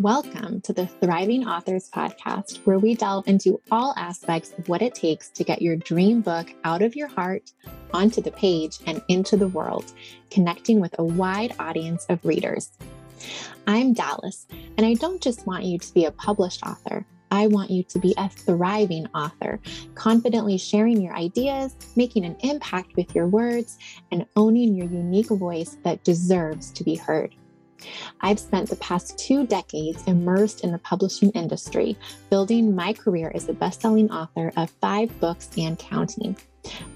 Welcome 0.00 0.60
to 0.60 0.74
the 0.74 0.86
Thriving 0.86 1.48
Authors 1.48 1.88
Podcast, 1.88 2.58
where 2.66 2.78
we 2.78 2.94
delve 2.94 3.26
into 3.26 3.62
all 3.70 3.94
aspects 3.96 4.52
of 4.58 4.68
what 4.68 4.82
it 4.82 4.94
takes 4.94 5.30
to 5.30 5.42
get 5.42 5.62
your 5.62 5.74
dream 5.74 6.20
book 6.20 6.52
out 6.64 6.82
of 6.82 6.94
your 6.94 7.08
heart, 7.08 7.52
onto 7.94 8.20
the 8.20 8.30
page, 8.30 8.76
and 8.86 9.00
into 9.08 9.38
the 9.38 9.48
world, 9.48 9.90
connecting 10.30 10.80
with 10.80 10.94
a 10.98 11.04
wide 11.04 11.54
audience 11.58 12.04
of 12.10 12.22
readers. 12.26 12.72
I'm 13.66 13.94
Dallas, 13.94 14.46
and 14.76 14.84
I 14.84 14.92
don't 14.94 15.22
just 15.22 15.46
want 15.46 15.64
you 15.64 15.78
to 15.78 15.94
be 15.94 16.04
a 16.04 16.10
published 16.10 16.62
author. 16.62 17.06
I 17.30 17.46
want 17.46 17.70
you 17.70 17.82
to 17.84 17.98
be 17.98 18.14
a 18.18 18.28
thriving 18.28 19.06
author, 19.14 19.58
confidently 19.94 20.58
sharing 20.58 21.00
your 21.00 21.16
ideas, 21.16 21.74
making 21.96 22.26
an 22.26 22.36
impact 22.40 22.96
with 22.96 23.14
your 23.14 23.28
words, 23.28 23.78
and 24.12 24.26
owning 24.36 24.74
your 24.74 24.90
unique 24.90 25.30
voice 25.30 25.78
that 25.84 26.04
deserves 26.04 26.70
to 26.72 26.84
be 26.84 26.96
heard. 26.96 27.34
I've 28.20 28.40
spent 28.40 28.68
the 28.68 28.76
past 28.76 29.18
two 29.18 29.46
decades 29.46 30.02
immersed 30.06 30.64
in 30.64 30.72
the 30.72 30.78
publishing 30.78 31.30
industry, 31.30 31.96
building 32.30 32.74
my 32.74 32.92
career 32.92 33.32
as 33.34 33.48
a 33.48 33.52
best 33.52 33.82
selling 33.82 34.10
author 34.10 34.52
of 34.56 34.70
five 34.80 35.18
books 35.20 35.48
and 35.56 35.78
counting. 35.78 36.36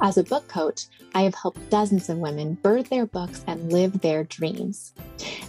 As 0.01 0.19
a 0.19 0.25
book 0.25 0.49
coach, 0.49 0.87
I 1.15 1.23
have 1.23 1.35
helped 1.35 1.71
dozens 1.71 2.09
of 2.09 2.19
women 2.19 2.55
birth 2.55 2.89
their 2.89 3.07
books 3.07 3.45
and 3.47 3.73
live 3.73 4.01
their 4.01 4.25
dreams. 4.25 4.95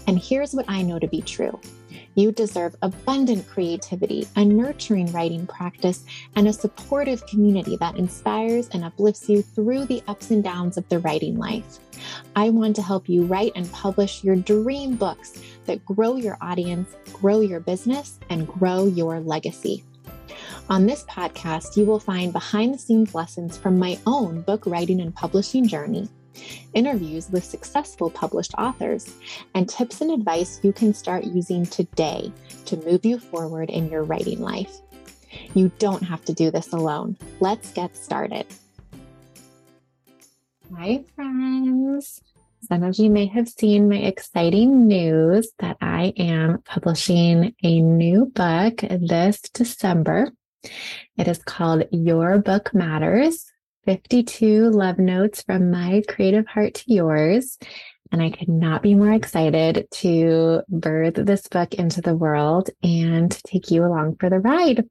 And 0.08 0.20
here's 0.20 0.54
what 0.54 0.66
I 0.68 0.82
know 0.82 1.00
to 1.00 1.08
be 1.08 1.22
true 1.22 1.60
you 2.16 2.32
deserve 2.32 2.76
abundant 2.82 3.48
creativity, 3.48 4.28
a 4.36 4.44
nurturing 4.44 5.12
writing 5.12 5.48
practice, 5.48 6.04
and 6.36 6.48
a 6.48 6.54
supportive 6.54 7.26
community 7.28 7.78
that 7.78 7.98
inspires 7.98 8.70
and 8.70 8.84
uplifts 8.84 9.30
you 9.30 9.42
through 9.42 9.86
the 9.86 10.04
ups 10.08 10.32
and 10.32 10.44
downs 10.44 10.78
of 10.78 10.88
the 10.90 11.00
writing 11.00 11.38
life. 11.38 11.80
I 12.36 12.50
want 12.50 12.76
to 12.78 12.82
help 12.82 13.08
you 13.08 13.26
write 13.26 13.54
and 13.56 13.72
publish 13.72 14.24
your 14.24 14.36
dream 14.36 14.96
books 14.96 15.42
that 15.66 15.86
grow 15.86 16.16
your 16.16 16.38
audience, 16.42 16.96
grow 17.14 17.42
your 17.42 17.60
business, 17.60 18.20
and 18.30 18.48
grow 18.48 18.88
your 18.88 19.20
legacy. 19.20 19.84
On 20.70 20.86
this 20.86 21.04
podcast, 21.04 21.76
you 21.76 21.86
will 21.86 22.00
find 22.00 22.32
behind 22.32 22.74
the 22.74 22.78
scenes 22.78 23.14
lessons 23.14 23.58
from 23.58 23.78
my 23.78 24.00
own 24.06 24.42
book 24.42 24.66
writing 24.66 25.02
and 25.02 25.14
publishing 25.14 25.68
journey 25.68 26.10
interviews 26.74 27.30
with 27.30 27.44
successful 27.44 28.10
published 28.10 28.54
authors, 28.58 29.14
and 29.56 29.68
tips 29.68 30.02
and 30.02 30.12
advice 30.12 30.60
you 30.64 30.74
can 30.74 30.94
start 30.94 31.24
using 31.24 31.66
today 31.66 32.32
to 32.66 32.78
move 32.78 33.06
you 33.06 33.20
forward 33.20 33.70
in 33.70 33.90
your 33.90 34.04
writing 34.04 34.40
life. 34.40 34.78
You 35.54 35.72
don't 35.80 36.04
have 36.04 36.24
to 36.26 36.34
do 36.34 36.52
this 36.52 36.74
alone. 36.74 37.18
Let's 37.40 37.72
get 37.72 37.96
started. 37.96 38.46
Hi, 40.78 41.04
friends. 41.16 42.22
Some 42.68 42.84
of 42.84 42.98
you 42.98 43.10
may 43.10 43.26
have 43.26 43.50
seen 43.50 43.90
my 43.90 43.98
exciting 43.98 44.88
news 44.88 45.52
that 45.60 45.78
I 45.82 46.14
am 46.16 46.62
publishing 46.62 47.56
a 47.64 47.82
new 47.82 48.28
book 48.28 48.82
this 48.82 49.42
December. 49.42 50.32
It 51.18 51.28
is 51.28 51.40
called 51.40 51.86
Your 51.92 52.38
Book 52.38 52.74
Matters 52.74 53.51
52 53.86 54.70
love 54.70 55.00
notes 55.00 55.42
from 55.44 55.72
my 55.72 56.04
creative 56.08 56.48
heart 56.48 56.76
to 56.76 56.94
yours. 56.94 57.58
And 58.12 58.22
I 58.22 58.30
could 58.30 58.50
not 58.50 58.82
be 58.82 58.94
more 58.94 59.14
excited 59.14 59.88
to 59.92 60.62
birth 60.68 61.14
this 61.16 61.48
book 61.48 61.74
into 61.76 62.02
the 62.02 62.16
world 62.16 62.70
and 62.84 63.32
take 63.46 63.72
you 63.72 63.86
along 63.86 64.18
for 64.20 64.30
the 64.30 64.40
ride. 64.40 64.86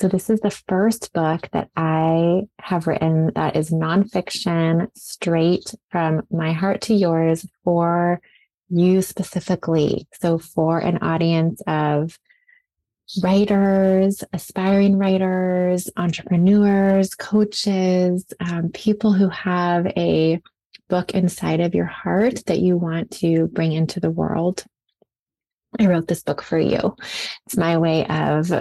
So, 0.00 0.08
this 0.08 0.30
is 0.30 0.40
the 0.40 0.50
first 0.50 1.12
book 1.12 1.48
that 1.52 1.68
I 1.76 2.42
have 2.60 2.86
written 2.86 3.32
that 3.34 3.56
is 3.56 3.70
nonfiction, 3.70 4.88
straight 4.96 5.74
from 5.90 6.22
my 6.30 6.52
heart 6.52 6.80
to 6.82 6.94
yours 6.94 7.46
for 7.62 8.22
you 8.70 9.02
specifically. 9.02 10.08
So, 10.18 10.38
for 10.38 10.78
an 10.78 10.98
audience 10.98 11.60
of 11.66 12.18
writers, 13.22 14.22
aspiring 14.32 14.98
writers, 14.98 15.90
entrepreneurs, 15.96 17.14
coaches, 17.14 18.26
um, 18.40 18.70
people 18.70 19.12
who 19.12 19.28
have 19.28 19.86
a 19.96 20.40
book 20.88 21.12
inside 21.12 21.60
of 21.60 21.74
your 21.74 21.86
heart 21.86 22.44
that 22.46 22.60
you 22.60 22.76
want 22.76 23.10
to 23.10 23.46
bring 23.48 23.72
into 23.72 24.00
the 24.00 24.10
world. 24.10 24.64
I 25.78 25.86
wrote 25.86 26.08
this 26.08 26.22
book 26.22 26.42
for 26.42 26.58
you. 26.58 26.96
It's 27.46 27.56
my 27.56 27.78
way 27.78 28.06
of 28.06 28.52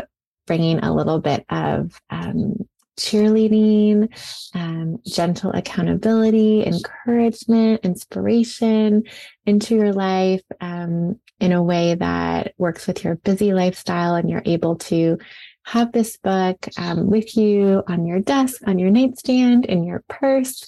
bringing 0.48 0.80
a 0.80 0.94
little 0.94 1.20
bit 1.20 1.46
of 1.50 2.00
um, 2.10 2.65
cheerleading, 2.98 4.10
um, 4.54 5.00
gentle 5.06 5.52
accountability, 5.52 6.66
encouragement, 6.66 7.84
inspiration 7.84 9.04
into 9.46 9.76
your 9.76 9.94
life 9.94 10.42
um, 10.62 11.20
in 11.40 11.52
a 11.52 11.64
way 11.64 11.96
that 11.96 12.54
works 12.58 12.88
with 12.88 13.04
your 13.04 13.16
busy 13.16 13.54
lifestyle 13.54 14.16
and 14.16 14.30
you're 14.30 14.44
able 14.46 14.76
to 14.76 15.18
have 15.66 15.92
this 15.92 16.18
book 16.18 16.68
um, 16.78 17.10
with 17.10 17.36
you 17.36 17.84
on 17.88 18.06
your 18.06 18.20
desk, 18.20 18.62
on 18.68 18.78
your 18.80 18.92
nightstand, 18.92 19.66
in 19.66 19.84
your 19.84 20.04
purse, 20.08 20.66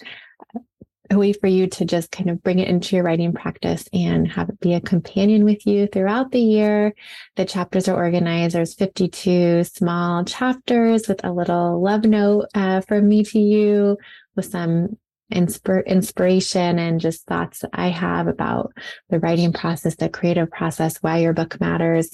a 1.09 1.18
way 1.18 1.34
for 1.34 1.47
you 1.47 1.68
to 1.68 1.85
just 1.85 2.12
kind 2.12 2.29
of 2.29 2.41
bring 2.44 2.59
it 2.59 2.68
into 2.68 2.95
your 2.95 3.06
writing 3.06 3.34
practice 3.34 3.88
and 3.94 4.28
have 4.31 4.50
it 4.50 4.59
be 4.59 4.73
a 4.73 4.81
companion 4.81 5.44
with 5.45 5.66
you 5.66 5.88
throughout 5.88 6.31
the 6.31 6.41
year. 6.41 6.94
The 7.35 7.45
chapters 7.45 7.88
are 7.88 7.95
organized. 7.95 8.56
There's 8.56 8.73
52 8.73 9.63
small 9.63 10.25
chapters 10.25 11.07
with 11.07 11.23
a 11.23 11.31
little 11.31 11.81
love 11.81 12.03
note 12.03 12.47
uh, 12.53 12.81
from 12.81 13.07
me 13.07 13.23
to 13.23 13.40
you 13.40 13.97
with 14.35 14.45
some 14.45 14.97
inspir- 15.34 15.85
inspiration 15.85 16.79
and 16.79 17.01
just 17.01 17.25
thoughts 17.25 17.63
I 17.74 17.89
have 17.89 18.28
about 18.28 18.74
the 19.09 19.19
writing 19.19 19.53
process, 19.53 19.95
the 19.95 20.09
creative 20.09 20.50
process, 20.50 20.97
why 20.97 21.19
your 21.19 21.34
book 21.34 21.59
matters, 21.59 22.09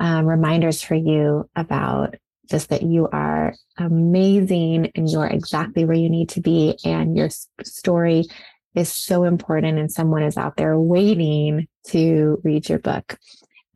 um, 0.00 0.26
reminders 0.26 0.82
for 0.82 0.94
you 0.94 1.48
about 1.54 2.16
just 2.48 2.68
that 2.70 2.82
you 2.82 3.08
are 3.12 3.54
amazing 3.78 4.90
and 4.94 5.08
you're 5.10 5.26
exactly 5.26 5.84
where 5.84 5.96
you 5.96 6.10
need 6.10 6.30
to 6.30 6.40
be. 6.40 6.76
And 6.84 7.16
your 7.16 7.28
story 7.62 8.24
is 8.74 8.92
so 8.92 9.24
important, 9.24 9.78
and 9.78 9.90
someone 9.90 10.22
is 10.22 10.36
out 10.36 10.56
there 10.56 10.78
waiting 10.78 11.66
to 11.88 12.40
read 12.44 12.68
your 12.68 12.78
book. 12.78 13.18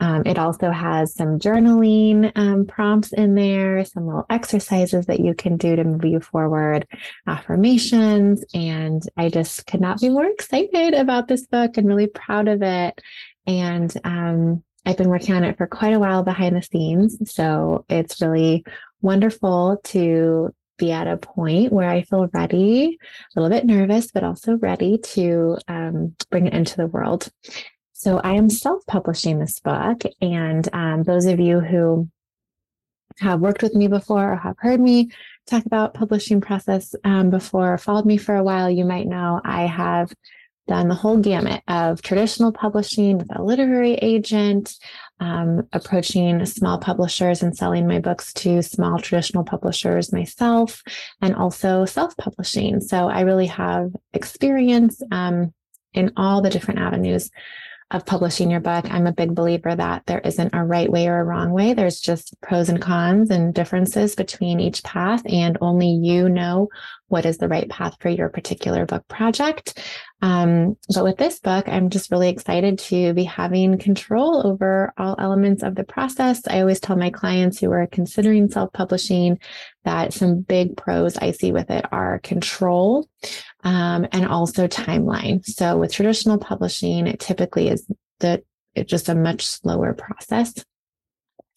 Um, 0.01 0.23
it 0.25 0.39
also 0.39 0.71
has 0.71 1.15
some 1.15 1.39
journaling 1.39 2.33
um, 2.35 2.65
prompts 2.67 3.13
in 3.13 3.35
there, 3.35 3.85
some 3.85 4.07
little 4.07 4.25
exercises 4.31 5.07
that 5.07 5.21
you 5.21 5.35
can 5.35 5.59
do 5.59 5.77
to 5.77 5.85
move 5.85 6.05
you 6.07 6.21
forward, 6.21 6.87
affirmations. 7.27 8.43
And 8.55 9.03
I 9.17 9.29
just 9.29 9.67
could 9.67 9.81
not 9.81 10.01
be 10.01 10.09
more 10.09 10.25
excited 10.25 10.95
about 10.95 11.29
this 11.29 11.47
book 11.47 11.77
and 11.77 11.87
really 11.87 12.07
proud 12.07 12.49
of 12.49 12.63
it. 12.63 12.99
And 13.47 13.95
um, 14.05 14.65
I've 14.91 14.97
been 14.97 15.09
working 15.09 15.37
on 15.37 15.45
it 15.45 15.57
for 15.57 15.69
quite 15.69 15.93
a 15.93 16.01
while 16.01 16.25
behind 16.25 16.57
the 16.57 16.63
scenes. 16.63 17.17
So 17.33 17.85
it's 17.89 18.21
really 18.21 18.65
wonderful 19.01 19.81
to 19.85 20.53
be 20.79 20.91
at 20.91 21.07
a 21.07 21.17
point 21.17 21.73
where 21.73 21.89
I 21.89 22.03
feel 22.03 22.29
ready, 22.33 22.99
a 23.37 23.41
little 23.41 23.57
bit 23.57 23.67
nervous, 23.67 24.11
but 24.11 24.25
also 24.25 24.57
ready 24.57 24.99
to 24.99 25.59
um, 25.69 26.17
bring 26.29 26.49
it 26.49 26.55
into 26.55 26.77
the 26.77 26.89
world. 26.89 27.29
So 27.93 28.19
I 28.19 28.33
am 28.33 28.51
self 28.51 28.85
publishing 28.87 29.39
this 29.39 29.61
book. 29.61 30.03
And 30.21 30.69
um, 30.73 31.05
those 31.05 31.27
of 31.27 31.39
you 31.39 31.61
who 31.61 32.09
have 33.21 33.41
worked 33.41 33.63
with 33.63 33.77
me 33.77 33.87
before 33.87 34.33
or 34.33 34.37
have 34.37 34.57
heard 34.59 34.81
me 34.81 35.13
talk 35.47 35.67
about 35.67 35.95
publishing 35.95 36.41
process 36.41 36.97
um, 37.05 37.31
before, 37.31 37.79
followed 37.79 38.07
me 38.07 38.17
for 38.17 38.35
a 38.35 38.43
while, 38.43 38.69
you 38.69 38.85
might 38.85 39.07
know 39.07 39.41
I 39.45 39.67
have 39.67 40.13
done 40.67 40.89
the 40.89 40.95
whole 40.95 41.19
gamut 41.19 41.63
of 41.69 42.03
traditional 42.03 42.53
publishing 42.53 43.19
with 43.19 43.37
a 43.37 43.43
literary 43.43 43.95
agent, 43.95 44.75
um, 45.19 45.67
approaching 45.73 46.45
small 46.47 46.79
publishers 46.79 47.43
and 47.43 47.57
selling 47.57 47.87
my 47.87 47.99
books 47.99 48.33
to 48.35 48.63
small 48.63 48.99
traditional 48.99 49.45
publishers 49.45 50.13
myself, 50.13 50.83
and 51.21 51.35
also 51.35 51.85
self 51.85 52.17
publishing. 52.17 52.81
So 52.81 53.09
I 53.09 53.23
really 53.23 53.47
have 53.47 53.91
experience 54.13 55.03
um, 55.11 55.53
in 55.93 56.13
all 56.17 56.41
the 56.41 56.51
different 56.51 56.81
avenues 56.81 57.31
of 57.91 58.07
publishing 58.07 58.51
your 58.51 58.61
book. 58.61 58.89
I'm 58.89 59.07
a 59.07 59.13
big 59.13 59.35
believer 59.35 59.75
that 59.75 60.05
there 60.07 60.21
isn't 60.21 60.55
a 60.55 60.65
right 60.65 60.91
way 60.91 61.09
or 61.09 61.19
a 61.19 61.25
wrong 61.25 61.51
way. 61.51 61.75
There's 61.75 62.01
just 62.01 62.41
pros 62.41 62.69
and 62.69 62.81
cons 62.81 63.31
and 63.31 63.53
differences 63.53 64.15
between 64.15 64.61
each 64.61 64.85
path, 64.85 65.23
and 65.27 65.59
only 65.61 65.89
you 65.89 66.29
know 66.29 66.69
what 67.11 67.27
is 67.27 67.39
the 67.39 67.49
right 67.49 67.69
path 67.69 67.97
for 68.01 68.09
your 68.09 68.29
particular 68.29 68.87
book 68.87 69.07
project. 69.09 69.83
Um, 70.23 70.77
but 70.95 71.05
with 71.05 71.17
this 71.17 71.41
book, 71.41 71.69
I'm 71.69 71.91
just 71.91 72.11
really 72.11 72.29
excited 72.29 72.79
to 72.79 73.13
be 73.15 73.25
having 73.25 73.79
control 73.79 74.47
over 74.47 74.93
all 74.97 75.17
elements 75.19 75.63
of 75.63 75.75
the 75.75 75.85
process. 75.85 76.43
I 76.47 76.61
always 76.61 76.79
tell 76.79 76.97
my 76.97 77.11
clients 77.11 77.59
who 77.59 77.73
are 77.73 77.87
considering 77.87 78.51
self 78.51 78.73
publishing 78.73 79.39
that 79.85 80.13
some 80.13 80.41
big 80.41 80.77
pros 80.77 81.17
I 81.17 81.33
see 81.33 81.53
with 81.53 81.71
it 81.71 81.85
are 81.91 82.21
control 82.21 83.09
um, 83.65 84.07
and 84.13 84.27
also 84.27 84.69
timeline. 84.69 85.45
So 85.45 85.79
with 85.79 85.93
traditional 85.93 86.39
publishing, 86.39 87.07
it 87.07 87.19
typically 87.19 87.69
is 87.69 87.87
the 88.21 88.43
it's 88.75 88.91
just 88.91 89.09
a 89.09 89.15
much 89.17 89.47
slower 89.47 89.95
process. 89.95 90.55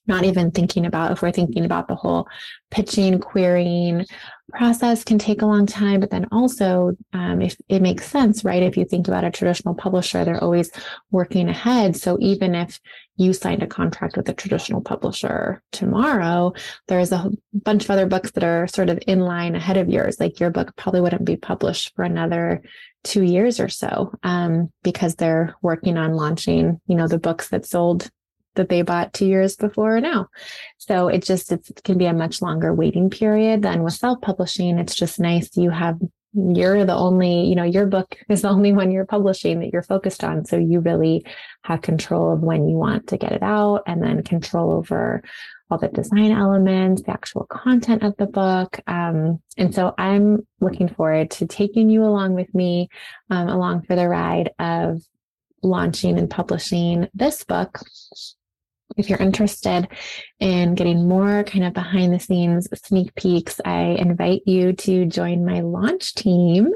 Not 0.08 0.24
even 0.26 0.52
thinking 0.52 0.86
about 0.86 1.12
if 1.12 1.22
we're 1.22 1.32
thinking 1.32 1.66
about 1.66 1.88
the 1.88 1.96
whole 1.96 2.28
pitching 2.72 3.20
querying 3.20 4.06
process 4.52 5.04
can 5.04 5.18
take 5.18 5.42
a 5.42 5.46
long 5.46 5.66
time 5.66 6.00
but 6.00 6.10
then 6.10 6.28
also 6.32 6.96
um, 7.14 7.42
if 7.42 7.56
it 7.70 7.82
makes 7.82 8.06
sense 8.06 8.44
right? 8.44 8.64
If 8.64 8.78
you 8.78 8.86
think 8.86 9.08
about 9.08 9.24
a 9.24 9.32
traditional 9.32 9.74
publisher 9.74 10.26
they're 10.26 10.44
always 10.44 10.70
working 11.12 11.50
ahead. 11.50 11.96
So 11.96 12.18
even 12.20 12.54
if 12.54 12.80
you 13.16 13.32
signed 13.32 13.64
a 13.64 13.68
contract 13.68 14.18
with 14.18 14.28
a 14.28 14.34
traditional 14.34 14.82
publisher 14.82 15.62
tomorrow 15.72 16.54
there's 16.88 17.12
a 17.12 17.32
bunch 17.54 17.86
of 17.86 17.92
other 17.92 18.06
books 18.06 18.32
that 18.32 18.44
are 18.44 18.68
sort 18.68 18.90
of 18.90 19.00
in 19.08 19.22
line 19.22 19.56
ahead 19.56 19.78
of 19.78 19.90
yours. 19.90 20.20
Like 20.20 20.40
your 20.40 20.50
book 20.50 20.76
probably 20.76 21.02
wouldn't 21.02 21.26
be 21.26 21.38
published 21.38 21.96
for 21.96 22.04
another 22.04 22.62
two 23.04 23.24
years 23.24 23.60
or 23.60 23.70
so 23.70 24.14
um, 24.24 24.72
because 24.82 25.16
they're 25.16 25.56
working 25.62 25.98
on 25.98 26.14
launching 26.14 26.80
you 26.88 26.96
know 26.96 27.08
the 27.08 27.20
books 27.20 27.50
that 27.50 27.66
sold 27.66 28.10
that 28.56 28.70
they 28.70 28.82
bought 28.82 29.14
two 29.14 29.26
years 29.26 29.56
before 29.56 30.00
now. 30.00 30.28
So 30.78 31.08
it 31.08 31.24
just 31.24 31.52
it 31.52 31.82
can 31.84 31.98
be 31.98 32.06
a 32.06 32.14
much 32.14 32.42
longer 32.42 32.74
waiting 32.74 33.10
period 33.10 33.62
than 33.62 33.84
with 33.84 33.94
self-publishing. 33.94 34.80
It's 34.80 34.96
just 34.96 35.20
nice 35.20 35.56
you 35.56 35.70
have 35.70 36.00
you're 36.34 36.84
the 36.86 36.96
only, 36.96 37.46
you 37.46 37.56
know, 37.56 37.64
your 37.64 37.86
book 37.86 38.18
is 38.30 38.42
the 38.42 38.50
only 38.50 38.74
one 38.74 38.92
you're 38.92 39.06
publishing 39.06 39.60
that 39.60 39.72
you're 39.72 39.84
focused 39.84 40.24
on. 40.24 40.46
So 40.46 40.58
you 40.58 40.80
really 40.80 41.26
have 41.64 41.82
control 41.82 42.34
of 42.34 42.42
when 42.42 42.68
you 42.68 42.76
want 42.76 43.08
to 43.08 43.18
get 43.18 43.32
it 43.32 43.44
out 43.44 43.84
and 43.86 44.02
then 44.02 44.24
control 44.24 44.72
over 44.72 45.22
all 45.70 45.78
the 45.78 45.88
design 45.88 46.32
elements, 46.32 47.04
the 47.04 47.12
actual 47.12 47.46
content 47.46 48.04
of 48.04 48.16
the 48.18 48.26
book. 48.26 48.80
Um, 48.88 49.42
and 49.58 49.74
so 49.74 49.94
I'm 49.98 50.46
looking 50.60 50.88
forward 50.88 51.32
to 51.32 51.48
taking 51.48 51.90
you 51.90 52.04
along 52.04 52.34
with 52.34 52.54
me 52.54 52.90
um, 53.30 53.50
along 53.50 53.84
for 53.84 53.96
the 53.96 54.08
ride 54.08 54.52
of 54.60 55.02
launching 55.64 56.20
and 56.20 56.30
publishing 56.30 57.08
this 57.14 57.44
book 57.44 57.80
if 58.98 59.10
you're 59.10 59.20
interested 59.20 59.88
in 60.40 60.76
getting 60.76 61.08
more 61.08 61.44
kind 61.44 61.64
of 61.64 61.74
behind 61.74 62.14
the 62.14 62.20
scenes 62.20 62.68
sneak 62.86 63.14
peeks, 63.16 63.60
I 63.64 63.96
invite 64.00 64.42
you 64.46 64.74
to 64.74 65.06
join 65.06 65.46
my 65.46 65.62
launch 65.62 66.16
team. 66.16 66.72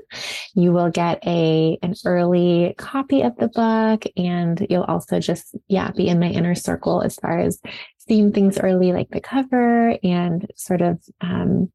You 0.55 0.71
will 0.71 0.89
get 0.89 1.25
a 1.25 1.77
an 1.81 1.93
early 2.05 2.75
copy 2.77 3.21
of 3.21 3.35
the 3.37 3.49
book 3.49 4.05
and 4.15 4.65
you'll 4.69 4.83
also 4.83 5.19
just 5.19 5.55
yeah, 5.67 5.91
be 5.91 6.07
in 6.07 6.19
my 6.19 6.29
inner 6.29 6.55
circle 6.55 7.01
as 7.01 7.15
far 7.15 7.39
as 7.39 7.59
seeing 8.07 8.31
things 8.31 8.57
early 8.59 8.93
like 8.93 9.09
the 9.09 9.21
cover 9.21 9.97
and 10.03 10.49
sort 10.55 10.81
of 10.81 11.01
um, 11.21 11.71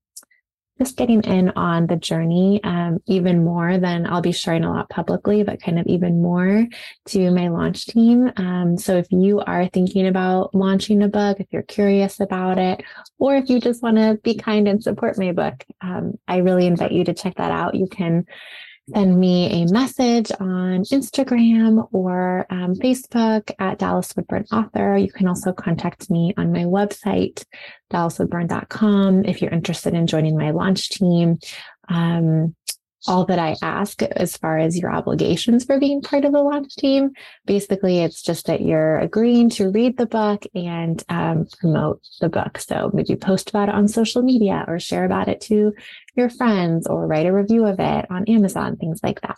just 0.83 0.97
getting 0.97 1.23
in 1.23 1.51
on 1.51 1.87
the 1.87 1.95
journey 1.95 2.61
um, 2.65 2.99
even 3.07 3.45
more 3.45 3.79
than 3.79 4.05
I'll 4.05 4.21
be 4.21 4.33
sharing 4.33 4.65
a 4.65 4.73
lot 4.73 4.89
publicly, 4.89 5.45
but 5.45 5.63
kind 5.63 5.79
of 5.79 5.87
even 5.87 6.21
more 6.21 6.67
to 7.07 7.31
my 7.31 7.49
launch 7.49 7.87
team. 7.87 8.29
Um, 8.37 8.77
so 8.77 8.97
if 8.97 9.07
you 9.11 9.39
are 9.41 9.69
thinking 9.69 10.09
about 10.09 10.53
launching 10.57 11.03
a 11.03 11.09
book, 11.09 11.39
if 11.39 11.47
you're 11.53 11.63
curious 11.63 12.19
about 12.19 12.59
it, 12.59 12.83
or 13.21 13.37
if 13.37 13.49
you 13.49 13.61
just 13.61 13.81
want 13.81 13.97
to 13.97 14.19
be 14.25 14.35
kind 14.35 14.67
and 14.67 14.83
support 14.83 15.17
my 15.19 15.31
book, 15.31 15.65
um, 15.83 16.19
I 16.27 16.39
really 16.39 16.67
invite 16.67 16.91
you 16.91 17.05
to 17.05 17.15
check 17.15 17.37
that 17.37 17.53
out. 17.53 17.77
You 17.77 17.87
can 17.87 18.27
send 18.91 19.19
me 19.19 19.63
a 19.63 19.73
message 19.73 20.31
on 20.41 20.83
Instagram 20.85 21.89
or 21.93 22.47
um, 22.51 22.75
Facebook 22.75 23.51
at 23.59 23.79
Dallas 23.79 24.13
Woodburn 24.17 24.45
Author. 24.53 24.97
You 24.97 25.13
can 25.13 25.29
also 25.29 25.53
contact 25.53 26.11
me 26.11 26.35
on 26.37 26.53
my 26.53 26.65
website, 26.65 27.45
dallaswoodburn.com, 27.93 29.25
if 29.25 29.41
you're 29.41 29.53
interested 29.53 29.95
in 29.95 30.07
joining 30.07 30.37
my 30.37 30.51
launch 30.51 30.91
team. 30.91 31.39
Um, 31.89 32.55
all 33.09 33.25
that 33.27 33.39
I 33.39 33.57
ask 33.63 34.01
as 34.03 34.37
far 34.37 34.59
as 34.59 34.79
your 34.79 34.93
obligations 34.93 35.65
for 35.65 35.79
being 35.79 36.03
part 36.03 36.25
of 36.25 36.33
the 36.33 36.43
launch 36.43 36.77
team. 36.77 37.11
Basically, 37.47 37.99
it's 37.99 38.23
just 38.23 38.47
that 38.47 38.61
you're 38.61 38.99
agreeing 38.99 39.51
to 39.51 39.71
read 39.71 39.97
the 39.97 40.07
book 40.07 40.45
and 40.55 41.03
um, 41.09 41.47
promote 41.59 42.01
the 42.21 42.29
book. 42.29 42.59
So 42.59 42.91
maybe 42.95 43.17
post 43.17 43.51
about 43.51 43.69
it 43.69 43.75
on 43.75 43.89
social 43.89 44.23
media 44.23 44.65
or 44.69 44.79
share 44.79 45.05
about 45.05 45.29
it 45.29 45.41
to 45.43 45.73
your 46.15 46.31
friends 46.31 46.87
or 46.87 47.07
write 47.07 47.27
a 47.27 47.33
review 47.33 47.67
of 47.67 47.79
it 47.79 48.11
on 48.11 48.25
Amazon, 48.27 48.77
things 48.77 49.01
like 49.03 49.21
that. 49.23 49.37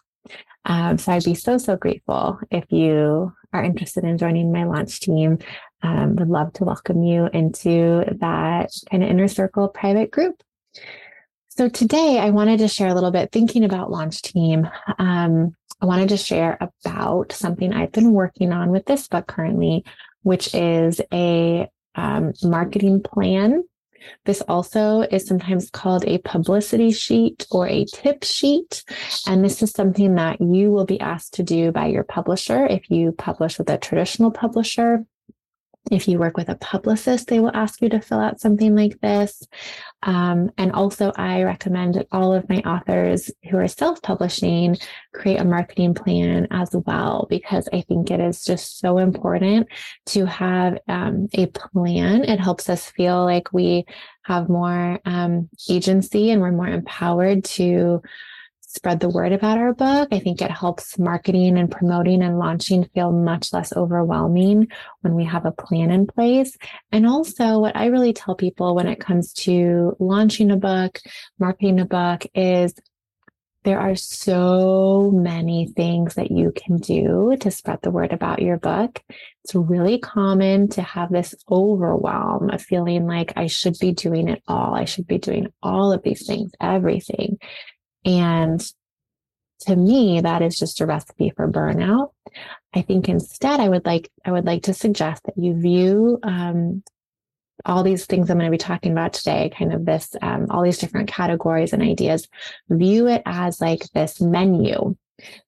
Um, 0.64 0.98
so 0.98 1.12
I'd 1.12 1.24
be 1.24 1.34
so, 1.34 1.58
so 1.58 1.76
grateful 1.76 2.38
if 2.50 2.64
you 2.70 3.32
are 3.52 3.62
interested 3.62 4.04
in 4.04 4.18
joining 4.18 4.52
my 4.52 4.64
launch 4.64 5.00
team. 5.00 5.38
Um, 5.82 6.16
would 6.16 6.28
love 6.28 6.52
to 6.54 6.64
welcome 6.64 7.02
you 7.02 7.28
into 7.32 8.04
that 8.20 8.72
kind 8.90 9.02
of 9.02 9.10
inner 9.10 9.28
circle 9.28 9.68
private 9.68 10.10
group. 10.10 10.42
So 11.50 11.68
today 11.68 12.18
I 12.18 12.30
wanted 12.30 12.58
to 12.60 12.68
share 12.68 12.88
a 12.88 12.94
little 12.94 13.10
bit 13.10 13.30
thinking 13.30 13.64
about 13.64 13.90
launch 13.90 14.22
team. 14.22 14.68
Um, 14.98 15.54
I 15.80 15.86
wanted 15.86 16.08
to 16.08 16.16
share 16.16 16.56
about 16.60 17.32
something 17.32 17.72
I've 17.72 17.92
been 17.92 18.12
working 18.12 18.52
on 18.52 18.70
with 18.70 18.86
this 18.86 19.06
book 19.06 19.26
currently, 19.26 19.84
which 20.22 20.54
is 20.54 21.00
a 21.12 21.68
um, 21.94 22.32
marketing 22.42 23.02
plan. 23.02 23.62
This 24.24 24.42
also 24.42 25.00
is 25.02 25.26
sometimes 25.26 25.70
called 25.70 26.04
a 26.06 26.18
publicity 26.18 26.92
sheet 26.92 27.46
or 27.50 27.66
a 27.66 27.84
tip 27.84 28.24
sheet. 28.24 28.84
And 29.26 29.44
this 29.44 29.62
is 29.62 29.70
something 29.70 30.14
that 30.16 30.40
you 30.40 30.70
will 30.70 30.84
be 30.84 31.00
asked 31.00 31.34
to 31.34 31.42
do 31.42 31.72
by 31.72 31.86
your 31.86 32.04
publisher 32.04 32.66
if 32.66 32.90
you 32.90 33.12
publish 33.12 33.58
with 33.58 33.70
a 33.70 33.78
traditional 33.78 34.30
publisher 34.30 35.04
if 35.90 36.08
you 36.08 36.18
work 36.18 36.36
with 36.36 36.48
a 36.48 36.54
publicist, 36.56 37.28
they 37.28 37.40
will 37.40 37.54
ask 37.54 37.82
you 37.82 37.90
to 37.90 38.00
fill 38.00 38.20
out 38.20 38.40
something 38.40 38.74
like 38.74 39.00
this. 39.00 39.46
Um, 40.02 40.50
and 40.56 40.72
also, 40.72 41.12
I 41.16 41.42
recommend 41.42 41.94
that 41.94 42.08
all 42.10 42.32
of 42.32 42.48
my 42.48 42.58
authors 42.60 43.30
who 43.50 43.58
are 43.58 43.68
self 43.68 44.00
publishing 44.00 44.78
create 45.12 45.40
a 45.40 45.44
marketing 45.44 45.94
plan 45.94 46.46
as 46.50 46.70
well, 46.72 47.26
because 47.28 47.68
I 47.72 47.82
think 47.82 48.10
it 48.10 48.20
is 48.20 48.44
just 48.44 48.78
so 48.78 48.98
important 48.98 49.68
to 50.06 50.24
have 50.24 50.78
um, 50.88 51.28
a 51.34 51.46
plan. 51.46 52.24
It 52.24 52.40
helps 52.40 52.70
us 52.70 52.90
feel 52.90 53.24
like 53.24 53.52
we 53.52 53.84
have 54.22 54.48
more 54.48 55.00
um, 55.04 55.50
agency 55.68 56.30
and 56.30 56.40
we're 56.40 56.50
more 56.50 56.68
empowered 56.68 57.44
to 57.44 58.02
spread 58.74 59.00
the 59.00 59.08
word 59.08 59.32
about 59.32 59.58
our 59.58 59.72
book. 59.72 60.08
I 60.10 60.18
think 60.18 60.42
it 60.42 60.50
helps 60.50 60.98
marketing 60.98 61.56
and 61.56 61.70
promoting 61.70 62.22
and 62.22 62.38
launching 62.38 62.84
feel 62.94 63.12
much 63.12 63.52
less 63.52 63.72
overwhelming 63.72 64.68
when 65.02 65.14
we 65.14 65.24
have 65.24 65.46
a 65.46 65.52
plan 65.52 65.90
in 65.90 66.06
place. 66.06 66.56
And 66.90 67.06
also, 67.06 67.60
what 67.60 67.76
I 67.76 67.86
really 67.86 68.12
tell 68.12 68.34
people 68.34 68.74
when 68.74 68.88
it 68.88 69.00
comes 69.00 69.32
to 69.44 69.96
launching 70.00 70.50
a 70.50 70.56
book, 70.56 70.98
marketing 71.38 71.80
a 71.80 71.84
book 71.84 72.26
is 72.34 72.74
there 73.64 73.80
are 73.80 73.94
so 73.94 75.10
many 75.10 75.66
things 75.74 76.14
that 76.14 76.30
you 76.30 76.52
can 76.54 76.76
do 76.76 77.34
to 77.40 77.50
spread 77.50 77.78
the 77.82 77.90
word 77.90 78.12
about 78.12 78.42
your 78.42 78.58
book. 78.58 79.00
It's 79.42 79.54
really 79.54 79.98
common 79.98 80.68
to 80.70 80.82
have 80.82 81.10
this 81.10 81.34
overwhelm 81.50 82.50
of 82.50 82.60
feeling 82.60 83.06
like 83.06 83.32
I 83.36 83.46
should 83.46 83.78
be 83.80 83.92
doing 83.92 84.28
it 84.28 84.42
all. 84.46 84.74
I 84.74 84.84
should 84.84 85.06
be 85.06 85.18
doing 85.18 85.46
all 85.62 85.92
of 85.92 86.02
these 86.02 86.26
things, 86.26 86.52
everything. 86.60 87.38
And 88.04 88.64
to 89.60 89.76
me, 89.76 90.20
that 90.20 90.42
is 90.42 90.56
just 90.56 90.80
a 90.80 90.86
recipe 90.86 91.32
for 91.34 91.50
burnout. 91.50 92.10
I 92.74 92.82
think 92.82 93.08
instead, 93.08 93.60
I 93.60 93.68
would 93.68 93.86
like 93.86 94.10
I 94.24 94.32
would 94.32 94.44
like 94.44 94.64
to 94.64 94.74
suggest 94.74 95.22
that 95.24 95.38
you 95.38 95.54
view 95.54 96.18
um, 96.22 96.82
all 97.64 97.82
these 97.82 98.06
things 98.06 98.30
I'm 98.30 98.38
going 98.38 98.50
to 98.50 98.54
be 98.54 98.58
talking 98.58 98.92
about 98.92 99.12
today, 99.12 99.50
kind 99.56 99.72
of 99.72 99.86
this, 99.86 100.14
um, 100.20 100.46
all 100.50 100.62
these 100.62 100.78
different 100.78 101.08
categories 101.08 101.72
and 101.72 101.82
ideas, 101.82 102.28
view 102.68 103.06
it 103.08 103.22
as 103.26 103.60
like 103.60 103.88
this 103.94 104.20
menu 104.20 104.96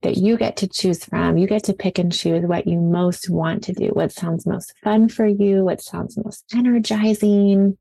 that 0.02 0.16
you 0.16 0.36
get 0.36 0.56
to 0.58 0.68
choose 0.68 1.04
from. 1.04 1.36
You 1.36 1.46
get 1.46 1.64
to 1.64 1.74
pick 1.74 1.98
and 1.98 2.12
choose 2.12 2.44
what 2.44 2.66
you 2.66 2.80
most 2.80 3.28
want 3.28 3.64
to 3.64 3.72
do, 3.72 3.88
what 3.88 4.12
sounds 4.12 4.46
most 4.46 4.72
fun 4.82 5.08
for 5.08 5.26
you, 5.26 5.64
what 5.64 5.82
sounds 5.82 6.16
most 6.16 6.44
energizing, 6.54 7.76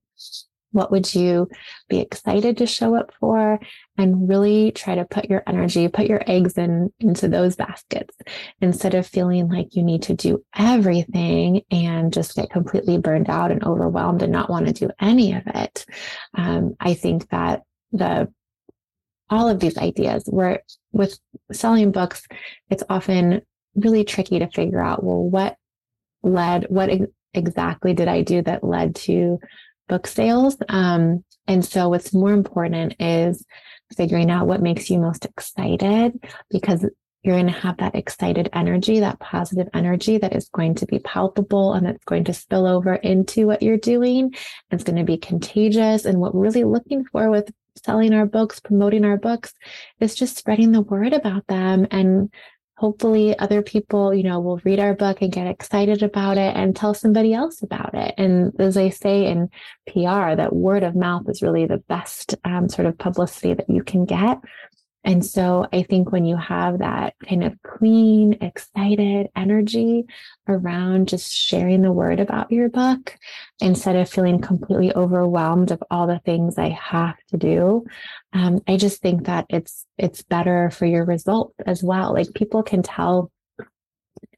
what 0.72 0.92
would 0.92 1.14
you 1.14 1.48
be 1.90 2.00
excited 2.00 2.58
to 2.58 2.66
show 2.66 2.96
up 2.96 3.12
for? 3.20 3.60
And 3.98 4.28
really 4.28 4.72
try 4.72 4.96
to 4.96 5.06
put 5.06 5.30
your 5.30 5.44
energy, 5.48 5.88
put 5.88 6.08
your 6.08 6.22
eggs 6.28 6.58
in 6.58 6.92
into 7.00 7.28
those 7.28 7.56
baskets 7.56 8.16
instead 8.62 8.94
of 8.94 9.08
feeling 9.08 9.48
like 9.48 9.76
you 9.76 9.84
need 9.84 10.04
to 10.04 10.14
do 10.14 10.44
everything 10.56 11.62
and 11.72 12.12
just 12.12 12.36
get 12.36 12.50
completely 12.50 12.98
burned 12.98 13.30
out 13.30 13.52
and 13.52 13.64
overwhelmed 13.64 14.22
and 14.22 14.32
not 14.32 14.50
want 14.50 14.68
to 14.68 14.74
do 14.74 14.90
any 15.00 15.34
of 15.34 15.44
it. 15.48 15.86
Um, 16.34 16.76
I 16.80 16.94
think 16.94 17.30
that 17.30 17.64
the 17.92 18.32
all 19.30 19.50
of 19.50 19.60
these 19.60 19.78
ideas 19.78 20.24
where 20.28 20.62
with 20.92 21.18
selling 21.52 21.92
books, 21.92 22.28
it's 22.70 22.84
often 22.90 23.42
really 23.76 24.04
tricky 24.04 24.40
to 24.40 24.50
figure 24.50 24.82
out, 24.82 25.04
well, 25.04 25.24
what 25.24 25.58
led, 26.24 26.66
what 26.70 26.90
ex- 26.90 27.12
exactly 27.34 27.94
did 27.94 28.08
I 28.08 28.22
do 28.22 28.42
that 28.44 28.64
led 28.64 28.96
to 28.96 29.40
book 29.88 30.08
sales. 30.08 30.58
Um, 30.70 31.24
and 31.48 31.64
so 31.64 31.90
what's 31.90 32.14
more 32.14 32.32
important 32.32 32.96
is 33.00 33.46
figuring 33.96 34.32
out 34.32 34.48
what 34.48 34.62
makes 34.62 34.90
you 34.90 35.00
most 35.00 35.26
excited 35.26 36.20
because 36.50 36.86
you're 37.26 37.36
going 37.36 37.48
to 37.48 37.60
have 37.60 37.78
that 37.78 37.96
excited 37.96 38.50
energy, 38.54 39.00
that 39.00 39.20
positive 39.20 39.68
energy 39.74 40.20
that 40.20 40.36
is 40.36 40.48
going 40.50 40.76
to 40.76 40.86
be 40.86 41.00
palpable 41.00 41.74
and 41.74 41.88
that's 41.88 42.04
going 42.06 42.24
to 42.26 42.34
spill 42.34 42.68
over 42.68 42.94
into 42.94 43.48
what 43.48 43.64
you're 43.64 43.78
doing. 43.78 44.36
It's 44.70 44.84
going 44.84 44.98
to 44.98 45.04
be 45.04 45.18
contagious. 45.18 46.06
And 46.06 46.20
what 46.20 46.36
we're 46.36 46.44
really 46.44 46.64
looking 46.64 47.04
for 47.06 47.32
with 47.32 47.52
selling 47.84 48.14
our 48.14 48.28
books, 48.28 48.60
promoting 48.60 49.06
our 49.06 49.18
books 49.18 49.54
is 50.00 50.14
just 50.14 50.38
spreading 50.38 50.72
the 50.72 50.82
word 50.82 51.14
about 51.14 51.48
them 51.48 51.88
and 51.90 52.32
hopefully 52.78 53.38
other 53.40 53.62
people, 53.62 54.14
you 54.14 54.24
know, 54.24 54.40
will 54.40 54.60
read 54.66 54.80
our 54.80 54.94
book 54.94 55.22
and 55.22 55.32
get 55.32 55.48
excited 55.48 56.04
about 56.04 56.38
it 56.38 56.56
and 56.56 56.76
tell 56.76 56.94
somebody 56.94 57.34
else 57.34 57.62
about 57.62 57.94
it. 57.94 58.14
And 58.18 58.52
as 58.60 58.76
I 58.76 58.90
say 58.90 59.28
in 59.28 59.50
PR, 59.88 60.36
that 60.36 60.54
word 60.54 60.84
of 60.84 60.96
mouth 60.96 61.24
is 61.30 61.42
really 61.42 61.66
the 61.66 61.78
best 61.78 62.36
um, 62.44 62.68
sort 62.68 62.86
of 62.88 62.98
publicity 62.98 63.54
that 63.54 63.70
you 63.70 63.84
can 63.84 64.06
get. 64.06 64.40
And 65.06 65.24
so 65.24 65.68
I 65.72 65.84
think 65.84 66.12
when 66.12 66.26
you 66.26 66.36
have 66.36 66.80
that 66.80 67.14
kind 67.30 67.44
of 67.44 67.62
clean, 67.62 68.38
excited 68.42 69.30
energy 69.36 70.06
around 70.48 71.08
just 71.08 71.32
sharing 71.32 71.84
the 71.84 71.92
word 71.92 72.20
about 72.20 72.52
your 72.52 72.70
book, 72.70 73.16
instead 73.60 73.96
of 73.96 74.10
feeling 74.10 74.42
completely 74.42 74.94
overwhelmed 74.96 75.70
of 75.70 75.82
all 75.92 76.08
the 76.08 76.20
things 76.26 76.58
I 76.58 76.70
have 76.70 77.18
to 77.30 77.38
do, 77.38 77.86
um, 78.34 78.62
I 78.68 78.78
just 78.78 79.02
think 79.02 79.28
that 79.28 79.46
it's 79.50 79.86
it's 79.98 80.24
better 80.24 80.72
for 80.72 80.88
your 80.88 81.06
result 81.06 81.54
as 81.68 81.84
well. 81.84 82.12
Like 82.14 82.34
people 82.34 82.64
can 82.64 82.82
tell 82.82 83.32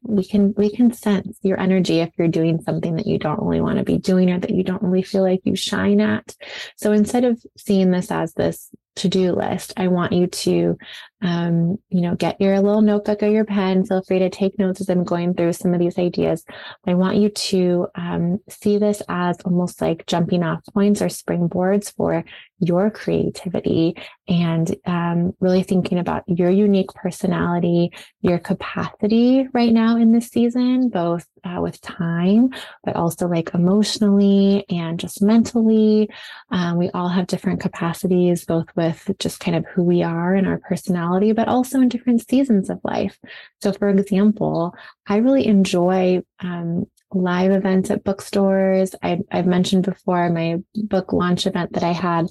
we 0.02 0.24
can 0.24 0.54
we 0.56 0.70
can 0.70 0.92
sense 0.92 1.38
your 1.42 1.58
energy 1.58 2.00
if 2.00 2.10
you're 2.18 2.28
doing 2.28 2.60
something 2.62 2.96
that 2.96 3.06
you 3.06 3.18
don't 3.18 3.42
really 3.42 3.60
want 3.60 3.78
to 3.78 3.84
be 3.84 3.98
doing 3.98 4.30
or 4.30 4.38
that 4.38 4.50
you 4.50 4.62
don't 4.62 4.82
really 4.82 5.02
feel 5.02 5.22
like 5.22 5.40
you 5.44 5.54
shine 5.54 6.00
at 6.00 6.34
so 6.76 6.92
instead 6.92 7.24
of 7.24 7.40
seeing 7.56 7.90
this 7.90 8.10
as 8.10 8.32
this 8.34 8.70
to-do 8.98 9.32
list 9.32 9.72
i 9.76 9.88
want 9.88 10.12
you 10.12 10.26
to 10.26 10.76
um, 11.20 11.78
you 11.88 12.00
know 12.00 12.14
get 12.14 12.40
your 12.40 12.60
little 12.60 12.82
notebook 12.82 13.22
or 13.22 13.28
your 13.28 13.44
pen. 13.44 13.84
Feel 13.84 14.02
free 14.02 14.18
to 14.20 14.30
take 14.30 14.58
notes 14.58 14.80
as 14.80 14.88
i'm 14.88 15.04
going 15.04 15.34
through 15.34 15.52
some 15.52 15.74
of 15.74 15.80
these 15.80 15.98
ideas. 15.98 16.44
I 16.86 16.94
want 16.94 17.16
you 17.16 17.28
to 17.28 17.86
um, 17.94 18.40
see 18.48 18.78
this 18.78 19.02
as 19.08 19.38
almost 19.44 19.80
like 19.80 20.06
jumping 20.06 20.42
off 20.42 20.60
points 20.72 21.02
or 21.02 21.06
springboards 21.06 21.94
for 21.94 22.24
your 22.60 22.90
creativity 22.90 23.96
and 24.26 24.74
um, 24.84 25.32
really 25.38 25.62
thinking 25.62 25.98
about 25.98 26.24
your 26.26 26.50
unique 26.50 26.92
personality 26.94 27.92
your 28.20 28.38
capacity 28.38 29.46
right 29.52 29.72
now 29.72 29.96
in 29.96 30.10
this 30.12 30.26
season 30.28 30.88
both 30.88 31.24
uh, 31.44 31.60
with 31.60 31.80
time 31.80 32.50
but 32.84 32.96
also 32.96 33.28
like 33.28 33.54
emotionally 33.54 34.64
and 34.70 34.98
just 34.98 35.22
mentally. 35.22 36.08
Um, 36.50 36.76
we 36.76 36.90
all 36.90 37.08
have 37.08 37.26
different 37.26 37.60
capacities 37.60 38.44
both 38.44 38.66
with 38.76 39.10
just 39.18 39.40
kind 39.40 39.56
of 39.56 39.66
who 39.66 39.82
we 39.82 40.02
are 40.02 40.34
and 40.34 40.46
our 40.46 40.58
personality, 40.58 41.07
but 41.32 41.48
also 41.48 41.80
in 41.80 41.88
different 41.88 42.28
seasons 42.28 42.70
of 42.70 42.80
life. 42.84 43.18
So, 43.62 43.72
for 43.72 43.88
example, 43.88 44.74
I 45.06 45.16
really 45.16 45.46
enjoy 45.46 46.22
um, 46.40 46.86
live 47.12 47.52
events 47.52 47.90
at 47.90 48.04
bookstores. 48.04 48.94
I, 49.02 49.20
have 49.30 49.46
mentioned 49.46 49.84
before 49.84 50.30
my 50.30 50.58
book 50.74 51.12
launch 51.12 51.46
event 51.46 51.72
that 51.72 51.82
I 51.82 51.92
had, 51.92 52.26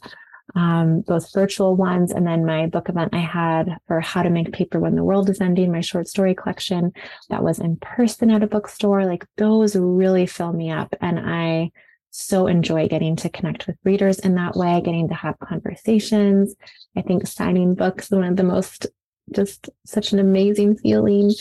um, 0.55 1.01
both 1.01 1.33
virtual 1.33 1.75
ones, 1.75 2.11
and 2.11 2.25
then 2.25 2.45
my 2.45 2.67
book 2.67 2.89
event 2.89 3.13
I 3.13 3.19
had 3.19 3.77
for 3.87 3.99
How 3.99 4.23
to 4.23 4.29
Make 4.29 4.53
Paper 4.53 4.79
When 4.79 4.95
the 4.95 5.03
World 5.03 5.29
is 5.29 5.41
Ending, 5.41 5.71
my 5.71 5.81
short 5.81 6.07
story 6.07 6.35
collection 6.35 6.93
that 7.29 7.43
was 7.43 7.59
in 7.59 7.77
person 7.77 8.31
at 8.31 8.43
a 8.43 8.47
bookstore. 8.47 9.05
Like 9.05 9.25
those 9.37 9.75
really 9.75 10.25
fill 10.25 10.53
me 10.53 10.71
up. 10.71 10.95
And 11.01 11.19
I 11.19 11.71
so 12.11 12.47
enjoy 12.47 12.87
getting 12.87 13.15
to 13.17 13.29
connect 13.29 13.67
with 13.67 13.77
readers 13.83 14.19
in 14.19 14.35
that 14.35 14.55
way, 14.55 14.81
getting 14.83 15.07
to 15.09 15.13
have 15.13 15.39
conversations. 15.39 16.55
I 16.95 17.01
think 17.01 17.27
signing 17.27 17.75
books 17.75 18.05
is 18.05 18.11
one 18.11 18.23
of 18.23 18.37
the 18.37 18.43
most 18.43 18.87
just 19.33 19.69
such 19.85 20.13
an 20.13 20.19
amazing 20.19 20.77
feeling. 20.77 21.31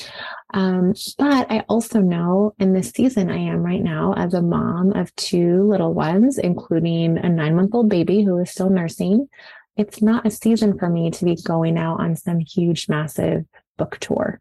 Um, 0.53 0.95
but 1.19 1.51
I 1.51 1.65
also 1.69 2.01
know 2.01 2.55
in 2.59 2.73
this 2.73 2.91
season 2.91 3.31
I 3.31 3.37
am 3.37 3.63
right 3.63 3.83
now 3.83 4.15
as 4.17 4.35
a 4.35 4.43
mom 4.43 4.93
of 4.93 5.15
two 5.17 5.69
little 5.69 5.95
ones, 5.95 6.39
including 6.39 7.19
a 7.19 7.29
nine 7.29 7.55
month 7.55 7.75
old 7.75 7.89
baby 7.89 8.23
who 8.23 8.39
is 8.39 8.51
still 8.51 8.71
nursing. 8.71 9.29
It's 9.77 10.01
not 10.01 10.27
a 10.27 10.31
season 10.31 10.79
for 10.79 10.89
me 10.89 11.11
to 11.11 11.25
be 11.25 11.37
going 11.37 11.79
out 11.79 12.01
on 12.01 12.17
some 12.17 12.41
huge, 12.41 12.89
massive 12.89 13.45
book 13.77 13.99
tour. 14.01 14.41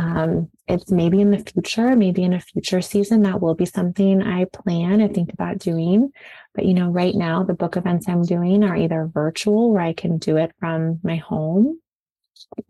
Um, 0.00 0.48
it's 0.66 0.90
maybe 0.90 1.20
in 1.20 1.30
the 1.30 1.44
future, 1.44 1.94
maybe 1.94 2.22
in 2.22 2.32
a 2.32 2.40
future 2.40 2.80
season, 2.80 3.20
that 3.22 3.42
will 3.42 3.54
be 3.54 3.66
something 3.66 4.22
I 4.22 4.46
plan 4.46 5.02
and 5.02 5.14
think 5.14 5.30
about 5.30 5.58
doing. 5.58 6.10
But, 6.54 6.64
you 6.64 6.72
know, 6.72 6.88
right 6.88 7.14
now, 7.14 7.42
the 7.42 7.52
book 7.52 7.76
events 7.76 8.08
I'm 8.08 8.22
doing 8.22 8.64
are 8.64 8.74
either 8.74 9.10
virtual, 9.12 9.72
where 9.72 9.82
I 9.82 9.92
can 9.92 10.16
do 10.16 10.38
it 10.38 10.52
from 10.58 11.00
my 11.02 11.16
home, 11.16 11.80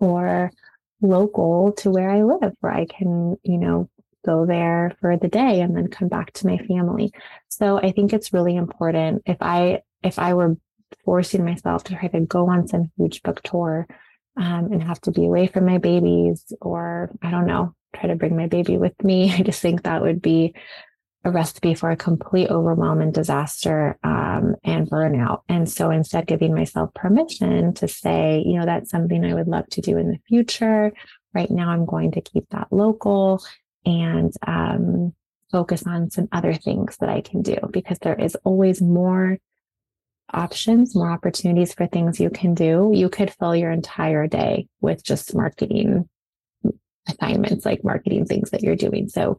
or 0.01 0.51
local 1.01 1.73
to 1.79 1.91
where 1.91 2.11
I 2.11 2.25
live, 2.25 2.53
where 2.61 2.73
I 2.73 2.87
can, 2.87 3.37
you 3.45 3.59
know, 3.59 3.89
go 4.27 4.45
there 4.45 4.97
for 5.01 5.17
the 5.17 5.29
day 5.29 5.61
and 5.61 5.77
then 5.77 5.87
come 5.87 6.09
back 6.09 6.33
to 6.33 6.49
my 6.49 6.59
family. 6.59 7.13
So 7.49 7.79
I 7.79 7.93
think 7.93 8.13
it's 8.13 8.33
really 8.33 8.57
important 8.57 9.23
if 9.25 9.39
I, 9.41 9.83
if 10.03 10.19
I 10.19 10.35
were 10.35 10.57
forcing 11.05 11.45
myself 11.45 11.85
to 11.85 11.95
try 11.95 12.09
to 12.09 12.21
go 12.21 12.49
on 12.49 12.67
some 12.67 12.91
huge 12.97 13.23
book 13.23 13.41
tour, 13.43 13.87
um, 14.37 14.73
and 14.73 14.83
have 14.83 15.01
to 15.03 15.11
be 15.11 15.27
away 15.27 15.47
from 15.47 15.67
my 15.67 15.79
babies 15.79 16.53
or 16.61 17.11
I 17.23 17.31
don't 17.31 17.47
know, 17.47 17.75
try 17.95 18.09
to 18.09 18.17
bring 18.17 18.37
my 18.37 18.47
baby 18.47 18.79
with 18.79 19.03
me. 19.03 19.33
I 19.39 19.43
just 19.43 19.61
think 19.61 19.83
that 19.83 20.03
would 20.03 20.23
be 20.23 20.55
a 21.25 21.31
recipe 21.31 21.75
for 21.75 21.91
a 21.91 21.97
complete 21.97 22.49
overwhelm 22.49 23.01
and 23.01 23.13
disaster 23.13 23.99
um, 24.03 24.57
and 24.65 24.89
burnout. 24.89 25.43
And 25.49 25.69
so 25.69 25.91
instead, 25.91 26.27
giving 26.27 26.55
myself 26.55 26.95
permission 26.95 27.75
to 27.75 27.89
say, 27.89 28.43
you 28.47 28.59
know, 28.59 28.65
that's 28.65 28.91
something 28.91 29.25
I 29.25 29.35
would 29.35 29.49
love 29.49 29.69
to 29.71 29.83
do 29.83 29.99
in 29.99 30.11
the 30.11 30.19
future. 30.29 30.93
Right 31.35 31.51
now, 31.51 31.71
I'm 31.71 31.85
going 31.85 32.13
to 32.13 32.23
keep 32.23 32.49
that 32.51 32.69
local 32.71 33.43
and 33.85 34.33
um, 34.47 35.13
focus 35.53 35.83
on 35.87 36.11
some 36.11 36.29
other 36.33 36.55
things 36.55 36.97
that 37.01 37.11
I 37.11 37.21
can 37.21 37.43
do 37.43 37.57
because 37.71 37.99
there 37.99 38.19
is 38.19 38.37
always 38.45 38.81
more 38.81 39.39
options, 40.33 40.95
more 40.95 41.11
opportunities 41.11 41.75
for 41.75 41.87
things 41.87 42.21
you 42.21 42.31
can 42.31 42.55
do. 42.55 42.91
You 42.95 43.09
could 43.09 43.33
fill 43.33 43.55
your 43.55 43.71
entire 43.71 44.27
day 44.27 44.67
with 44.81 45.03
just 45.03 45.35
marketing 45.35 46.09
assignments, 47.09 47.65
like 47.65 47.85
marketing 47.85 48.27
things 48.27 48.51
that 48.51 48.63
you're 48.63 48.77
doing. 48.77 49.09
So 49.09 49.39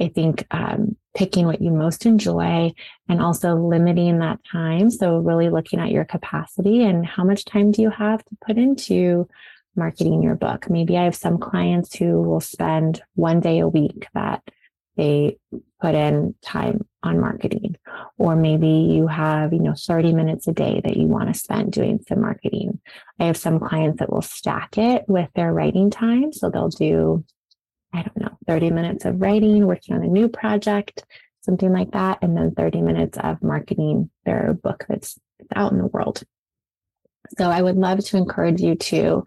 I 0.00 0.08
think 0.08 0.46
um, 0.50 0.96
picking 1.14 1.46
what 1.46 1.60
you 1.60 1.70
most 1.70 2.06
enjoy 2.06 2.72
and 3.08 3.22
also 3.22 3.54
limiting 3.54 4.18
that 4.18 4.40
time. 4.50 4.90
So, 4.90 5.18
really 5.18 5.48
looking 5.48 5.78
at 5.80 5.90
your 5.90 6.04
capacity 6.04 6.82
and 6.82 7.06
how 7.06 7.24
much 7.24 7.44
time 7.44 7.70
do 7.70 7.82
you 7.82 7.90
have 7.90 8.24
to 8.24 8.36
put 8.44 8.56
into 8.58 9.28
marketing 9.76 10.22
your 10.22 10.34
book. 10.34 10.68
Maybe 10.68 10.96
I 10.96 11.04
have 11.04 11.14
some 11.14 11.38
clients 11.38 11.94
who 11.94 12.22
will 12.22 12.40
spend 12.40 13.02
one 13.14 13.40
day 13.40 13.60
a 13.60 13.68
week 13.68 14.06
that 14.14 14.42
they 14.96 15.38
put 15.80 15.94
in 15.94 16.34
time 16.42 16.86
on 17.02 17.20
marketing. 17.20 17.76
Or 18.18 18.36
maybe 18.36 18.68
you 18.68 19.06
have 19.06 19.52
you 19.52 19.60
know 19.60 19.74
30 19.74 20.12
minutes 20.12 20.46
a 20.48 20.52
day 20.52 20.80
that 20.84 20.96
you 20.96 21.06
want 21.06 21.32
to 21.32 21.38
spend 21.38 21.72
doing 21.72 22.00
some 22.08 22.20
marketing. 22.20 22.80
I 23.18 23.24
have 23.24 23.36
some 23.36 23.58
clients 23.58 23.98
that 23.98 24.12
will 24.12 24.22
stack 24.22 24.78
it 24.78 25.04
with 25.08 25.28
their 25.34 25.52
writing 25.52 25.90
time. 25.90 26.32
So 26.32 26.50
they'll 26.50 26.68
do 26.68 27.24
i 27.94 28.02
don't 28.02 28.16
know 28.16 28.38
30 28.46 28.70
minutes 28.70 29.04
of 29.04 29.20
writing 29.20 29.66
working 29.66 29.94
on 29.94 30.02
a 30.02 30.06
new 30.06 30.26
project 30.26 31.04
something 31.42 31.72
like 31.72 31.90
that 31.90 32.18
and 32.22 32.36
then 32.36 32.54
30 32.54 32.82
minutes 32.82 33.18
of 33.18 33.42
marketing 33.42 34.10
their 34.24 34.54
book 34.54 34.84
that's 34.88 35.18
out 35.54 35.72
in 35.72 35.78
the 35.78 35.86
world. 35.86 36.22
So 37.38 37.50
i 37.50 37.60
would 37.60 37.76
love 37.76 37.98
to 38.04 38.16
encourage 38.16 38.60
you 38.60 38.74
to 38.76 39.24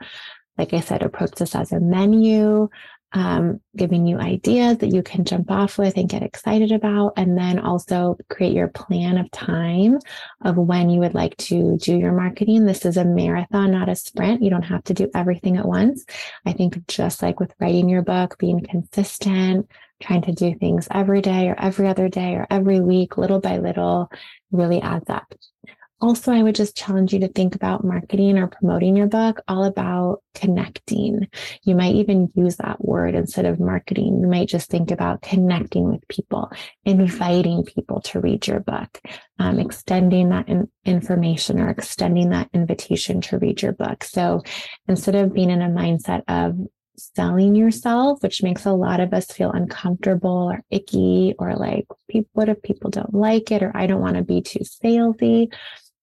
like 0.57 0.73
i 0.73 0.79
said 0.79 1.03
approach 1.03 1.31
this 1.31 1.55
as 1.55 1.71
a 1.71 1.79
menu 1.79 2.69
um, 3.15 3.61
giving 3.77 4.05
you 4.05 4.19
ideas 4.19 4.79
that 4.79 4.93
you 4.93 5.01
can 5.01 5.23
jump 5.23 5.49
off 5.49 5.77
with 5.77 5.95
and 5.95 6.09
get 6.09 6.21
excited 6.21 6.73
about. 6.73 7.13
And 7.15 7.37
then 7.37 7.59
also 7.59 8.17
create 8.29 8.53
your 8.53 8.67
plan 8.67 9.17
of 9.17 9.31
time 9.31 9.99
of 10.41 10.57
when 10.57 10.89
you 10.89 10.99
would 10.99 11.13
like 11.13 11.35
to 11.37 11.77
do 11.77 11.97
your 11.97 12.11
marketing. 12.11 12.65
This 12.65 12.85
is 12.85 12.97
a 12.97 13.05
marathon, 13.05 13.71
not 13.71 13.89
a 13.89 13.95
sprint. 13.95 14.43
You 14.43 14.49
don't 14.49 14.63
have 14.63 14.83
to 14.85 14.93
do 14.93 15.09
everything 15.15 15.55
at 15.55 15.65
once. 15.65 16.05
I 16.45 16.51
think 16.51 16.85
just 16.87 17.21
like 17.21 17.39
with 17.39 17.53
writing 17.59 17.87
your 17.87 18.01
book, 18.01 18.37
being 18.37 18.61
consistent, 18.61 19.71
trying 20.01 20.23
to 20.23 20.33
do 20.33 20.53
things 20.53 20.89
every 20.91 21.21
day 21.21 21.47
or 21.47 21.55
every 21.57 21.87
other 21.87 22.09
day 22.09 22.35
or 22.35 22.45
every 22.51 22.81
week, 22.81 23.17
little 23.17 23.39
by 23.39 23.59
little, 23.59 24.11
really 24.51 24.81
adds 24.81 25.09
up. 25.09 25.33
Also, 26.01 26.33
I 26.33 26.43
would 26.43 26.55
just 26.55 26.75
challenge 26.75 27.13
you 27.13 27.19
to 27.21 27.29
think 27.29 27.55
about 27.55 27.85
marketing 27.85 28.37
or 28.37 28.47
promoting 28.47 28.97
your 28.97 29.07
book 29.07 29.41
all 29.47 29.63
about 29.63 30.21
connecting. 30.33 31.27
You 31.63 31.73
might 31.73 31.95
even 31.95 32.29
use 32.35 32.57
that 32.57 32.83
word 32.83 33.15
instead 33.15 33.45
of 33.45 33.61
marketing. 33.61 34.19
You 34.19 34.27
might 34.27 34.49
just 34.49 34.69
think 34.69 34.91
about 34.91 35.21
connecting 35.21 35.89
with 35.89 36.05
people, 36.09 36.51
inviting 36.83 37.63
people 37.63 38.01
to 38.01 38.19
read 38.19 38.45
your 38.45 38.59
book, 38.59 38.99
um, 39.39 39.57
extending 39.57 40.29
that 40.29 40.49
in- 40.49 40.69
information 40.83 41.61
or 41.61 41.69
extending 41.69 42.29
that 42.31 42.49
invitation 42.53 43.21
to 43.21 43.39
read 43.39 43.61
your 43.61 43.71
book. 43.71 44.03
So 44.03 44.41
instead 44.89 45.15
of 45.15 45.33
being 45.33 45.49
in 45.49 45.61
a 45.61 45.69
mindset 45.69 46.23
of 46.27 46.57
selling 46.97 47.55
yourself, 47.55 48.21
which 48.21 48.43
makes 48.43 48.65
a 48.65 48.73
lot 48.73 48.99
of 48.99 49.13
us 49.13 49.27
feel 49.27 49.51
uncomfortable 49.51 50.51
or 50.51 50.63
icky 50.69 51.35
or 51.39 51.55
like, 51.55 51.85
what 52.33 52.49
if 52.49 52.61
people 52.61 52.89
don't 52.89 53.13
like 53.13 53.51
it 53.51 53.63
or 53.63 53.71
I 53.75 53.87
don't 53.87 54.01
want 54.01 54.17
to 54.17 54.23
be 54.23 54.41
too 54.41 54.59
salesy? 54.59 55.53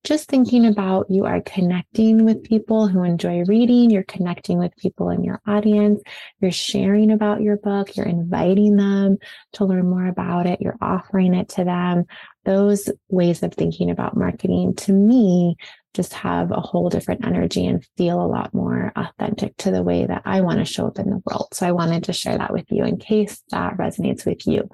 Just 0.04 0.28
thinking 0.28 0.66
about 0.66 1.06
you 1.10 1.24
are 1.26 1.40
connecting 1.42 2.24
with 2.24 2.42
people 2.42 2.88
who 2.88 3.04
enjoy 3.04 3.44
reading, 3.44 3.90
you're 3.90 4.02
connecting 4.02 4.58
with 4.58 4.76
people 4.76 5.10
in 5.10 5.22
your 5.22 5.40
audience, 5.46 6.02
you're 6.40 6.50
sharing 6.50 7.12
about 7.12 7.40
your 7.40 7.56
book, 7.56 7.96
you're 7.96 8.06
inviting 8.06 8.76
them 8.76 9.18
to 9.52 9.64
learn 9.64 9.88
more 9.88 10.06
about 10.06 10.46
it, 10.46 10.60
you're 10.60 10.78
offering 10.80 11.34
it 11.34 11.48
to 11.50 11.64
them. 11.64 12.04
Those 12.44 12.88
ways 13.08 13.44
of 13.44 13.54
thinking 13.54 13.90
about 13.90 14.16
marketing 14.16 14.74
to 14.76 14.92
me 14.92 15.56
just 15.94 16.14
have 16.14 16.50
a 16.50 16.60
whole 16.60 16.88
different 16.88 17.24
energy 17.24 17.66
and 17.66 17.86
feel 17.96 18.20
a 18.20 18.26
lot 18.26 18.52
more 18.52 18.92
authentic 18.96 19.56
to 19.58 19.70
the 19.70 19.82
way 19.82 20.06
that 20.06 20.22
I 20.24 20.40
want 20.40 20.58
to 20.58 20.64
show 20.64 20.86
up 20.86 20.98
in 20.98 21.10
the 21.10 21.22
world. 21.26 21.48
So 21.52 21.66
I 21.66 21.72
wanted 21.72 22.04
to 22.04 22.12
share 22.12 22.38
that 22.38 22.52
with 22.52 22.66
you 22.70 22.84
in 22.84 22.96
case 22.96 23.42
that 23.50 23.76
resonates 23.76 24.26
with 24.26 24.46
you. 24.46 24.68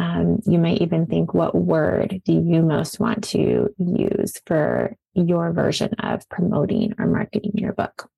Um, 0.00 0.40
you 0.46 0.58
might 0.58 0.80
even 0.80 1.06
think, 1.06 1.34
what 1.34 1.54
word 1.54 2.22
do 2.24 2.32
you 2.32 2.62
most 2.62 2.98
want 2.98 3.22
to 3.24 3.68
use 3.78 4.40
for 4.46 4.96
your 5.12 5.52
version 5.52 5.92
of 5.98 6.26
promoting 6.30 6.94
or 6.98 7.06
marketing 7.06 7.52
your 7.54 7.74
book? 7.74 8.08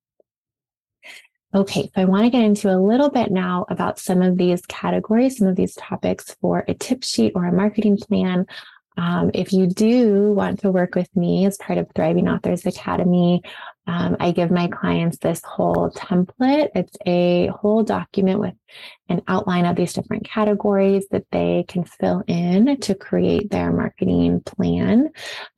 Okay, 1.53 1.83
so 1.83 2.01
I 2.01 2.05
want 2.05 2.23
to 2.23 2.29
get 2.29 2.41
into 2.41 2.73
a 2.73 2.79
little 2.79 3.09
bit 3.09 3.31
now 3.31 3.65
about 3.69 3.99
some 3.99 4.21
of 4.21 4.37
these 4.37 4.65
categories, 4.65 5.37
some 5.37 5.47
of 5.47 5.57
these 5.57 5.75
topics 5.75 6.35
for 6.39 6.63
a 6.67 6.73
tip 6.73 7.03
sheet 7.03 7.33
or 7.35 7.45
a 7.45 7.51
marketing 7.51 7.97
plan 7.97 8.47
um, 8.97 9.31
if 9.33 9.53
you 9.53 9.67
do 9.67 10.31
want 10.33 10.59
to 10.59 10.71
work 10.71 10.95
with 10.95 11.13
me 11.15 11.45
as 11.45 11.57
part 11.57 11.79
of 11.79 11.87
Thriving 11.95 12.27
Authors 12.27 12.65
Academy, 12.65 13.41
um, 13.85 14.15
I 14.19 14.31
give 14.31 14.49
my 14.49 14.67
clients 14.67 15.17
this 15.17 15.41
whole 15.43 15.91
template. 15.91 16.69
It's 16.73 16.95
a 17.05 17.47
whole 17.47 17.83
document 17.83 18.39
with 18.39 18.53
an 19.09 19.21
outline 19.27 19.65
of 19.65 19.75
these 19.75 19.93
different 19.93 20.25
categories 20.25 21.05
that 21.11 21.25
they 21.31 21.65
can 21.67 21.83
fill 21.83 22.23
in 22.27 22.79
to 22.79 22.95
create 22.95 23.49
their 23.49 23.73
marketing 23.73 24.41
plan. 24.41 25.09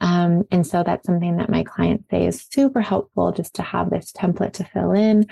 Um, 0.01 0.44
and 0.51 0.65
so 0.65 0.84
that's 0.84 1.05
something 1.05 1.38
that 1.38 1.50
my 1.50 1.63
clients 1.63 2.10
say 2.10 2.25
is 2.25 2.48
super 2.51 2.82
helpful 2.82 3.32
just 3.32 3.55
to 3.55 3.62
have 3.62 3.91
this 3.91 4.12
template 4.12 4.53
to 4.53 4.65
fill 4.65 4.91
in. 4.91 5.27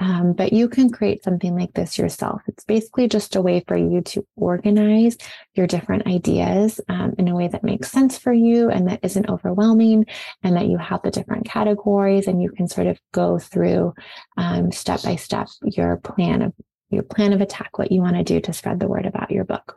Um, 0.00 0.32
but 0.32 0.52
you 0.52 0.68
can 0.68 0.90
create 0.90 1.24
something 1.24 1.56
like 1.56 1.72
this 1.74 1.98
yourself. 1.98 2.42
It's 2.46 2.64
basically 2.64 3.08
just 3.08 3.36
a 3.36 3.42
way 3.42 3.64
for 3.66 3.76
you 3.76 4.00
to 4.02 4.26
organize 4.36 5.16
your 5.54 5.66
different 5.66 6.06
ideas 6.06 6.80
um, 6.88 7.14
in 7.18 7.28
a 7.28 7.34
way 7.34 7.48
that 7.48 7.64
makes 7.64 7.90
sense 7.90 8.16
for 8.16 8.32
you 8.32 8.70
and 8.70 8.88
that 8.88 9.00
isn't 9.02 9.28
overwhelming, 9.28 10.06
and 10.42 10.56
that 10.56 10.66
you 10.66 10.78
have 10.78 11.02
the 11.02 11.10
different 11.10 11.46
categories 11.46 12.26
and 12.26 12.42
you 12.42 12.50
can 12.50 12.68
sort 12.68 12.86
of 12.86 12.98
go 13.12 13.38
through 13.38 13.94
um, 14.36 14.70
step 14.70 15.02
by 15.02 15.16
step 15.16 15.48
your 15.62 15.96
plan 15.96 16.42
of 16.42 16.52
your 16.90 17.02
plan 17.02 17.32
of 17.32 17.40
attack, 17.40 17.76
what 17.78 17.92
you 17.92 18.00
want 18.00 18.16
to 18.16 18.24
do 18.24 18.40
to 18.40 18.52
spread 18.52 18.80
the 18.80 18.88
word 18.88 19.04
about 19.04 19.30
your 19.30 19.44
book. 19.44 19.76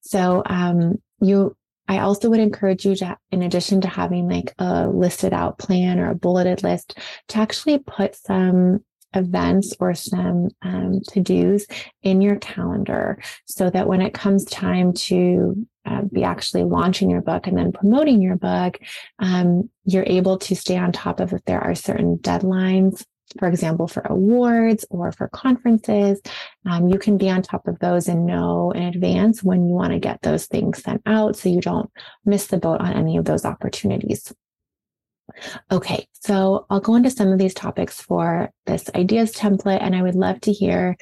So 0.00 0.42
um, 0.46 1.02
you 1.20 1.56
I 1.88 2.00
also 2.00 2.28
would 2.28 2.40
encourage 2.40 2.84
you 2.84 2.94
to, 2.96 3.16
in 3.30 3.42
addition 3.42 3.80
to 3.80 3.88
having 3.88 4.28
like 4.28 4.52
a 4.58 4.88
listed 4.88 5.32
out 5.32 5.58
plan 5.58 5.98
or 5.98 6.10
a 6.10 6.14
bulleted 6.14 6.62
list, 6.62 6.98
to 7.28 7.38
actually 7.38 7.78
put 7.78 8.14
some 8.14 8.84
events 9.14 9.74
or 9.80 9.94
some 9.94 10.48
um, 10.62 11.00
to 11.08 11.20
dos 11.20 11.66
in 12.02 12.20
your 12.20 12.36
calendar 12.36 13.20
so 13.46 13.70
that 13.70 13.88
when 13.88 14.00
it 14.00 14.14
comes 14.14 14.44
time 14.44 14.92
to 14.92 15.66
uh, 15.86 16.02
be 16.12 16.22
actually 16.22 16.64
launching 16.64 17.08
your 17.08 17.22
book 17.22 17.46
and 17.46 17.56
then 17.56 17.72
promoting 17.72 18.20
your 18.20 18.36
book, 18.36 18.78
um, 19.18 19.70
you're 19.84 20.04
able 20.06 20.36
to 20.38 20.54
stay 20.54 20.76
on 20.76 20.92
top 20.92 21.20
of 21.20 21.32
if 21.32 21.42
there 21.44 21.60
are 21.60 21.74
certain 21.74 22.18
deadlines. 22.18 23.04
For 23.38 23.48
example, 23.48 23.88
for 23.88 24.02
awards 24.02 24.86
or 24.88 25.12
for 25.12 25.28
conferences, 25.28 26.20
um, 26.64 26.88
you 26.88 26.98
can 26.98 27.18
be 27.18 27.28
on 27.28 27.42
top 27.42 27.66
of 27.68 27.78
those 27.78 28.08
and 28.08 28.24
know 28.24 28.70
in 28.70 28.82
advance 28.82 29.42
when 29.42 29.66
you 29.66 29.74
want 29.74 29.92
to 29.92 29.98
get 29.98 30.22
those 30.22 30.46
things 30.46 30.82
sent 30.82 31.02
out 31.04 31.36
so 31.36 31.50
you 31.50 31.60
don't 31.60 31.90
miss 32.24 32.46
the 32.46 32.56
boat 32.56 32.80
on 32.80 32.94
any 32.94 33.18
of 33.18 33.26
those 33.26 33.44
opportunities. 33.44 34.32
Okay, 35.70 36.06
so 36.12 36.66
I'll 36.70 36.80
go 36.80 36.94
into 36.94 37.10
some 37.10 37.28
of 37.28 37.38
these 37.38 37.54
topics 37.54 38.00
for 38.00 38.50
this 38.66 38.90
ideas 38.94 39.32
template, 39.32 39.82
and 39.82 39.94
I 39.94 40.02
would 40.02 40.14
love 40.14 40.40
to 40.42 40.52
hear 40.52 40.96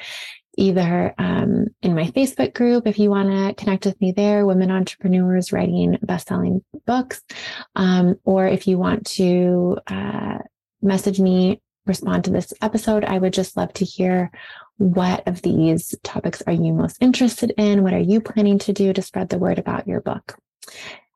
either 0.59 1.15
um, 1.19 1.67
in 1.83 1.95
my 1.95 2.05
Facebook 2.05 2.55
group 2.55 2.87
if 2.87 2.99
you 2.99 3.11
want 3.11 3.29
to 3.29 3.63
connect 3.63 3.85
with 3.85 4.01
me 4.01 4.13
there, 4.13 4.47
women 4.47 4.71
entrepreneurs 4.71 5.53
writing 5.53 5.99
best-selling 6.03 6.65
books, 6.87 7.23
um, 7.75 8.17
or 8.25 8.47
if 8.47 8.67
you 8.67 8.79
want 8.79 9.07
to 9.07 9.79
uh, 9.87 10.39
message 10.83 11.21
me, 11.21 11.61
respond 11.85 12.25
to 12.25 12.31
this 12.31 12.53
episode. 12.63 13.05
I 13.05 13.19
would 13.19 13.33
just 13.33 13.57
love 13.57 13.73
to 13.75 13.85
hear 13.85 14.31
what 14.79 15.27
of 15.27 15.43
these 15.43 15.95
topics 16.03 16.43
are 16.47 16.53
you 16.53 16.73
most 16.73 16.99
interested 17.01 17.53
in? 17.57 17.83
What 17.83 17.95
are 17.95 17.99
you 17.99 18.21
planning 18.21 18.59
to 18.61 18.73
do 18.73 18.93
to 18.93 19.03
spread 19.03 19.29
the 19.29 19.39
word 19.39 19.59
about 19.59 19.87
your 19.87 20.01
book? 20.01 20.37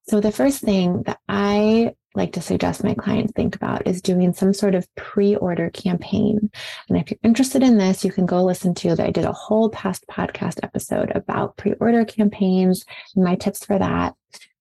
So 0.09 0.21
the 0.21 0.33
first 0.33 0.61
thing 0.61 1.02
that 1.05 1.19
I 1.29 1.95
like 2.14 2.33
to 2.33 2.40
suggest 2.40 2.85
my 2.85 2.95
clients 2.95 3.33
think 3.35 3.55
about 3.55 3.87
is 3.87 4.02
doing 4.02 4.33
some 4.33 4.52
sort 4.52 4.75
of 4.75 4.87
pre-order 4.97 5.71
campaign. 5.71 6.50
And 6.88 6.99
if 6.99 7.11
you're 7.11 7.19
interested 7.23 7.62
in 7.62 7.79
this, 7.79 8.05
you 8.05 8.11
can 8.11 8.26
go 8.26 8.45
listen 8.45 8.75
to 8.76 8.97
that. 8.97 9.07
I 9.07 9.11
did 9.11 9.25
a 9.25 9.33
whole 9.33 9.71
past 9.71 10.05
podcast 10.11 10.59
episode 10.62 11.12
about 11.14 11.57
pre-order 11.57 12.05
campaigns 12.05 12.85
and 13.15 13.25
my 13.25 13.37
tips 13.37 13.65
for 13.65 13.78
that. 13.78 14.15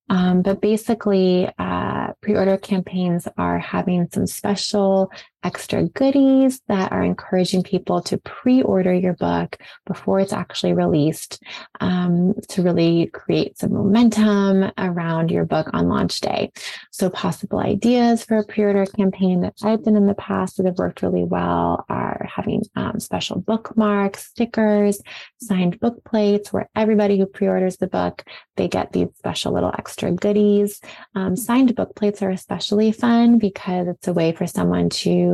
Um, 0.09 0.41
but 0.41 0.59
basically, 0.59 1.49
uh, 1.59 2.13
pre-order 2.21 2.57
campaigns 2.57 3.27
are 3.37 3.59
having 3.59 4.09
some 4.11 4.25
special 4.25 5.11
extra 5.43 5.83
goodies 5.83 6.61
that 6.67 6.91
are 6.91 7.03
encouraging 7.03 7.63
people 7.63 8.01
to 8.01 8.17
pre-order 8.19 8.93
your 8.93 9.13
book 9.13 9.57
before 9.85 10.19
it's 10.19 10.33
actually 10.33 10.73
released 10.73 11.41
um, 11.79 12.33
to 12.49 12.61
really 12.61 13.07
create 13.07 13.57
some 13.57 13.73
momentum 13.73 14.71
around 14.77 15.31
your 15.31 15.45
book 15.45 15.69
on 15.73 15.87
launch 15.87 16.19
day. 16.21 16.51
So 16.91 17.09
possible 17.09 17.59
ideas 17.59 18.23
for 18.25 18.37
a 18.37 18.45
pre-order 18.45 18.85
campaign 18.85 19.41
that 19.41 19.53
i've 19.63 19.83
done 19.83 19.95
in 19.95 20.07
the 20.07 20.13
past 20.15 20.57
that 20.57 20.65
have 20.65 20.77
worked 20.77 21.01
really 21.01 21.23
well 21.23 21.85
are 21.89 22.27
having 22.33 22.61
um, 22.75 22.99
special 22.99 23.39
bookmarks 23.39 24.25
stickers 24.27 25.01
signed 25.41 25.79
book 25.79 26.03
plates 26.03 26.51
where 26.51 26.69
everybody 26.75 27.17
who 27.17 27.25
pre-orders 27.25 27.77
the 27.77 27.87
book 27.87 28.23
they 28.59 28.67
get 28.67 28.91
these 28.91 29.07
special 29.15 29.53
little 29.53 29.73
extra 29.77 30.11
goodies. 30.11 30.81
Um, 31.15 31.37
signed 31.37 31.73
book 31.75 31.95
plates 31.95 32.21
are 32.21 32.29
especially 32.29 32.91
fun 32.91 33.39
because 33.39 33.87
it's 33.87 34.09
a 34.09 34.13
way 34.13 34.33
for 34.33 34.47
someone 34.47 34.89
to 34.89 35.28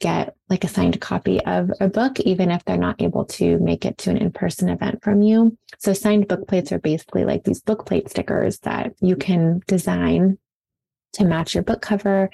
get 0.00 0.34
like 0.48 0.64
a 0.64 0.68
signed 0.68 1.00
copy 1.00 1.40
of 1.44 1.70
a 1.80 1.88
book, 1.88 2.18
even 2.20 2.50
if 2.50 2.64
they're 2.64 2.76
not 2.76 3.00
able 3.00 3.24
to 3.26 3.58
make 3.58 3.84
it 3.84 3.98
to 3.98 4.10
an 4.10 4.16
in 4.16 4.32
person 4.32 4.68
event 4.68 5.02
from 5.02 5.22
you. 5.22 5.56
So, 5.78 5.92
signed 5.92 6.28
book 6.28 6.48
plates 6.48 6.72
are 6.72 6.78
basically 6.78 7.24
like 7.24 7.44
these 7.44 7.60
book 7.60 7.86
plate 7.86 8.08
stickers 8.08 8.58
that 8.60 8.92
you 9.00 9.16
can 9.16 9.60
design 9.66 10.38
to 11.14 11.24
match 11.24 11.54
your 11.54 11.64
book 11.64 11.82
cover. 11.82 12.30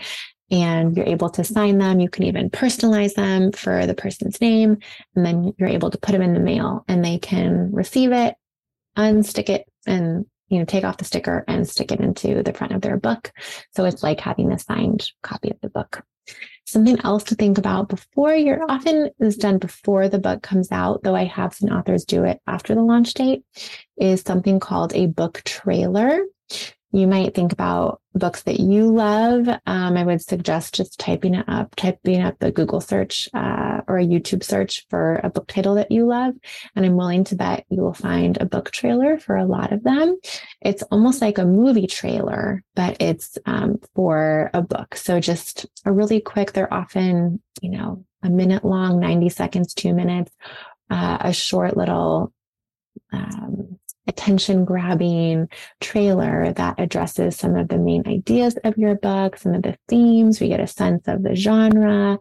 And 0.48 0.96
you're 0.96 1.06
able 1.06 1.28
to 1.30 1.42
sign 1.42 1.78
them. 1.78 1.98
You 1.98 2.08
can 2.08 2.22
even 2.22 2.50
personalize 2.50 3.14
them 3.14 3.50
for 3.50 3.84
the 3.84 3.94
person's 3.94 4.40
name. 4.40 4.78
And 5.16 5.26
then 5.26 5.52
you're 5.58 5.68
able 5.68 5.90
to 5.90 5.98
put 5.98 6.12
them 6.12 6.22
in 6.22 6.34
the 6.34 6.40
mail 6.40 6.84
and 6.86 7.04
they 7.04 7.18
can 7.18 7.72
receive 7.72 8.12
it, 8.12 8.36
unstick 8.96 9.48
it, 9.48 9.64
and 9.88 10.24
you 10.48 10.58
know, 10.58 10.64
take 10.64 10.84
off 10.84 10.98
the 10.98 11.04
sticker 11.04 11.44
and 11.48 11.68
stick 11.68 11.90
it 11.90 12.00
into 12.00 12.42
the 12.42 12.52
front 12.52 12.72
of 12.72 12.80
their 12.80 12.96
book. 12.96 13.32
So 13.74 13.84
it's 13.84 14.02
like 14.02 14.20
having 14.20 14.52
a 14.52 14.58
signed 14.58 15.10
copy 15.22 15.50
of 15.50 15.60
the 15.60 15.68
book. 15.68 16.04
Something 16.76 17.00
else 17.04 17.24
to 17.24 17.34
think 17.34 17.56
about 17.56 17.88
before 17.88 18.34
you're 18.34 18.70
often 18.70 19.08
is 19.18 19.38
done 19.38 19.56
before 19.56 20.10
the 20.10 20.18
book 20.18 20.42
comes 20.42 20.70
out, 20.70 21.02
though 21.02 21.14
I 21.14 21.24
have 21.24 21.54
seen 21.54 21.72
authors 21.72 22.04
do 22.04 22.24
it 22.24 22.38
after 22.46 22.74
the 22.74 22.82
launch 22.82 23.14
date, 23.14 23.44
is 23.96 24.20
something 24.20 24.60
called 24.60 24.94
a 24.94 25.06
book 25.06 25.40
trailer. 25.46 26.20
You 26.92 27.06
might 27.06 27.34
think 27.34 27.52
about 27.52 28.00
books 28.14 28.42
that 28.44 28.60
you 28.60 28.90
love. 28.90 29.48
Um, 29.48 29.96
I 29.96 30.04
would 30.04 30.22
suggest 30.22 30.74
just 30.74 30.98
typing 30.98 31.34
it 31.34 31.44
up, 31.48 31.74
typing 31.76 32.22
up 32.22 32.38
the 32.38 32.52
Google 32.52 32.80
search 32.80 33.28
uh, 33.34 33.80
or 33.86 33.98
a 33.98 34.06
YouTube 34.06 34.42
search 34.42 34.86
for 34.88 35.20
a 35.22 35.28
book 35.28 35.48
title 35.48 35.74
that 35.74 35.90
you 35.90 36.06
love. 36.06 36.34
And 36.74 36.86
I'm 36.86 36.96
willing 36.96 37.24
to 37.24 37.34
bet 37.34 37.66
you 37.68 37.82
will 37.82 37.92
find 37.92 38.38
a 38.40 38.46
book 38.46 38.70
trailer 38.70 39.18
for 39.18 39.36
a 39.36 39.44
lot 39.44 39.72
of 39.72 39.82
them. 39.82 40.18
It's 40.62 40.82
almost 40.84 41.20
like 41.20 41.38
a 41.38 41.44
movie 41.44 41.88
trailer, 41.88 42.62
but 42.74 42.96
it's 43.00 43.36
um, 43.46 43.78
for 43.94 44.50
a 44.54 44.62
book. 44.62 44.96
So 44.96 45.20
just 45.20 45.66
a 45.84 45.92
really 45.92 46.20
quick, 46.20 46.52
they're 46.52 46.72
often, 46.72 47.42
you 47.60 47.70
know, 47.70 48.04
a 48.22 48.30
minute 48.30 48.64
long, 48.64 49.00
90 49.00 49.28
seconds, 49.28 49.74
two 49.74 49.92
minutes, 49.92 50.32
uh, 50.88 51.18
a 51.20 51.32
short 51.32 51.76
little 51.76 52.32
um, 53.12 53.78
attention 54.06 54.64
grabbing 54.64 55.48
trailer 55.80 56.52
that 56.52 56.78
addresses 56.78 57.36
some 57.36 57.56
of 57.56 57.68
the 57.68 57.78
main 57.78 58.06
ideas 58.06 58.56
of 58.64 58.76
your 58.76 58.94
book, 58.94 59.36
some 59.36 59.54
of 59.54 59.62
the 59.62 59.76
themes. 59.88 60.40
We 60.40 60.48
get 60.48 60.60
a 60.60 60.66
sense 60.66 61.06
of 61.08 61.22
the 61.22 61.34
genre 61.34 62.18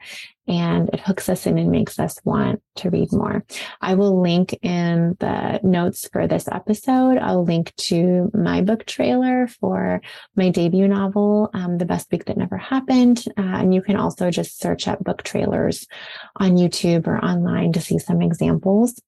and 0.47 0.89
it 0.93 0.99
hooks 0.99 1.27
us 1.27 1.47
in 1.47 1.57
and 1.57 1.71
makes 1.71 1.97
us 1.97 2.19
want 2.23 2.61
to 2.75 2.89
read 2.89 3.11
more. 3.11 3.43
I 3.81 3.95
will 3.95 4.21
link 4.21 4.53
in 4.61 5.17
the 5.19 5.59
notes 5.63 6.07
for 6.11 6.27
this 6.27 6.47
episode. 6.47 7.17
I'll 7.17 7.43
link 7.43 7.73
to 7.77 8.29
my 8.33 8.61
book 8.61 8.85
trailer 8.85 9.47
for 9.47 10.01
my 10.35 10.49
debut 10.49 10.87
novel, 10.87 11.49
um, 11.53 11.77
The 11.77 11.85
Best 11.85 12.11
Week 12.11 12.25
That 12.25 12.37
Never 12.37 12.57
Happened. 12.57 13.23
Uh, 13.37 13.41
and 13.41 13.73
you 13.73 13.81
can 13.81 13.95
also 13.95 14.29
just 14.29 14.59
search 14.59 14.87
up 14.87 15.03
book 15.03 15.23
trailers 15.23 15.87
on 16.35 16.57
YouTube 16.57 17.07
or 17.07 17.23
online 17.23 17.73
to 17.73 17.81
see 17.81 17.97
some 17.97 18.21
examples. 18.21 19.01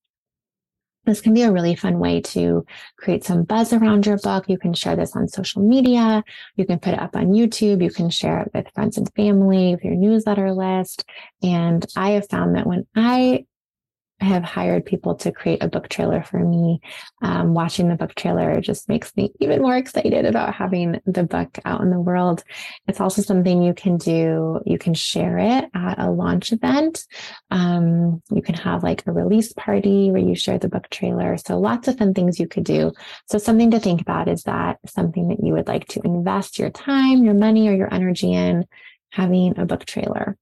This 1.08 1.22
can 1.22 1.34
be 1.34 1.42
a 1.42 1.52
really 1.52 1.76
fun 1.76 2.00
way 2.00 2.22
to 2.22 2.66
create 2.98 3.24
some 3.24 3.44
buzz 3.44 3.74
around 3.74 4.06
your 4.06 4.18
book. 4.18 4.48
You 4.48 4.60
can 4.60 4.74
share 4.74 4.96
this 4.96 5.16
on 5.16 5.28
social 5.28 5.64
media. 5.64 6.24
You 6.56 6.66
can 6.66 6.80
put 6.80 6.94
it 6.94 7.00
up 7.00 7.16
on 7.16 7.28
YouTube. 7.28 7.82
You 7.82 7.90
can 7.90 8.10
share 8.10 8.42
it 8.42 8.52
with 8.54 8.72
friends 8.76 8.98
and 8.98 9.12
family, 9.16 9.74
with 9.74 9.84
your 9.84 9.96
newsletter 9.96 10.54
list. 10.54 11.06
And 11.42 11.86
I 11.96 12.12
have 12.12 12.30
found 12.30 12.56
that 12.56 12.68
when 12.68 12.86
I 12.96 13.46
I 14.20 14.26
have 14.26 14.44
hired 14.44 14.86
people 14.86 15.16
to 15.16 15.32
create 15.32 15.62
a 15.62 15.68
book 15.68 15.90
trailer 15.90 16.24
for 16.24 16.40
me. 16.40 16.82
Um, 17.22 17.54
watching 17.54 17.88
the 17.88 17.96
book 17.96 18.16
trailer 18.16 18.60
just 18.62 18.90
makes 18.90 19.16
me 19.16 19.32
even 19.40 19.62
more 19.62 19.78
excited 19.78 20.26
about 20.26 20.56
having 20.56 21.00
the 21.06 21.24
book 21.24 21.60
out 21.66 21.82
in 21.82 21.92
the 21.92 22.00
world. 22.00 22.44
It's 22.88 23.00
also 23.00 23.22
something 23.22 23.62
you 23.62 23.76
can 23.76 23.98
do. 23.98 24.60
You 24.66 24.80
can 24.80 24.96
share 24.96 25.38
it 25.38 25.66
at 25.76 26.00
a 26.00 26.10
launch 26.10 26.52
event. 26.52 27.06
Um, 27.52 28.24
you 28.32 28.42
can 28.42 28.56
have 28.56 28.82
like 28.82 29.06
a 29.06 29.12
release 29.12 29.54
party 29.54 30.10
where 30.10 30.22
you 30.22 30.34
share 30.36 30.58
the 30.58 30.70
book 30.70 30.90
trailer. 30.90 31.38
So 31.38 31.60
lots 31.60 31.88
of 31.88 31.98
fun 31.98 32.16
things 32.16 32.40
you 32.40 32.48
could 32.48 32.64
do. 32.64 32.94
So 33.28 33.38
something 33.38 33.70
to 33.72 33.80
think 33.80 34.02
about 34.02 34.28
is 34.28 34.44
that 34.44 34.80
something 34.88 35.28
that 35.28 35.44
you 35.44 35.54
would 35.54 35.68
like 35.68 35.88
to 35.90 36.02
invest 36.04 36.58
your 36.58 36.72
time, 36.72 37.24
your 37.24 37.36
money, 37.36 37.68
or 37.68 37.76
your 37.76 37.94
energy 37.94 38.34
in 38.34 38.66
having 39.12 39.58
a 39.60 39.66
book 39.66 39.86
trailer. 39.86 40.38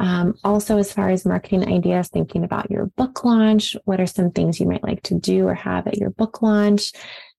Um, 0.00 0.34
also, 0.42 0.78
as 0.78 0.92
far 0.92 1.10
as 1.10 1.26
marketing 1.26 1.68
ideas, 1.68 2.08
thinking 2.08 2.42
about 2.42 2.70
your 2.70 2.86
book 2.86 3.22
launch, 3.22 3.76
what 3.84 4.00
are 4.00 4.06
some 4.06 4.30
things 4.30 4.58
you 4.58 4.66
might 4.66 4.82
like 4.82 5.02
to 5.04 5.14
do 5.14 5.46
or 5.46 5.54
have 5.54 5.86
at 5.86 5.98
your 5.98 6.10
book 6.10 6.40
launch? 6.40 6.92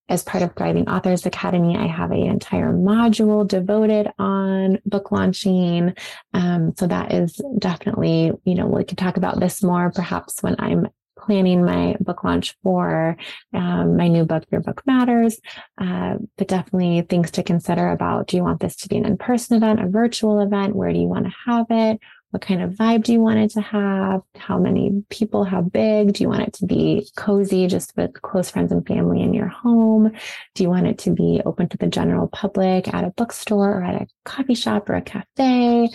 As 0.07 0.23
part 0.23 0.43
of 0.43 0.53
Thriving 0.55 0.87
Authors 0.87 1.25
Academy, 1.25 1.75
I 1.75 1.87
have 1.87 2.11
an 2.11 2.21
entire 2.21 2.71
module 2.71 3.47
devoted 3.47 4.11
on 4.19 4.77
book 4.85 5.11
launching. 5.11 5.95
Um, 6.33 6.73
so 6.77 6.85
that 6.85 7.13
is 7.13 7.41
definitely, 7.57 8.31
you 8.43 8.55
know, 8.55 8.67
we 8.67 8.83
could 8.83 8.97
talk 8.97 9.17
about 9.17 9.39
this 9.39 9.63
more 9.63 9.89
perhaps 9.89 10.43
when 10.43 10.55
I'm 10.59 10.87
planning 11.17 11.63
my 11.63 11.95
book 11.99 12.23
launch 12.23 12.55
for 12.61 13.15
um, 13.53 13.95
my 13.95 14.07
new 14.07 14.25
book, 14.25 14.43
Your 14.51 14.61
Book 14.61 14.81
Matters. 14.85 15.39
Uh, 15.79 16.15
but 16.37 16.47
definitely 16.47 17.01
things 17.01 17.31
to 17.31 17.43
consider 17.43 17.89
about 17.89 18.27
do 18.27 18.37
you 18.37 18.43
want 18.43 18.59
this 18.59 18.75
to 18.77 18.89
be 18.89 18.97
an 18.97 19.05
in 19.05 19.17
person 19.17 19.57
event, 19.57 19.79
a 19.79 19.87
virtual 19.87 20.41
event? 20.41 20.75
Where 20.75 20.91
do 20.91 20.99
you 20.99 21.07
want 21.07 21.25
to 21.25 21.33
have 21.45 21.67
it? 21.69 21.99
What 22.31 22.41
kind 22.41 22.61
of 22.61 22.71
vibe 22.71 23.03
do 23.03 23.11
you 23.11 23.19
want 23.19 23.39
it 23.39 23.51
to 23.51 23.61
have? 23.61 24.21
How 24.37 24.57
many 24.57 25.03
people? 25.09 25.43
How 25.43 25.61
big? 25.61 26.13
Do 26.13 26.23
you 26.23 26.29
want 26.29 26.43
it 26.43 26.53
to 26.53 26.65
be 26.65 27.09
cozy, 27.17 27.67
just 27.67 27.95
with 27.97 28.21
close 28.21 28.49
friends 28.49 28.71
and 28.71 28.87
family 28.87 29.21
in 29.21 29.33
your 29.33 29.49
home? 29.49 30.13
Do 30.55 30.63
you 30.63 30.69
want 30.69 30.87
it 30.87 30.97
to 30.99 31.11
be 31.11 31.41
open 31.45 31.67
to 31.67 31.77
the 31.77 31.87
general 31.87 32.29
public 32.29 32.93
at 32.93 33.03
a 33.03 33.09
bookstore 33.09 33.79
or 33.79 33.83
at 33.83 34.01
a 34.01 34.07
coffee 34.23 34.55
shop 34.55 34.89
or 34.89 34.95
a 34.95 35.01
cafe? 35.01 35.89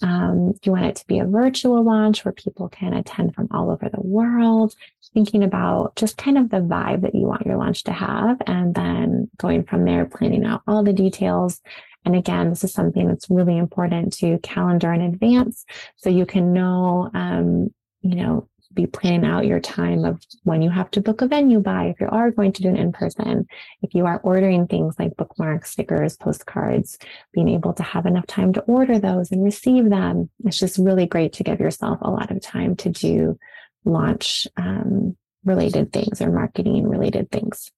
Um, 0.00 0.52
do 0.52 0.58
you 0.64 0.72
want 0.72 0.86
it 0.86 0.96
to 0.96 1.06
be 1.06 1.18
a 1.18 1.26
virtual 1.26 1.84
launch 1.84 2.24
where 2.24 2.32
people 2.32 2.70
can 2.70 2.94
attend 2.94 3.34
from 3.34 3.48
all 3.50 3.70
over 3.70 3.90
the 3.90 4.00
world? 4.00 4.74
Thinking 5.12 5.44
about 5.44 5.94
just 5.96 6.16
kind 6.16 6.38
of 6.38 6.48
the 6.48 6.60
vibe 6.62 7.02
that 7.02 7.14
you 7.14 7.26
want 7.26 7.44
your 7.44 7.58
launch 7.58 7.84
to 7.84 7.92
have, 7.92 8.40
and 8.46 8.74
then 8.74 9.28
going 9.36 9.64
from 9.64 9.84
there, 9.84 10.06
planning 10.06 10.46
out 10.46 10.62
all 10.66 10.82
the 10.82 10.94
details 10.94 11.60
and 12.04 12.16
again, 12.16 12.50
this 12.50 12.64
is 12.64 12.72
something 12.72 13.08
that's 13.08 13.30
really 13.30 13.56
important 13.56 14.12
to 14.14 14.38
calendar 14.38 14.92
in 14.92 15.00
advance 15.00 15.64
so 15.96 16.10
you 16.10 16.26
can 16.26 16.52
know, 16.52 17.10
um, 17.14 17.72
you 18.00 18.16
know, 18.16 18.48
be 18.74 18.86
planning 18.86 19.24
out 19.24 19.46
your 19.46 19.60
time 19.60 20.04
of 20.04 20.22
when 20.44 20.62
you 20.62 20.70
have 20.70 20.90
to 20.90 21.00
book 21.00 21.20
a 21.20 21.26
venue 21.26 21.60
by, 21.60 21.86
if 21.86 22.00
you 22.00 22.08
are 22.08 22.30
going 22.30 22.52
to 22.52 22.62
do 22.62 22.68
an 22.68 22.76
in 22.76 22.92
person, 22.92 23.46
if 23.82 23.94
you 23.94 24.06
are 24.06 24.20
ordering 24.22 24.66
things 24.66 24.96
like 24.98 25.16
bookmarks, 25.16 25.72
stickers, 25.72 26.16
postcards, 26.16 26.98
being 27.32 27.48
able 27.48 27.72
to 27.74 27.82
have 27.82 28.06
enough 28.06 28.26
time 28.26 28.52
to 28.54 28.60
order 28.62 28.98
those 28.98 29.30
and 29.30 29.44
receive 29.44 29.90
them. 29.90 30.30
It's 30.44 30.58
just 30.58 30.78
really 30.78 31.06
great 31.06 31.34
to 31.34 31.44
give 31.44 31.60
yourself 31.60 31.98
a 32.02 32.10
lot 32.10 32.30
of 32.30 32.40
time 32.40 32.76
to 32.76 32.88
do 32.88 33.38
launch 33.84 34.46
um, 34.56 35.16
related 35.44 35.92
things 35.92 36.22
or 36.22 36.30
marketing 36.30 36.88
related 36.88 37.30
things. 37.30 37.70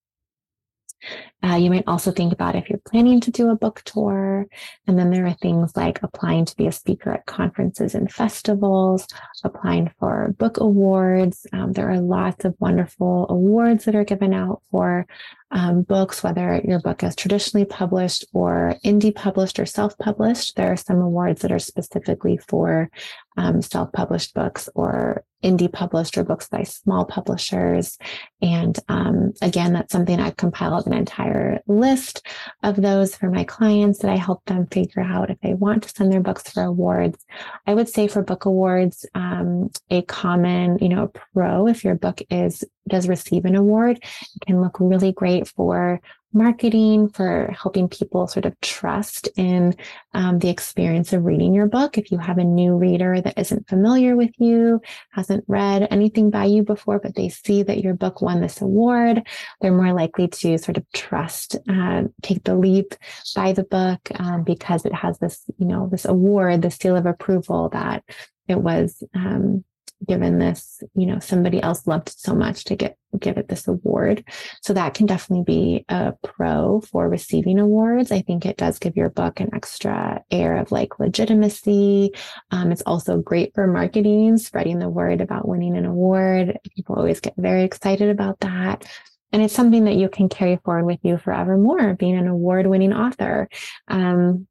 Uh, 1.42 1.56
you 1.56 1.68
might 1.68 1.84
also 1.86 2.10
think 2.10 2.32
about 2.32 2.56
if 2.56 2.70
you're 2.70 2.80
planning 2.86 3.20
to 3.20 3.30
do 3.30 3.50
a 3.50 3.56
book 3.56 3.82
tour. 3.84 4.46
And 4.86 4.98
then 4.98 5.10
there 5.10 5.26
are 5.26 5.34
things 5.34 5.76
like 5.76 6.02
applying 6.02 6.46
to 6.46 6.56
be 6.56 6.66
a 6.66 6.72
speaker 6.72 7.12
at 7.12 7.26
conferences 7.26 7.94
and 7.94 8.10
festivals, 8.10 9.06
applying 9.42 9.92
for 9.98 10.34
book 10.38 10.56
awards. 10.58 11.46
Um, 11.52 11.72
there 11.72 11.90
are 11.90 12.00
lots 12.00 12.44
of 12.44 12.54
wonderful 12.58 13.26
awards 13.28 13.84
that 13.84 13.94
are 13.94 14.04
given 14.04 14.32
out 14.32 14.62
for 14.70 15.06
um, 15.50 15.82
books, 15.82 16.22
whether 16.22 16.60
your 16.64 16.80
book 16.80 17.02
is 17.02 17.14
traditionally 17.14 17.66
published 17.66 18.24
or 18.32 18.76
indie 18.84 19.14
published 19.14 19.60
or 19.60 19.66
self 19.66 19.96
published. 19.98 20.56
There 20.56 20.72
are 20.72 20.76
some 20.76 21.00
awards 21.00 21.42
that 21.42 21.52
are 21.52 21.58
specifically 21.58 22.38
for 22.38 22.90
um, 23.36 23.60
self 23.62 23.92
published 23.92 24.34
books 24.34 24.68
or 24.74 25.24
indie 25.44 25.72
published 25.72 26.16
or 26.16 26.24
books 26.24 26.48
by 26.48 26.62
small 26.62 27.04
publishers. 27.04 27.98
And 28.40 28.78
um, 28.88 29.32
again, 29.42 29.74
that's 29.74 29.92
something 29.92 30.18
I've 30.18 30.36
compiled 30.36 30.86
an 30.86 30.94
entire 30.94 31.60
list 31.66 32.26
of 32.62 32.76
those 32.76 33.14
for 33.14 33.30
my 33.30 33.44
clients 33.44 34.00
that 34.00 34.10
I 34.10 34.16
help 34.16 34.44
them 34.46 34.66
figure 34.66 35.02
out 35.02 35.30
if 35.30 35.38
they 35.40 35.54
want 35.54 35.84
to 35.84 35.88
send 35.90 36.12
their 36.12 36.20
books 36.20 36.50
for 36.50 36.62
awards. 36.62 37.24
I 37.66 37.74
would 37.74 37.88
say 37.88 38.08
for 38.08 38.22
book 38.22 38.46
awards, 38.46 39.06
um, 39.14 39.70
a 39.90 40.02
common, 40.02 40.78
you 40.80 40.88
know, 40.88 41.12
pro 41.34 41.68
if 41.68 41.84
your 41.84 41.94
book 41.94 42.22
is 42.30 42.64
does 42.88 43.08
receive 43.08 43.44
an 43.44 43.54
award, 43.54 43.98
it 43.98 44.46
can 44.46 44.60
look 44.60 44.78
really 44.80 45.12
great 45.12 45.48
for 45.48 46.00
marketing, 46.34 47.08
for 47.08 47.54
helping 47.60 47.88
people 47.88 48.26
sort 48.26 48.44
of 48.44 48.58
trust 48.60 49.28
in 49.36 49.74
um, 50.12 50.38
the 50.38 50.48
experience 50.50 51.12
of 51.12 51.24
reading 51.24 51.54
your 51.54 51.66
book. 51.66 51.96
If 51.96 52.10
you 52.10 52.18
have 52.18 52.38
a 52.38 52.44
new 52.44 52.76
reader 52.76 53.20
that 53.20 53.38
isn't 53.38 53.68
familiar 53.68 54.16
with 54.16 54.32
you, 54.38 54.80
hasn't 55.10 55.44
read 55.46 55.88
anything 55.90 56.30
by 56.30 56.46
you 56.46 56.62
before, 56.62 56.98
but 56.98 57.14
they 57.14 57.28
see 57.28 57.62
that 57.62 57.82
your 57.82 57.94
book 57.94 58.20
won 58.20 58.40
this 58.40 58.60
award, 58.60 59.26
they're 59.60 59.72
more 59.72 59.92
likely 59.92 60.28
to 60.28 60.58
sort 60.58 60.76
of 60.76 60.84
trust, 60.92 61.56
uh, 61.68 62.02
take 62.22 62.44
the 62.44 62.56
leap, 62.56 62.94
buy 63.34 63.52
the 63.52 63.64
book 63.64 64.00
um, 64.16 64.44
because 64.44 64.84
it 64.84 64.94
has 64.94 65.18
this, 65.18 65.42
you 65.58 65.66
know, 65.66 65.88
this 65.90 66.04
award, 66.04 66.62
the 66.62 66.70
seal 66.70 66.96
of 66.96 67.06
approval 67.06 67.68
that 67.70 68.04
it 68.48 68.60
was 68.60 69.02
um, 69.14 69.64
given 70.06 70.38
this, 70.38 70.82
you 70.94 71.06
know, 71.06 71.18
somebody 71.18 71.62
else 71.62 71.86
loved 71.86 72.08
it 72.08 72.18
so 72.18 72.34
much 72.34 72.64
to 72.64 72.76
get 72.76 72.96
give 73.20 73.38
it 73.38 73.48
this 73.48 73.68
award. 73.68 74.24
So 74.60 74.72
that 74.74 74.94
can 74.94 75.06
definitely 75.06 75.44
be 75.44 75.84
a 75.88 76.14
pro 76.22 76.80
for 76.80 77.08
receiving 77.08 77.58
awards. 77.58 78.10
I 78.10 78.22
think 78.22 78.44
it 78.44 78.56
does 78.56 78.78
give 78.78 78.96
your 78.96 79.10
book 79.10 79.40
an 79.40 79.54
extra 79.54 80.22
air 80.30 80.56
of 80.56 80.72
like 80.72 80.98
legitimacy. 80.98 82.10
Um, 82.50 82.72
it's 82.72 82.82
also 82.86 83.18
great 83.18 83.54
for 83.54 83.66
marketing, 83.66 84.36
spreading 84.38 84.78
the 84.78 84.88
word 84.88 85.20
about 85.20 85.46
winning 85.46 85.76
an 85.76 85.86
award. 85.86 86.58
People 86.74 86.96
always 86.96 87.20
get 87.20 87.34
very 87.36 87.62
excited 87.62 88.10
about 88.10 88.40
that. 88.40 88.84
And 89.32 89.42
it's 89.42 89.54
something 89.54 89.84
that 89.84 89.96
you 89.96 90.08
can 90.08 90.28
carry 90.28 90.60
forward 90.64 90.84
with 90.84 91.00
you 91.02 91.18
forevermore, 91.18 91.94
being 91.94 92.16
an 92.16 92.28
award 92.28 92.68
winning 92.68 92.92
author. 92.92 93.48
Um, 93.88 94.46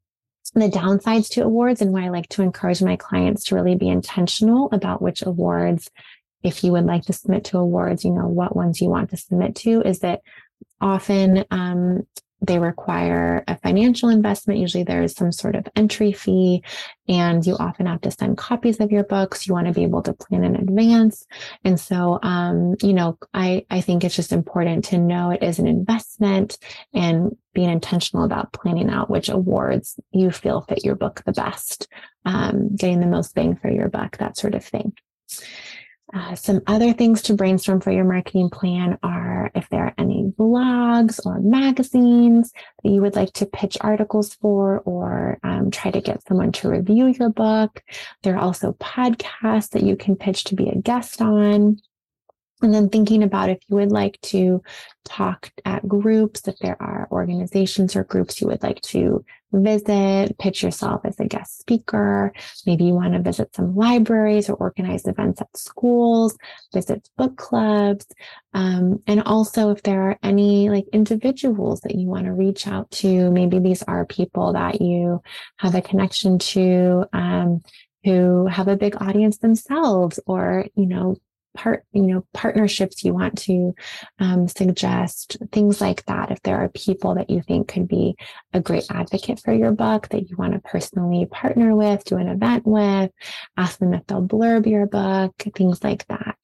the 0.54 0.68
downsides 0.68 1.28
to 1.30 1.42
awards 1.42 1.82
and 1.82 1.92
why 1.92 2.04
I 2.04 2.08
like 2.08 2.28
to 2.30 2.42
encourage 2.42 2.82
my 2.82 2.96
clients 2.96 3.44
to 3.44 3.54
really 3.54 3.74
be 3.74 3.88
intentional 3.88 4.68
about 4.72 5.02
which 5.02 5.22
awards, 5.22 5.90
if 6.42 6.62
you 6.62 6.72
would 6.72 6.86
like 6.86 7.04
to 7.04 7.12
submit 7.12 7.44
to 7.46 7.58
awards, 7.58 8.04
you 8.04 8.12
know, 8.12 8.28
what 8.28 8.54
ones 8.54 8.80
you 8.80 8.88
want 8.88 9.10
to 9.10 9.16
submit 9.16 9.56
to 9.56 9.82
is 9.82 10.00
that 10.00 10.20
often 10.80 11.44
um, 11.50 12.06
they 12.46 12.58
require 12.58 13.44
a 13.48 13.56
financial 13.58 14.08
investment. 14.08 14.60
Usually 14.60 14.84
there 14.84 15.02
is 15.02 15.12
some 15.12 15.32
sort 15.32 15.54
of 15.56 15.66
entry 15.76 16.12
fee 16.12 16.62
and 17.08 17.46
you 17.46 17.56
often 17.56 17.86
have 17.86 18.00
to 18.02 18.10
send 18.10 18.38
copies 18.38 18.80
of 18.80 18.90
your 18.90 19.04
books. 19.04 19.46
You 19.46 19.54
want 19.54 19.66
to 19.66 19.72
be 19.72 19.82
able 19.82 20.02
to 20.02 20.12
plan 20.12 20.44
in 20.44 20.56
advance. 20.56 21.24
And 21.64 21.78
so, 21.78 22.18
um, 22.22 22.74
you 22.82 22.92
know, 22.92 23.18
I, 23.32 23.66
I 23.70 23.80
think 23.80 24.04
it's 24.04 24.16
just 24.16 24.32
important 24.32 24.84
to 24.86 24.98
know 24.98 25.30
it 25.30 25.42
is 25.42 25.58
an 25.58 25.66
investment 25.66 26.58
and 26.92 27.36
being 27.52 27.70
intentional 27.70 28.24
about 28.24 28.52
planning 28.52 28.90
out 28.90 29.10
which 29.10 29.28
awards 29.28 29.98
you 30.12 30.30
feel 30.30 30.62
fit 30.62 30.84
your 30.84 30.96
book 30.96 31.22
the 31.24 31.32
best, 31.32 31.88
um, 32.24 32.74
getting 32.74 33.00
the 33.00 33.06
most 33.06 33.34
bang 33.34 33.56
for 33.56 33.70
your 33.70 33.88
buck, 33.88 34.18
that 34.18 34.36
sort 34.36 34.54
of 34.54 34.64
thing. 34.64 34.92
Uh, 36.14 36.32
some 36.36 36.60
other 36.68 36.92
things 36.92 37.22
to 37.22 37.34
brainstorm 37.34 37.80
for 37.80 37.90
your 37.90 38.04
marketing 38.04 38.48
plan 38.48 38.96
are 39.02 39.50
if 39.56 39.68
there 39.70 39.84
are 39.84 39.94
any 39.98 40.32
blogs 40.38 41.18
or 41.26 41.40
magazines 41.40 42.52
that 42.82 42.90
you 42.90 43.00
would 43.00 43.16
like 43.16 43.32
to 43.32 43.46
pitch 43.46 43.76
articles 43.80 44.34
for 44.34 44.78
or 44.80 45.40
um, 45.42 45.72
try 45.72 45.90
to 45.90 46.00
get 46.00 46.24
someone 46.28 46.52
to 46.52 46.68
review 46.68 47.08
your 47.08 47.30
book. 47.30 47.82
There 48.22 48.36
are 48.36 48.40
also 48.40 48.74
podcasts 48.74 49.70
that 49.70 49.82
you 49.82 49.96
can 49.96 50.14
pitch 50.14 50.44
to 50.44 50.54
be 50.54 50.68
a 50.68 50.76
guest 50.76 51.20
on. 51.20 51.80
And 52.64 52.72
then 52.72 52.88
thinking 52.88 53.22
about 53.22 53.50
if 53.50 53.58
you 53.68 53.76
would 53.76 53.92
like 53.92 54.18
to 54.22 54.62
talk 55.04 55.50
at 55.66 55.86
groups, 55.86 56.48
if 56.48 56.58
there 56.60 56.80
are 56.80 57.06
organizations 57.10 57.94
or 57.94 58.04
groups 58.04 58.40
you 58.40 58.46
would 58.46 58.62
like 58.62 58.80
to 58.80 59.22
visit, 59.52 60.38
pitch 60.38 60.62
yourself 60.62 61.02
as 61.04 61.20
a 61.20 61.26
guest 61.26 61.58
speaker. 61.58 62.32
Maybe 62.64 62.84
you 62.84 62.94
want 62.94 63.12
to 63.12 63.20
visit 63.20 63.54
some 63.54 63.76
libraries 63.76 64.48
or 64.48 64.54
organize 64.54 65.06
events 65.06 65.42
at 65.42 65.54
schools, 65.54 66.38
visit 66.72 67.06
book 67.18 67.36
clubs. 67.36 68.06
Um, 68.54 69.02
and 69.06 69.22
also 69.24 69.68
if 69.68 69.82
there 69.82 70.00
are 70.00 70.18
any 70.22 70.70
like 70.70 70.86
individuals 70.90 71.82
that 71.82 71.96
you 71.96 72.08
want 72.08 72.24
to 72.24 72.32
reach 72.32 72.66
out 72.66 72.90
to, 72.92 73.30
maybe 73.30 73.58
these 73.58 73.82
are 73.82 74.06
people 74.06 74.54
that 74.54 74.80
you 74.80 75.20
have 75.58 75.74
a 75.74 75.82
connection 75.82 76.38
to, 76.38 77.04
um, 77.12 77.62
who 78.04 78.46
have 78.46 78.68
a 78.68 78.76
big 78.76 78.96
audience 79.02 79.36
themselves 79.36 80.18
or, 80.26 80.66
you 80.74 80.86
know, 80.86 81.16
part, 81.54 81.84
you 81.92 82.02
know, 82.02 82.26
partnerships 82.34 83.04
you 83.04 83.14
want 83.14 83.38
to 83.38 83.74
um, 84.18 84.48
suggest, 84.48 85.38
things 85.52 85.80
like 85.80 86.04
that. 86.06 86.30
If 86.30 86.42
there 86.42 86.58
are 86.58 86.68
people 86.68 87.14
that 87.14 87.30
you 87.30 87.42
think 87.42 87.68
could 87.68 87.88
be 87.88 88.16
a 88.52 88.60
great 88.60 88.86
advocate 88.90 89.40
for 89.40 89.52
your 89.52 89.72
book 89.72 90.08
that 90.08 90.28
you 90.28 90.36
want 90.36 90.52
to 90.54 90.60
personally 90.60 91.26
partner 91.26 91.74
with, 91.74 92.04
do 92.04 92.16
an 92.16 92.28
event 92.28 92.66
with, 92.66 93.10
ask 93.56 93.78
them 93.78 93.94
if 93.94 94.06
they'll 94.06 94.26
blurb 94.26 94.66
your 94.66 94.86
book, 94.86 95.32
things 95.54 95.82
like 95.82 96.06
that. 96.08 96.36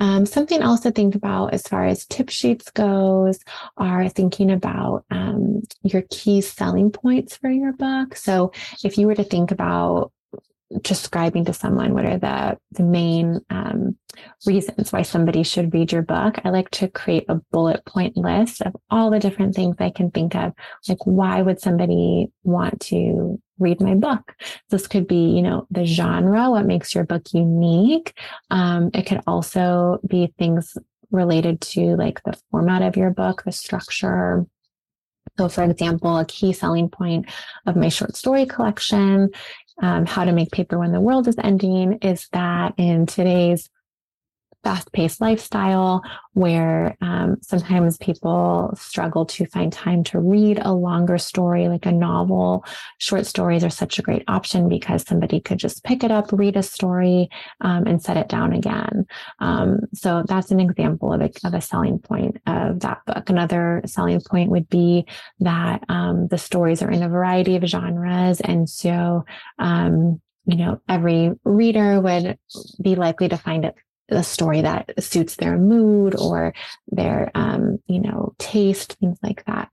Um, 0.00 0.26
something 0.26 0.60
else 0.60 0.80
to 0.80 0.90
think 0.90 1.14
about 1.14 1.54
as 1.54 1.62
far 1.62 1.86
as 1.86 2.06
tip 2.06 2.28
sheets 2.28 2.70
goes 2.70 3.40
are 3.76 4.08
thinking 4.08 4.50
about 4.50 5.04
um, 5.10 5.62
your 5.82 6.02
key 6.10 6.40
selling 6.40 6.90
points 6.90 7.36
for 7.36 7.50
your 7.50 7.72
book. 7.72 8.14
So 8.14 8.52
if 8.84 8.98
you 8.98 9.06
were 9.06 9.16
to 9.16 9.24
think 9.24 9.50
about 9.50 10.12
describing 10.82 11.44
to 11.44 11.52
someone 11.52 11.94
what 11.94 12.04
are 12.04 12.18
the 12.18 12.58
the 12.72 12.82
main 12.82 13.40
um, 13.50 13.96
reasons 14.46 14.92
why 14.92 15.02
somebody 15.02 15.42
should 15.42 15.72
read 15.72 15.90
your 15.90 16.02
book 16.02 16.36
i 16.44 16.50
like 16.50 16.70
to 16.70 16.88
create 16.88 17.24
a 17.28 17.36
bullet 17.52 17.82
point 17.86 18.16
list 18.16 18.60
of 18.60 18.76
all 18.90 19.10
the 19.10 19.18
different 19.18 19.54
things 19.54 19.76
i 19.80 19.90
can 19.90 20.10
think 20.10 20.34
of. 20.34 20.52
Like 20.88 21.04
why 21.06 21.42
would 21.42 21.60
somebody 21.60 22.30
want 22.44 22.80
to 22.82 23.40
read 23.58 23.80
my 23.80 23.94
book? 23.94 24.34
This 24.70 24.86
could 24.86 25.06
be 25.06 25.30
you 25.30 25.42
know 25.42 25.66
the 25.70 25.84
genre 25.84 26.50
what 26.50 26.66
makes 26.66 26.94
your 26.94 27.04
book 27.04 27.24
unique. 27.32 28.14
Um, 28.50 28.90
it 28.94 29.02
could 29.06 29.20
also 29.26 29.98
be 30.06 30.32
things 30.38 30.76
related 31.10 31.60
to 31.62 31.96
like 31.96 32.22
the 32.24 32.38
format 32.50 32.82
of 32.82 32.96
your 32.96 33.10
book 33.10 33.42
the 33.44 33.52
structure. 33.52 34.46
So, 35.36 35.48
for 35.48 35.62
example, 35.62 36.18
a 36.18 36.24
key 36.24 36.52
selling 36.52 36.88
point 36.88 37.26
of 37.66 37.76
my 37.76 37.88
short 37.88 38.16
story 38.16 38.44
collection 38.46 39.30
um, 39.80 40.06
How 40.06 40.24
to 40.24 40.32
Make 40.32 40.50
Paper 40.50 40.78
When 40.78 40.92
the 40.92 41.00
World 41.00 41.28
is 41.28 41.36
Ending 41.42 41.98
is 42.02 42.28
that 42.32 42.74
in 42.76 43.06
today's 43.06 43.70
fast 44.64 44.92
paced 44.92 45.20
lifestyle 45.20 46.02
where 46.34 46.96
um, 47.00 47.36
sometimes 47.42 47.96
people 47.98 48.72
struggle 48.76 49.24
to 49.26 49.46
find 49.46 49.72
time 49.72 50.04
to 50.04 50.20
read 50.20 50.58
a 50.62 50.72
longer 50.72 51.18
story 51.18 51.68
like 51.68 51.86
a 51.86 51.92
novel. 51.92 52.64
Short 52.98 53.26
stories 53.26 53.64
are 53.64 53.70
such 53.70 53.98
a 53.98 54.02
great 54.02 54.24
option 54.28 54.68
because 54.68 55.02
somebody 55.02 55.40
could 55.40 55.58
just 55.58 55.84
pick 55.84 56.04
it 56.04 56.10
up, 56.10 56.32
read 56.32 56.56
a 56.56 56.62
story, 56.62 57.28
um, 57.60 57.86
and 57.86 58.02
set 58.02 58.16
it 58.16 58.28
down 58.28 58.52
again. 58.52 59.06
Um, 59.40 59.80
so 59.94 60.24
that's 60.26 60.50
an 60.50 60.60
example 60.60 61.12
of 61.12 61.20
a, 61.20 61.30
of 61.44 61.54
a 61.54 61.60
selling 61.60 61.98
point 61.98 62.38
of 62.46 62.80
that 62.80 62.98
book. 63.06 63.30
Another 63.30 63.82
selling 63.86 64.20
point 64.20 64.50
would 64.50 64.68
be 64.68 65.06
that 65.40 65.84
um, 65.88 66.28
the 66.28 66.38
stories 66.38 66.82
are 66.82 66.90
in 66.90 67.02
a 67.02 67.08
variety 67.08 67.56
of 67.56 67.64
genres. 67.64 68.40
And 68.40 68.68
so, 68.68 69.24
um, 69.58 70.20
you 70.46 70.56
know, 70.56 70.80
every 70.88 71.32
reader 71.44 72.00
would 72.00 72.38
be 72.80 72.94
likely 72.94 73.28
to 73.28 73.36
find 73.36 73.64
it 73.64 73.74
a 74.08 74.22
story 74.22 74.62
that 74.62 75.02
suits 75.02 75.36
their 75.36 75.58
mood 75.58 76.14
or 76.18 76.54
their 76.88 77.30
um, 77.34 77.78
you 77.86 78.00
know 78.00 78.34
taste 78.38 78.96
things 79.00 79.18
like 79.22 79.44
that 79.44 79.70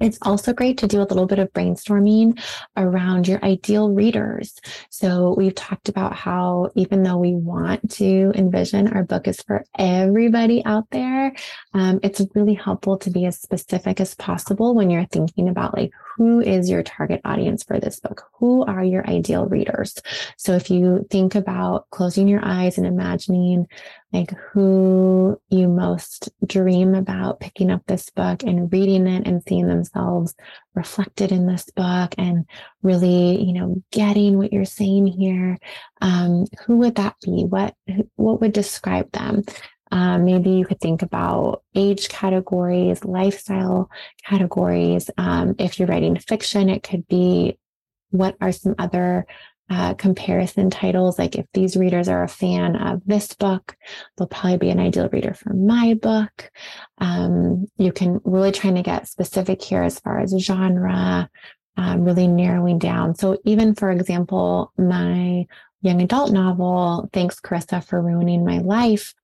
it's 0.00 0.18
also 0.22 0.52
great 0.52 0.78
to 0.78 0.88
do 0.88 1.00
a 1.00 1.04
little 1.04 1.26
bit 1.26 1.38
of 1.38 1.52
brainstorming 1.52 2.40
around 2.76 3.28
your 3.28 3.42
ideal 3.44 3.90
readers. 3.90 4.58
So, 4.90 5.34
we've 5.36 5.54
talked 5.54 5.88
about 5.88 6.14
how 6.14 6.70
even 6.74 7.02
though 7.02 7.16
we 7.16 7.34
want 7.34 7.90
to 7.92 8.32
envision 8.34 8.88
our 8.88 9.04
book 9.04 9.28
is 9.28 9.40
for 9.42 9.64
everybody 9.78 10.64
out 10.64 10.90
there, 10.90 11.32
um, 11.74 12.00
it's 12.02 12.20
really 12.34 12.54
helpful 12.54 12.98
to 12.98 13.10
be 13.10 13.24
as 13.24 13.40
specific 13.40 14.00
as 14.00 14.14
possible 14.16 14.74
when 14.74 14.90
you're 14.90 15.06
thinking 15.06 15.48
about 15.48 15.76
like 15.76 15.92
who 16.16 16.40
is 16.40 16.70
your 16.70 16.82
target 16.82 17.20
audience 17.24 17.64
for 17.64 17.80
this 17.80 18.00
book? 18.00 18.24
Who 18.38 18.64
are 18.64 18.84
your 18.84 19.08
ideal 19.08 19.46
readers? 19.46 19.96
So 20.36 20.52
if 20.52 20.70
you 20.70 21.06
think 21.10 21.34
about 21.34 21.90
closing 21.90 22.28
your 22.28 22.44
eyes 22.44 22.78
and 22.78 22.86
imagining 22.86 23.66
like 24.12 24.30
who 24.52 25.40
you 25.48 25.66
most 25.66 26.30
dream 26.46 26.94
about 26.94 27.40
picking 27.40 27.70
up 27.70 27.82
this 27.86 28.10
book 28.10 28.44
and 28.44 28.72
reading 28.72 29.08
it 29.08 29.26
and 29.26 29.42
seeing 29.46 29.66
themselves 29.66 30.34
reflected 30.74 31.32
in 31.32 31.46
this 31.46 31.64
book 31.74 32.14
and 32.16 32.46
really, 32.82 33.42
you 33.42 33.52
know, 33.52 33.82
getting 33.90 34.38
what 34.38 34.52
you're 34.52 34.64
saying 34.64 35.06
here, 35.06 35.58
um, 36.00 36.46
who 36.64 36.76
would 36.78 36.94
that 36.94 37.16
be? 37.24 37.44
What, 37.44 37.74
what 38.14 38.40
would 38.40 38.52
describe 38.52 39.10
them? 39.10 39.42
Um, 39.90 40.24
maybe 40.24 40.50
you 40.50 40.64
could 40.64 40.80
think 40.80 41.02
about 41.02 41.62
age 41.74 42.08
categories, 42.08 43.04
lifestyle 43.04 43.90
categories. 44.24 45.10
Um, 45.18 45.54
if 45.58 45.78
you're 45.78 45.88
writing 45.88 46.16
fiction, 46.18 46.68
it 46.68 46.82
could 46.82 47.06
be 47.08 47.58
what 48.10 48.36
are 48.40 48.52
some 48.52 48.74
other 48.78 49.26
uh, 49.70 49.94
comparison 49.94 50.70
titles. 50.70 51.18
Like 51.18 51.36
if 51.36 51.46
these 51.54 51.76
readers 51.76 52.08
are 52.08 52.22
a 52.22 52.28
fan 52.28 52.76
of 52.76 53.02
this 53.06 53.34
book, 53.34 53.76
they'll 54.16 54.26
probably 54.26 54.58
be 54.58 54.70
an 54.70 54.80
ideal 54.80 55.08
reader 55.10 55.34
for 55.34 55.52
my 55.54 55.94
book. 55.94 56.50
Um, 56.98 57.66
you 57.76 57.92
can 57.92 58.20
really 58.24 58.52
trying 58.52 58.74
to 58.74 58.82
get 58.82 59.08
specific 59.08 59.62
here 59.62 59.82
as 59.82 59.98
far 60.00 60.20
as 60.20 60.36
genre, 60.38 61.30
um, 61.76 62.04
really 62.04 62.28
narrowing 62.28 62.78
down. 62.78 63.14
So 63.14 63.38
even 63.44 63.74
for 63.74 63.90
example, 63.90 64.72
my 64.76 65.46
young 65.82 66.02
adult 66.02 66.32
novel, 66.32 67.08
Thanks 67.12 67.40
Carissa 67.40 67.84
for 67.84 68.00
Ruining 68.00 68.44
My 68.44 68.58
Life, 68.58 69.14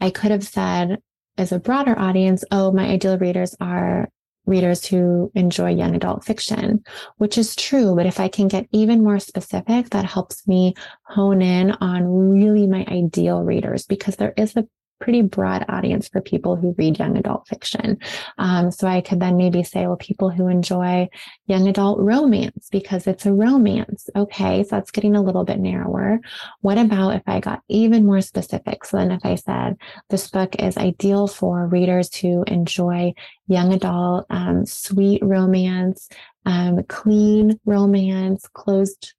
I 0.00 0.10
could 0.10 0.30
have 0.30 0.44
said 0.44 0.98
as 1.38 1.52
a 1.52 1.58
broader 1.58 1.98
audience, 1.98 2.44
oh, 2.50 2.72
my 2.72 2.86
ideal 2.86 3.18
readers 3.18 3.56
are 3.60 4.08
readers 4.46 4.86
who 4.86 5.30
enjoy 5.34 5.70
young 5.70 5.94
adult 5.94 6.24
fiction, 6.24 6.82
which 7.18 7.38
is 7.38 7.54
true. 7.54 7.94
But 7.94 8.06
if 8.06 8.18
I 8.18 8.28
can 8.28 8.48
get 8.48 8.66
even 8.72 9.04
more 9.04 9.18
specific, 9.18 9.90
that 9.90 10.04
helps 10.04 10.46
me 10.46 10.74
hone 11.04 11.42
in 11.42 11.72
on 11.72 12.04
really 12.04 12.66
my 12.66 12.84
ideal 12.88 13.42
readers 13.42 13.86
because 13.86 14.16
there 14.16 14.34
is 14.36 14.56
a 14.56 14.66
pretty 15.00 15.22
broad 15.22 15.64
audience 15.68 16.08
for 16.08 16.20
people 16.20 16.56
who 16.56 16.74
read 16.78 16.98
young 16.98 17.16
adult 17.16 17.48
fiction. 17.48 17.98
Um, 18.38 18.70
so 18.70 18.86
I 18.86 19.00
could 19.00 19.20
then 19.20 19.36
maybe 19.36 19.62
say, 19.62 19.86
well, 19.86 19.96
people 19.96 20.30
who 20.30 20.48
enjoy 20.48 21.08
young 21.46 21.66
adult 21.68 21.98
romance 21.98 22.68
because 22.70 23.06
it's 23.06 23.26
a 23.26 23.32
romance. 23.32 24.08
Okay, 24.14 24.62
so 24.62 24.68
that's 24.70 24.90
getting 24.90 25.16
a 25.16 25.22
little 25.22 25.44
bit 25.44 25.58
narrower. 25.58 26.20
What 26.60 26.78
about 26.78 27.16
if 27.16 27.22
I 27.26 27.40
got 27.40 27.62
even 27.68 28.06
more 28.06 28.20
specific? 28.20 28.84
So 28.84 28.98
then 28.98 29.10
if 29.10 29.24
I 29.24 29.34
said 29.34 29.76
this 30.10 30.28
book 30.28 30.56
is 30.56 30.76
ideal 30.76 31.26
for 31.26 31.66
readers 31.66 32.14
who 32.14 32.44
enjoy 32.46 33.14
young 33.48 33.72
adult, 33.72 34.26
um, 34.30 34.66
sweet 34.66 35.22
romance, 35.22 36.08
um, 36.46 36.82
clean 36.84 37.58
romance, 37.64 38.46
closed 38.52 39.14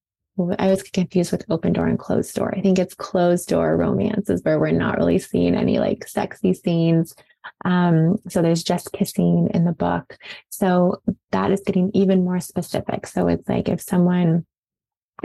I 0.59 0.67
was 0.69 0.83
confused 0.83 1.31
with 1.31 1.45
open 1.49 1.73
door 1.73 1.87
and 1.87 1.99
closed 1.99 2.35
door. 2.35 2.53
I 2.55 2.61
think 2.61 2.79
it's 2.79 2.93
closed 2.93 3.49
door 3.49 3.75
romances 3.77 4.41
where 4.43 4.59
we're 4.59 4.71
not 4.71 4.97
really 4.97 5.19
seeing 5.19 5.55
any 5.55 5.79
like 5.79 6.07
sexy 6.07 6.53
scenes. 6.53 7.15
Um, 7.65 8.17
so 8.27 8.41
there's 8.41 8.63
just 8.63 8.91
kissing 8.93 9.49
in 9.53 9.65
the 9.65 9.71
book. 9.71 10.17
So 10.49 11.01
that 11.31 11.51
is 11.51 11.61
getting 11.65 11.91
even 11.93 12.23
more 12.23 12.39
specific. 12.39 13.07
So 13.07 13.27
it's 13.27 13.47
like 13.47 13.69
if 13.69 13.81
someone 13.81 14.45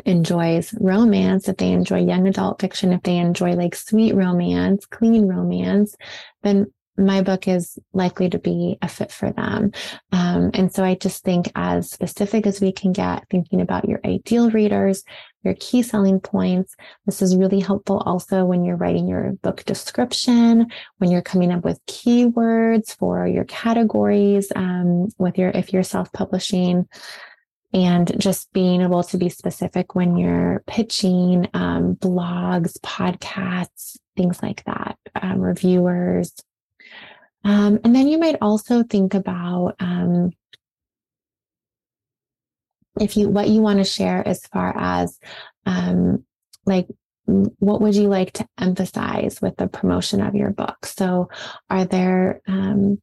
enjoys 0.04 0.74
romance, 0.80 1.48
if 1.48 1.56
they 1.56 1.72
enjoy 1.72 2.04
young 2.04 2.26
adult 2.26 2.60
fiction, 2.60 2.92
if 2.92 3.02
they 3.02 3.16
enjoy 3.16 3.52
like 3.52 3.74
sweet 3.74 4.14
romance, 4.14 4.84
clean 4.86 5.26
romance, 5.26 5.96
then 6.42 6.66
my 6.96 7.22
book 7.22 7.48
is 7.48 7.78
likely 7.92 8.28
to 8.30 8.38
be 8.38 8.78
a 8.82 8.88
fit 8.88 9.12
for 9.12 9.32
them. 9.32 9.72
Um, 10.12 10.50
and 10.54 10.72
so 10.72 10.84
I 10.84 10.94
just 10.94 11.22
think 11.24 11.50
as 11.54 11.90
specific 11.90 12.46
as 12.46 12.60
we 12.60 12.72
can 12.72 12.92
get, 12.92 13.24
thinking 13.30 13.60
about 13.60 13.88
your 13.88 14.00
ideal 14.04 14.50
readers, 14.50 15.04
your 15.42 15.54
key 15.60 15.82
selling 15.82 16.20
points. 16.20 16.74
This 17.06 17.22
is 17.22 17.36
really 17.36 17.60
helpful 17.60 17.98
also 18.04 18.44
when 18.44 18.64
you're 18.64 18.76
writing 18.76 19.06
your 19.06 19.32
book 19.42 19.64
description, 19.64 20.66
when 20.98 21.10
you're 21.10 21.22
coming 21.22 21.52
up 21.52 21.64
with 21.64 21.84
keywords 21.86 22.96
for 22.96 23.26
your 23.26 23.44
categories, 23.44 24.50
um, 24.56 25.08
with 25.18 25.38
your, 25.38 25.50
if 25.50 25.72
you're 25.72 25.82
self-publishing 25.82 26.88
and 27.72 28.18
just 28.18 28.52
being 28.52 28.80
able 28.80 29.02
to 29.02 29.18
be 29.18 29.28
specific 29.28 29.94
when 29.94 30.16
you're 30.16 30.62
pitching 30.66 31.48
um, 31.52 31.94
blogs, 31.96 32.78
podcasts, 32.80 33.98
things 34.16 34.42
like 34.42 34.64
that, 34.64 34.96
um, 35.20 35.40
reviewers, 35.40 36.32
um, 37.46 37.78
and 37.84 37.94
then 37.94 38.08
you 38.08 38.18
might 38.18 38.38
also 38.42 38.82
think 38.82 39.14
about 39.14 39.76
um, 39.78 40.32
if 42.98 43.16
you 43.16 43.28
what 43.28 43.48
you 43.48 43.60
want 43.60 43.78
to 43.78 43.84
share 43.84 44.26
as 44.26 44.44
far 44.48 44.76
as 44.76 45.16
um, 45.64 46.24
like 46.66 46.88
what 47.26 47.80
would 47.80 47.94
you 47.94 48.08
like 48.08 48.32
to 48.32 48.48
emphasize 48.58 49.40
with 49.40 49.56
the 49.58 49.68
promotion 49.68 50.20
of 50.20 50.34
your 50.34 50.50
book? 50.50 50.86
So 50.86 51.28
are 51.70 51.84
there 51.84 52.40
um, 52.48 53.00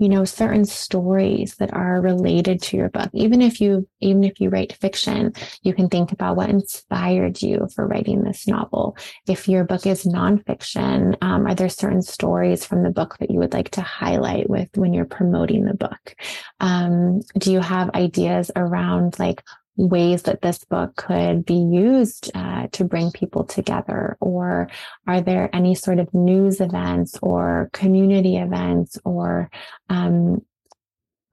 you 0.00 0.08
know 0.08 0.24
certain 0.24 0.64
stories 0.64 1.56
that 1.56 1.72
are 1.72 2.00
related 2.00 2.62
to 2.62 2.76
your 2.76 2.88
book. 2.88 3.10
Even 3.12 3.42
if 3.42 3.60
you 3.60 3.86
even 4.00 4.24
if 4.24 4.40
you 4.40 4.48
write 4.48 4.72
fiction 4.72 5.32
you 5.62 5.74
can 5.74 5.88
think 5.88 6.10
about 6.10 6.36
what 6.36 6.50
inspired 6.50 7.40
you 7.42 7.68
for 7.74 7.86
writing 7.86 8.22
this 8.22 8.46
novel. 8.48 8.96
If 9.28 9.46
your 9.46 9.64
book 9.64 9.86
is 9.86 10.04
nonfiction 10.04 11.16
um, 11.22 11.46
are 11.46 11.54
there 11.54 11.68
certain 11.68 12.02
stories 12.02 12.64
from 12.64 12.82
the 12.82 12.90
book 12.90 13.18
that 13.18 13.30
you 13.30 13.38
would 13.38 13.52
like 13.52 13.70
to 13.72 13.82
highlight 13.82 14.48
with 14.48 14.68
when 14.74 14.94
you're 14.94 15.04
promoting 15.04 15.64
the 15.64 15.74
book? 15.74 16.16
Um, 16.60 17.20
do 17.38 17.52
you 17.52 17.60
have 17.60 17.90
ideas 17.94 18.50
around 18.56 19.18
like 19.18 19.42
ways 19.76 20.22
that 20.24 20.42
this 20.42 20.64
book 20.64 20.96
could 20.96 21.44
be 21.44 21.54
used 21.54 22.30
uh, 22.34 22.66
to 22.72 22.84
bring 22.84 23.10
people 23.12 23.44
together? 23.44 24.16
Or 24.20 24.68
are 25.06 25.20
there 25.20 25.48
any 25.54 25.74
sort 25.74 25.98
of 25.98 26.12
news 26.12 26.60
events 26.60 27.18
or 27.22 27.70
community 27.72 28.36
events 28.36 28.98
or 29.04 29.50
um, 29.88 30.42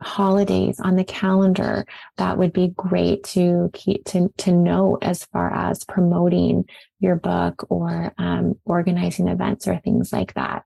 holidays 0.01 0.79
on 0.79 0.95
the 0.95 1.03
calendar 1.03 1.85
that 2.17 2.37
would 2.37 2.53
be 2.53 2.67
great 2.75 3.23
to 3.23 3.69
keep 3.73 4.05
to, 4.05 4.31
to 4.37 4.51
note 4.51 4.99
as 5.01 5.25
far 5.25 5.51
as 5.51 5.83
promoting 5.83 6.65
your 6.99 7.15
book 7.15 7.65
or 7.69 8.13
um, 8.17 8.53
organizing 8.65 9.27
events 9.27 9.67
or 9.67 9.77
things 9.79 10.13
like 10.13 10.33
that 10.35 10.63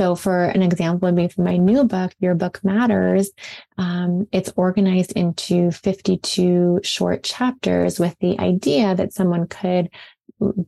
so, 0.00 0.14
for 0.14 0.44
an 0.44 0.62
example, 0.62 1.08
would 1.08 1.16
be 1.16 1.28
for 1.28 1.42
my 1.42 1.58
new 1.58 1.84
book, 1.84 2.14
Your 2.20 2.34
Book 2.34 2.64
Matters. 2.64 3.30
Um, 3.76 4.26
it's 4.32 4.50
organized 4.56 5.12
into 5.12 5.70
52 5.72 6.80
short 6.82 7.22
chapters 7.22 8.00
with 8.00 8.16
the 8.18 8.38
idea 8.38 8.94
that 8.94 9.12
someone 9.12 9.46
could 9.46 9.90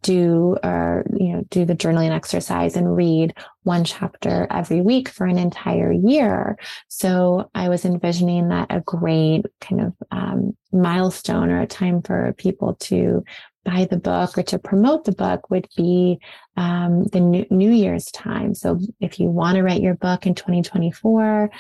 do 0.03 0.59
or 0.63 1.07
you 1.17 1.33
know 1.33 1.45
do 1.49 1.65
the 1.65 1.75
journaling 1.75 2.11
exercise 2.11 2.77
and 2.77 2.95
read 2.95 3.33
one 3.63 3.85
chapter 3.85 4.47
every 4.51 4.83
week 4.83 5.09
for 5.09 5.25
an 5.25 5.39
entire 5.39 5.91
year 5.91 6.59
so 6.89 7.51
i 7.55 7.71
was 7.71 7.87
envisioning 7.87 8.49
that 8.49 8.67
a 8.69 8.81
great 8.81 9.47
kind 9.63 9.81
of 9.81 9.95
um, 10.11 10.55
milestone 10.73 11.51
or 11.51 11.63
a 11.63 11.67
time 11.67 12.03
for 12.03 12.35
people 12.37 12.75
to 12.75 13.25
buy 13.65 13.87
the 13.91 13.99
book 13.99 14.37
or 14.39 14.43
to 14.43 14.59
promote 14.59 15.05
the 15.05 15.13
book 15.13 15.51
would 15.51 15.69
be 15.77 16.19
um, 16.57 17.05
the 17.05 17.21
new, 17.21 17.71
Year's 17.71 18.11
time. 18.11 18.55
So 18.55 18.79
if 19.01 19.19
you 19.19 19.29
want 19.29 19.57
to 19.57 19.63
write 19.63 19.81
your 19.81 19.95
book 19.95 20.27
in 20.27 20.35
2024, 20.35 21.51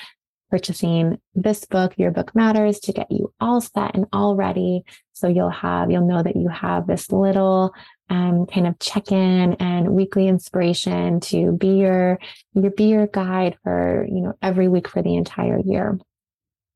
purchasing 0.50 1.18
this 1.34 1.64
book, 1.64 1.94
Your 1.96 2.10
Book 2.10 2.34
Matters, 2.34 2.78
to 2.80 2.92
get 2.92 3.10
you 3.10 3.32
all 3.40 3.60
set 3.60 3.94
and 3.94 4.06
all 4.12 4.36
ready. 4.36 4.84
So 5.14 5.26
you'll 5.28 5.50
have, 5.50 5.90
you'll 5.90 6.06
know 6.06 6.22
that 6.22 6.36
you 6.36 6.48
have 6.48 6.86
this 6.86 7.10
little 7.10 7.72
um, 8.10 8.46
kind 8.46 8.66
of 8.66 8.78
check 8.78 9.10
in 9.10 9.54
and 9.54 9.94
weekly 9.94 10.28
inspiration 10.28 11.20
to 11.20 11.52
be 11.52 11.78
your, 11.78 12.18
your, 12.52 12.70
be 12.70 12.84
your 12.84 13.06
guide 13.06 13.56
for, 13.62 14.06
you 14.06 14.20
know, 14.20 14.34
every 14.42 14.68
week 14.68 14.88
for 14.88 15.00
the 15.00 15.16
entire 15.16 15.60
year 15.60 15.98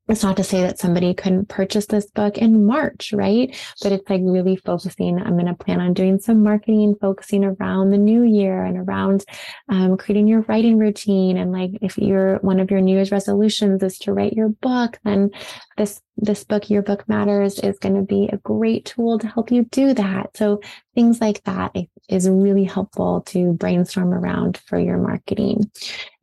it's 0.07 0.23
not 0.23 0.37
to 0.37 0.43
say 0.43 0.61
that 0.61 0.79
somebody 0.79 1.13
couldn't 1.13 1.49
purchase 1.49 1.85
this 1.87 2.05
book 2.11 2.37
in 2.37 2.65
March, 2.65 3.11
right? 3.13 3.55
But 3.81 3.91
it's 3.91 4.09
like 4.09 4.21
really 4.23 4.55
focusing. 4.55 5.19
I'm 5.19 5.33
going 5.33 5.47
to 5.47 5.53
plan 5.53 5.81
on 5.81 5.93
doing 5.93 6.19
some 6.19 6.43
marketing, 6.43 6.95
focusing 6.99 7.43
around 7.43 7.91
the 7.91 7.97
new 7.97 8.23
year 8.23 8.63
and 8.63 8.77
around 8.77 9.25
um, 9.69 9.97
creating 9.97 10.27
your 10.27 10.41
writing 10.41 10.77
routine. 10.77 11.37
And 11.37 11.51
like, 11.51 11.71
if 11.81 11.97
you're 11.97 12.37
one 12.37 12.59
of 12.59 12.71
your 12.71 12.81
New 12.81 12.95
Year's 12.95 13.11
resolutions 13.11 13.83
is 13.83 13.97
to 13.99 14.13
write 14.13 14.33
your 14.33 14.49
book, 14.49 14.99
then 15.03 15.31
this 15.77 16.01
this 16.17 16.43
book, 16.43 16.69
Your 16.69 16.81
Book 16.81 17.07
Matters, 17.07 17.59
is 17.59 17.77
going 17.77 17.95
to 17.95 18.01
be 18.01 18.27
a 18.33 18.37
great 18.37 18.85
tool 18.85 19.19
to 19.19 19.27
help 19.27 19.51
you 19.51 19.65
do 19.65 19.93
that. 19.93 20.35
So 20.35 20.61
things 20.95 21.21
like 21.21 21.43
that 21.43 21.75
is 22.09 22.27
really 22.27 22.63
helpful 22.63 23.21
to 23.27 23.53
brainstorm 23.53 24.13
around 24.13 24.57
for 24.65 24.79
your 24.79 24.97
marketing. 24.97 25.69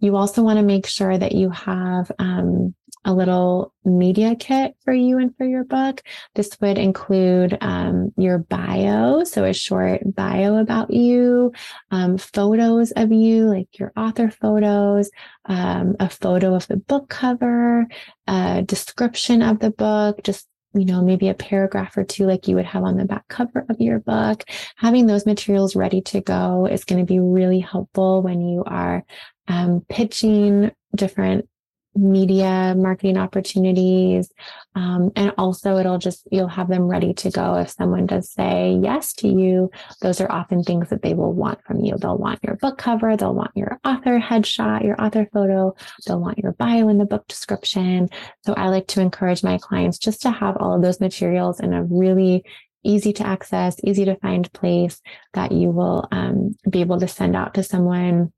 You 0.01 0.17
also 0.17 0.43
want 0.43 0.59
to 0.59 0.65
make 0.65 0.87
sure 0.87 1.17
that 1.17 1.33
you 1.33 1.51
have 1.51 2.11
um, 2.19 2.75
a 3.05 3.13
little 3.13 3.73
media 3.85 4.35
kit 4.35 4.75
for 4.85 4.93
you 4.93 5.19
and 5.19 5.37
for 5.37 5.45
your 5.45 5.65
book. 5.65 6.03
This 6.35 6.57
would 6.61 6.79
include 6.79 7.59
um, 7.61 8.13
your 8.17 8.39
bio, 8.39 9.25
so 9.25 9.45
a 9.45 9.53
short 9.53 10.01
bio 10.15 10.57
about 10.57 10.91
you, 10.91 11.53
um, 11.91 12.19
photos 12.19 12.93
of 12.93 13.13
you, 13.13 13.47
like 13.47 13.79
your 13.79 13.93
author 13.97 14.31
photos, 14.31 15.11
um, 15.47 15.97
a 16.01 16.09
photo 16.09 16.55
of 16.55 16.67
the 16.69 16.77
book 16.77 17.09
cover, 17.09 17.87
a 18.27 18.63
description 18.63 19.43
of 19.43 19.59
the 19.59 19.71
book, 19.71 20.23
just 20.23 20.47
you 20.75 20.85
know, 20.85 21.03
maybe 21.03 21.29
a 21.29 21.35
paragraph 21.35 21.97
or 21.97 22.03
two 22.05 22.27
like 22.27 22.49
you 22.49 22.57
would 22.57 22.65
have 22.65 22.83
on 22.83 22.97
the 22.97 23.05
back 23.05 23.27
cover 23.29 23.65
of 23.69 23.81
your 23.81 24.01
book. 24.01 24.43
Having 24.77 25.07
those 25.07 25.25
materials 25.25 25.77
ready 25.77 26.01
to 26.03 26.21
go 26.21 26.67
is 26.67 26.85
going 26.85 27.01
to 27.01 27.07
be 27.07 27.21
really 27.21 27.61
helpful 27.61 28.23
when 28.23 28.41
you 28.41 28.65
are 28.67 29.05
um, 29.47 29.85
pitching 29.89 30.73
different 30.97 31.49
media 31.95 32.75
marketing 32.77 33.17
opportunities. 33.17 34.31
Um, 34.75 35.13
and 35.15 35.33
also 35.39 35.77
it'll 35.77 35.99
just, 35.99 36.27
you'll 36.31 36.49
have 36.49 36.69
them 36.69 36.83
ready 36.83 37.15
to 37.15 37.31
go. 37.31 37.55
If 37.55 37.71
someone 37.71 38.07
does 38.07 38.33
say 38.33 38.79
yes 38.83 39.13
to 39.15 39.29
you, 39.29 39.71
those 40.01 40.21
are 40.21 40.31
often 40.31 40.65
things 40.65 40.91
that 40.91 41.03
they 41.03 41.15
will 41.15 41.33
want 41.33 41.63
from 41.65 41.81
you. 41.81 41.97
They'll 41.97 42.19
want 42.19 42.41
your 42.43 42.57
book 42.57 42.79
cover. 42.79 43.17
They'll 43.17 43.35
want 43.35 43.53
your 43.55 43.79
author 43.85 44.19
headshot, 44.19 44.85
your 44.85 45.01
author 45.01 45.29
photo. 45.33 45.75
They'll 46.07 46.21
want 46.21 46.39
your 46.39 46.53
bio 46.53 46.89
in 46.89 46.99
the 46.99 47.05
book 47.05 47.29
description. 47.29 48.11
So 48.45 48.55
I 48.55 48.69
like 48.69 48.89
to 48.89 49.01
encourage 49.01 49.45
my 49.45 49.59
clients 49.59 49.99
just 49.99 50.23
to 50.23 50.31
have 50.31 50.57
all 50.57 50.75
of 50.75 50.83
those 50.83 51.01
materials 51.01 51.61
in 51.61 51.73
a 51.73 51.85
really 51.85 52.45
easy 52.85 53.13
to 53.15 53.27
access, 53.27 53.77
easy 53.83 54.05
to 54.05 54.17
find 54.17 54.53
place 54.53 55.01
that 55.33 55.53
you 55.53 55.71
will 55.71 56.07
um, 56.13 56.55
be 56.69 56.81
able 56.81 57.01
to 57.01 57.09
send 57.09 57.35
out 57.35 57.55
to 57.55 57.63
someone 57.63 58.33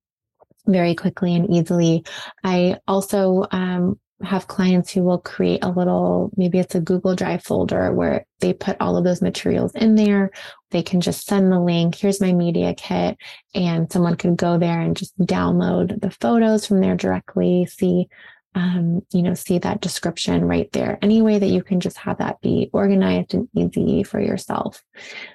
very 0.66 0.94
quickly 0.94 1.34
and 1.34 1.50
easily. 1.50 2.04
I 2.44 2.78
also 2.86 3.46
um, 3.50 3.98
have 4.22 4.48
clients 4.48 4.90
who 4.90 5.02
will 5.02 5.18
create 5.18 5.62
a 5.62 5.70
little, 5.70 6.30
maybe 6.36 6.58
it's 6.58 6.74
a 6.74 6.80
Google 6.80 7.14
Drive 7.14 7.42
folder 7.42 7.92
where 7.92 8.24
they 8.40 8.52
put 8.54 8.76
all 8.80 8.96
of 8.96 9.04
those 9.04 9.20
materials 9.20 9.74
in 9.74 9.94
there. 9.94 10.30
They 10.70 10.82
can 10.82 11.00
just 11.00 11.26
send 11.26 11.52
the 11.52 11.60
link. 11.60 11.94
Here's 11.94 12.20
my 12.20 12.32
media 12.32 12.74
kit. 12.74 13.18
And 13.54 13.92
someone 13.92 14.16
could 14.16 14.36
go 14.36 14.58
there 14.58 14.80
and 14.80 14.96
just 14.96 15.18
download 15.18 16.00
the 16.00 16.10
photos 16.10 16.66
from 16.66 16.80
there 16.80 16.96
directly, 16.96 17.66
see, 17.66 18.08
um, 18.54 19.02
you 19.12 19.22
know, 19.22 19.34
see 19.34 19.58
that 19.58 19.82
description 19.82 20.46
right 20.46 20.72
there. 20.72 20.98
Any 21.02 21.20
way 21.20 21.38
that 21.38 21.48
you 21.48 21.62
can 21.62 21.78
just 21.78 21.98
have 21.98 22.16
that 22.18 22.40
be 22.40 22.70
organized 22.72 23.34
and 23.34 23.48
easy 23.54 24.02
for 24.02 24.18
yourself. 24.18 24.82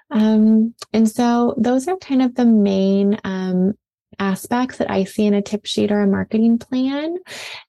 Um, 0.09 0.73
and 0.91 1.07
so 1.07 1.53
those 1.55 1.87
are 1.87 1.97
kind 1.97 2.23
of 2.23 2.33
the 2.33 2.45
main 2.45 3.19
um, 3.23 3.75
aspects 4.21 4.77
that 4.77 4.89
I 4.89 5.03
see 5.03 5.25
in 5.25 5.33
a 5.33 5.41
tip 5.41 5.65
sheet 5.65 5.91
or 5.91 5.99
a 5.99 6.07
marketing 6.07 6.59
plan. 6.59 7.17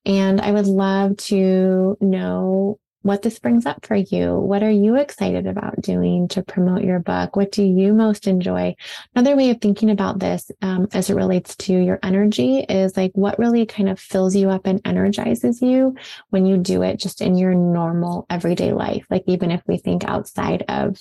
And 0.04 0.40
I 0.40 0.52
would 0.52 0.66
love 0.66 1.16
to 1.16 1.96
know 2.00 2.78
what 3.00 3.22
this 3.22 3.38
brings 3.40 3.66
up 3.66 3.84
for 3.84 3.96
you. 3.96 4.34
What 4.34 4.62
are 4.62 4.70
you 4.70 4.96
excited 4.96 5.46
about 5.46 5.80
doing 5.80 6.28
to 6.28 6.42
promote 6.42 6.82
your 6.82 7.00
book? 7.00 7.34
What 7.34 7.50
do 7.50 7.64
you 7.64 7.92
most 7.94 8.28
enjoy? 8.28 8.76
Another 9.14 9.36
way 9.36 9.50
of 9.50 9.60
thinking 9.60 9.90
about 9.90 10.20
this 10.20 10.50
um, 10.62 10.86
as 10.92 11.10
it 11.10 11.16
relates 11.16 11.56
to 11.56 11.72
your 11.72 11.98
energy 12.02 12.60
is 12.60 12.96
like 12.96 13.10
what 13.14 13.38
really 13.38 13.66
kind 13.66 13.88
of 13.88 13.98
fills 13.98 14.36
you 14.36 14.50
up 14.50 14.66
and 14.66 14.80
energizes 14.84 15.60
you 15.60 15.96
when 16.30 16.46
you 16.46 16.56
do 16.56 16.82
it 16.82 16.98
just 16.98 17.20
in 17.20 17.36
your 17.36 17.54
normal 17.54 18.24
everyday 18.30 18.72
life. 18.72 19.04
Like 19.10 19.24
even 19.26 19.50
if 19.50 19.62
we 19.66 19.78
think 19.78 20.04
outside 20.04 20.64
of 20.68 20.96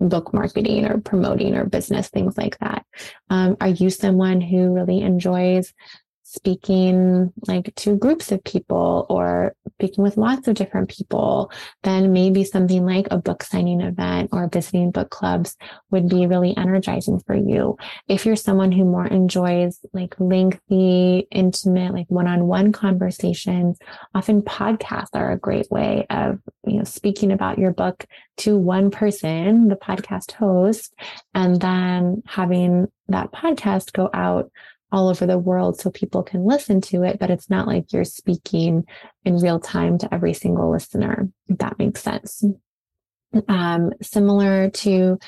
book 0.00 0.34
marketing 0.34 0.86
or 0.86 1.00
promoting 1.00 1.54
or 1.54 1.64
business, 1.64 2.08
things 2.08 2.36
like 2.36 2.58
that. 2.58 2.84
Um, 3.30 3.56
are 3.60 3.68
you 3.68 3.90
someone 3.90 4.40
who 4.40 4.72
really 4.72 5.00
enjoys 5.00 5.72
speaking 6.26 7.32
like 7.46 7.72
to 7.76 7.96
groups 7.96 8.32
of 8.32 8.42
people 8.42 9.06
or 9.08 9.54
speaking 9.74 10.02
with 10.02 10.16
lots 10.16 10.48
of 10.48 10.54
different 10.54 10.88
people, 10.88 11.52
then 11.82 12.12
maybe 12.12 12.44
something 12.44 12.84
like 12.84 13.06
a 13.10 13.18
book 13.18 13.42
signing 13.42 13.80
event 13.80 14.30
or 14.32 14.48
visiting 14.48 14.90
book 14.90 15.10
clubs 15.10 15.56
would 15.90 16.08
be 16.08 16.26
really 16.26 16.56
energizing 16.56 17.20
for 17.20 17.36
you. 17.36 17.76
If 18.08 18.24
you're 18.26 18.36
someone 18.36 18.72
who 18.72 18.84
more 18.84 19.06
enjoys 19.06 19.78
like 19.92 20.14
lengthy, 20.18 21.28
intimate, 21.30 21.92
like 21.92 22.06
one-on-one 22.08 22.72
conversations, 22.72 23.78
often 24.14 24.42
podcasts 24.42 25.14
are 25.14 25.30
a 25.30 25.38
great 25.38 25.70
way 25.70 26.06
of, 26.08 26.40
you 26.66 26.78
know, 26.78 26.84
speaking 26.84 27.30
about 27.32 27.58
your 27.58 27.72
book 27.72 28.06
to 28.38 28.56
one 28.56 28.90
person, 28.90 29.68
the 29.68 29.76
podcast 29.76 30.32
host, 30.32 30.94
and 31.34 31.60
then 31.60 32.22
having 32.26 32.88
that 33.08 33.30
podcast 33.30 33.92
go 33.92 34.08
out 34.14 34.50
all 34.94 35.08
over 35.08 35.26
the 35.26 35.36
world 35.36 35.78
so 35.78 35.90
people 35.90 36.22
can 36.22 36.44
listen 36.44 36.80
to 36.80 37.02
it, 37.02 37.18
but 37.18 37.28
it's 37.28 37.50
not 37.50 37.66
like 37.66 37.92
you're 37.92 38.04
speaking 38.04 38.84
in 39.24 39.40
real 39.40 39.58
time 39.58 39.98
to 39.98 40.14
every 40.14 40.32
single 40.32 40.70
listener, 40.70 41.28
if 41.48 41.58
that 41.58 41.76
makes 41.80 42.00
sense. 42.00 42.44
Um, 43.48 43.90
similar 44.00 44.70
to 44.70 45.18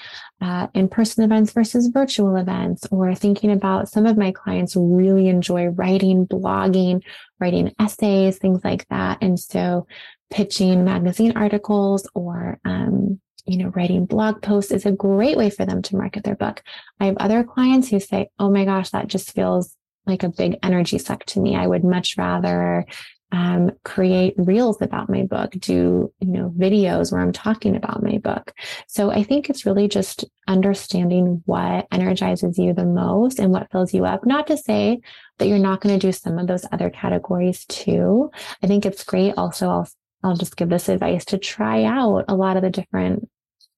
uh, 0.40 0.68
in-person 0.72 1.24
events 1.24 1.52
versus 1.52 1.88
virtual 1.88 2.37
events, 2.37 2.87
or 2.92 3.12
thinking 3.16 3.50
about 3.50 3.88
some 3.88 4.07
of 4.07 4.16
my 4.16 4.31
clients 4.31 4.76
really 4.76 5.26
enjoy 5.26 5.64
writing, 5.64 6.29
blogging, 6.29 7.02
writing 7.40 7.74
essays, 7.81 8.38
things 8.38 8.61
like 8.62 8.87
that. 8.90 9.18
And 9.20 9.37
so 9.37 9.88
pitching 10.31 10.85
magazine 10.85 11.33
articles 11.37 12.09
or 12.14 12.61
um, 12.64 13.20
you 13.46 13.59
know, 13.59 13.68
writing 13.68 14.06
blog 14.06 14.42
posts 14.42 14.72
is 14.72 14.87
a 14.87 14.92
great 14.92 15.37
way 15.37 15.50
for 15.50 15.64
them 15.64 15.82
to 15.82 15.96
market 15.96 16.24
their 16.24 16.37
book. 16.37 16.62
I 17.00 17.06
have 17.06 17.16
other 17.18 17.44
clients 17.44 17.88
who 17.88 18.00
say, 18.00 18.28
Oh 18.38 18.50
my 18.50 18.64
gosh, 18.64 18.90
that 18.90 19.09
just 19.09 19.32
feels 19.32 19.76
like 20.06 20.22
a 20.22 20.28
big 20.28 20.59
energy 20.62 20.98
suck 20.98 21.24
to 21.26 21.40
me. 21.40 21.56
I 21.56 21.66
would 21.66 21.85
much 21.85 22.16
rather 22.16 22.87
um, 23.32 23.72
create 23.85 24.35
reels 24.37 24.80
about 24.80 25.11
my 25.11 25.24
book, 25.24 25.50
do, 25.52 26.12
you 26.20 26.28
know, 26.28 26.52
videos 26.56 27.11
where 27.11 27.20
I'm 27.20 27.32
talking 27.32 27.74
about 27.74 28.02
my 28.02 28.18
book. 28.18 28.52
So 28.87 29.11
I 29.11 29.24
think 29.24 29.50
it's 29.50 29.66
really 29.66 29.88
just 29.88 30.24
understanding 30.46 31.42
what 31.44 31.88
energizes 31.90 32.56
you 32.56 32.72
the 32.72 32.85
most 32.85 33.40
and 33.40 33.52
what 33.52 33.70
fills 33.72 33.92
you 33.92 34.04
up. 34.04 34.24
Not 34.24 34.46
to 34.46 34.56
say 34.56 35.00
that 35.38 35.48
you're 35.48 35.59
not 35.59 35.80
going 35.80 35.98
to 35.98 36.06
do 36.06 36.12
some 36.12 36.38
of 36.38 36.46
those 36.46 36.64
other 36.70 36.88
categories 36.88 37.64
too. 37.66 38.30
I 38.62 38.68
think 38.68 38.87
it's 38.87 39.04
great 39.04 39.35
also. 39.37 39.68
I'll, 39.68 39.88
I'll 40.22 40.37
just 40.37 40.56
give 40.56 40.68
this 40.68 40.88
advice 40.88 41.24
to 41.26 41.38
try 41.38 41.85
out 41.85 42.24
a 42.28 42.35
lot 42.35 42.56
of 42.56 42.62
the 42.62 42.70
different 42.70 43.28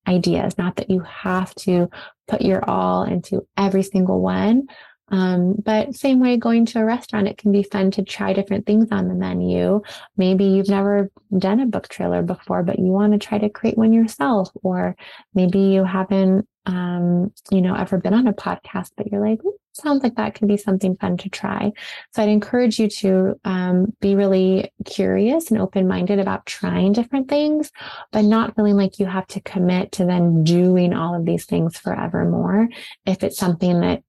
ideas, 0.09 0.57
not 0.59 0.77
that 0.77 0.91
you 0.91 1.01
have 1.01 1.55
to 1.57 1.89
put 2.27 2.43
your 2.43 2.69
all 2.69 3.05
into 3.05 3.47
every 3.57 3.83
single 3.83 4.21
one. 4.21 4.67
Um, 5.11 5.55
but 5.65 5.95
same 5.95 6.21
way 6.21 6.37
going 6.37 6.67
to 6.67 6.81
a 6.81 6.85
restaurant, 6.85 7.29
it 7.29 7.39
can 7.39 7.53
be 7.53 7.63
fun 7.63 7.91
to 7.93 8.03
try 8.03 8.33
different 8.33 8.67
things 8.67 8.89
on 8.91 9.09
the 9.09 9.15
menu. 9.15 9.83
Maybe 10.17 10.45
you've 10.45 10.69
never 10.69 11.11
done 11.37 11.61
a 11.61 11.67
book 11.67 11.89
trailer 11.89 12.23
before, 12.23 12.63
but 12.63 12.79
you 12.79 12.87
want 12.87 13.13
to 13.13 13.19
try 13.19 13.39
to 13.39 13.49
create 13.49 13.79
one 13.79 13.93
yourself, 13.93 14.51
or 14.63 14.97
maybe 15.35 15.59
you 15.59 15.85
haven't, 15.85 16.47
um, 16.67 17.33
you 17.51 17.63
know, 17.63 17.75
ever 17.75 17.99
been 17.99 18.15
on 18.15 18.29
a 18.29 18.35
podcast, 18.35 18.91
but 18.97 19.11
you're 19.11 19.27
like, 19.27 19.41
sounds 19.73 20.03
like 20.03 20.17
that 20.17 20.35
could 20.35 20.49
be 20.49 20.57
something 20.57 20.97
fun 20.97 21.17
to 21.17 21.29
try. 21.29 21.73
So 22.13 22.23
I'd 22.23 22.29
encourage 22.29 22.79
you 22.79 22.89
to 22.89 23.41
um, 23.45 23.95
be 24.01 24.15
really 24.15 24.73
curious 24.85 25.51
and 25.51 25.61
open 25.61 25.89
minded 25.89 26.19
about 26.19 26.47
trying 26.47 26.93
different 26.93 27.29
things, 27.29 27.71
but 28.13 28.23
not 28.23 28.57
feeling 28.57 28.77
like 28.77 28.99
you 28.99 29.07
have 29.07 29.27
to 29.29 29.41
commit 29.41 29.93
to 29.93 30.05
then 30.05 30.45
doing 30.45 30.93
all 30.93 31.15
of 31.15 31.25
these 31.25 31.45
things 31.45 31.79
forevermore. 31.79 32.69
If 33.07 33.23
it's 33.23 33.39
something 33.39 33.81
that 33.81 34.03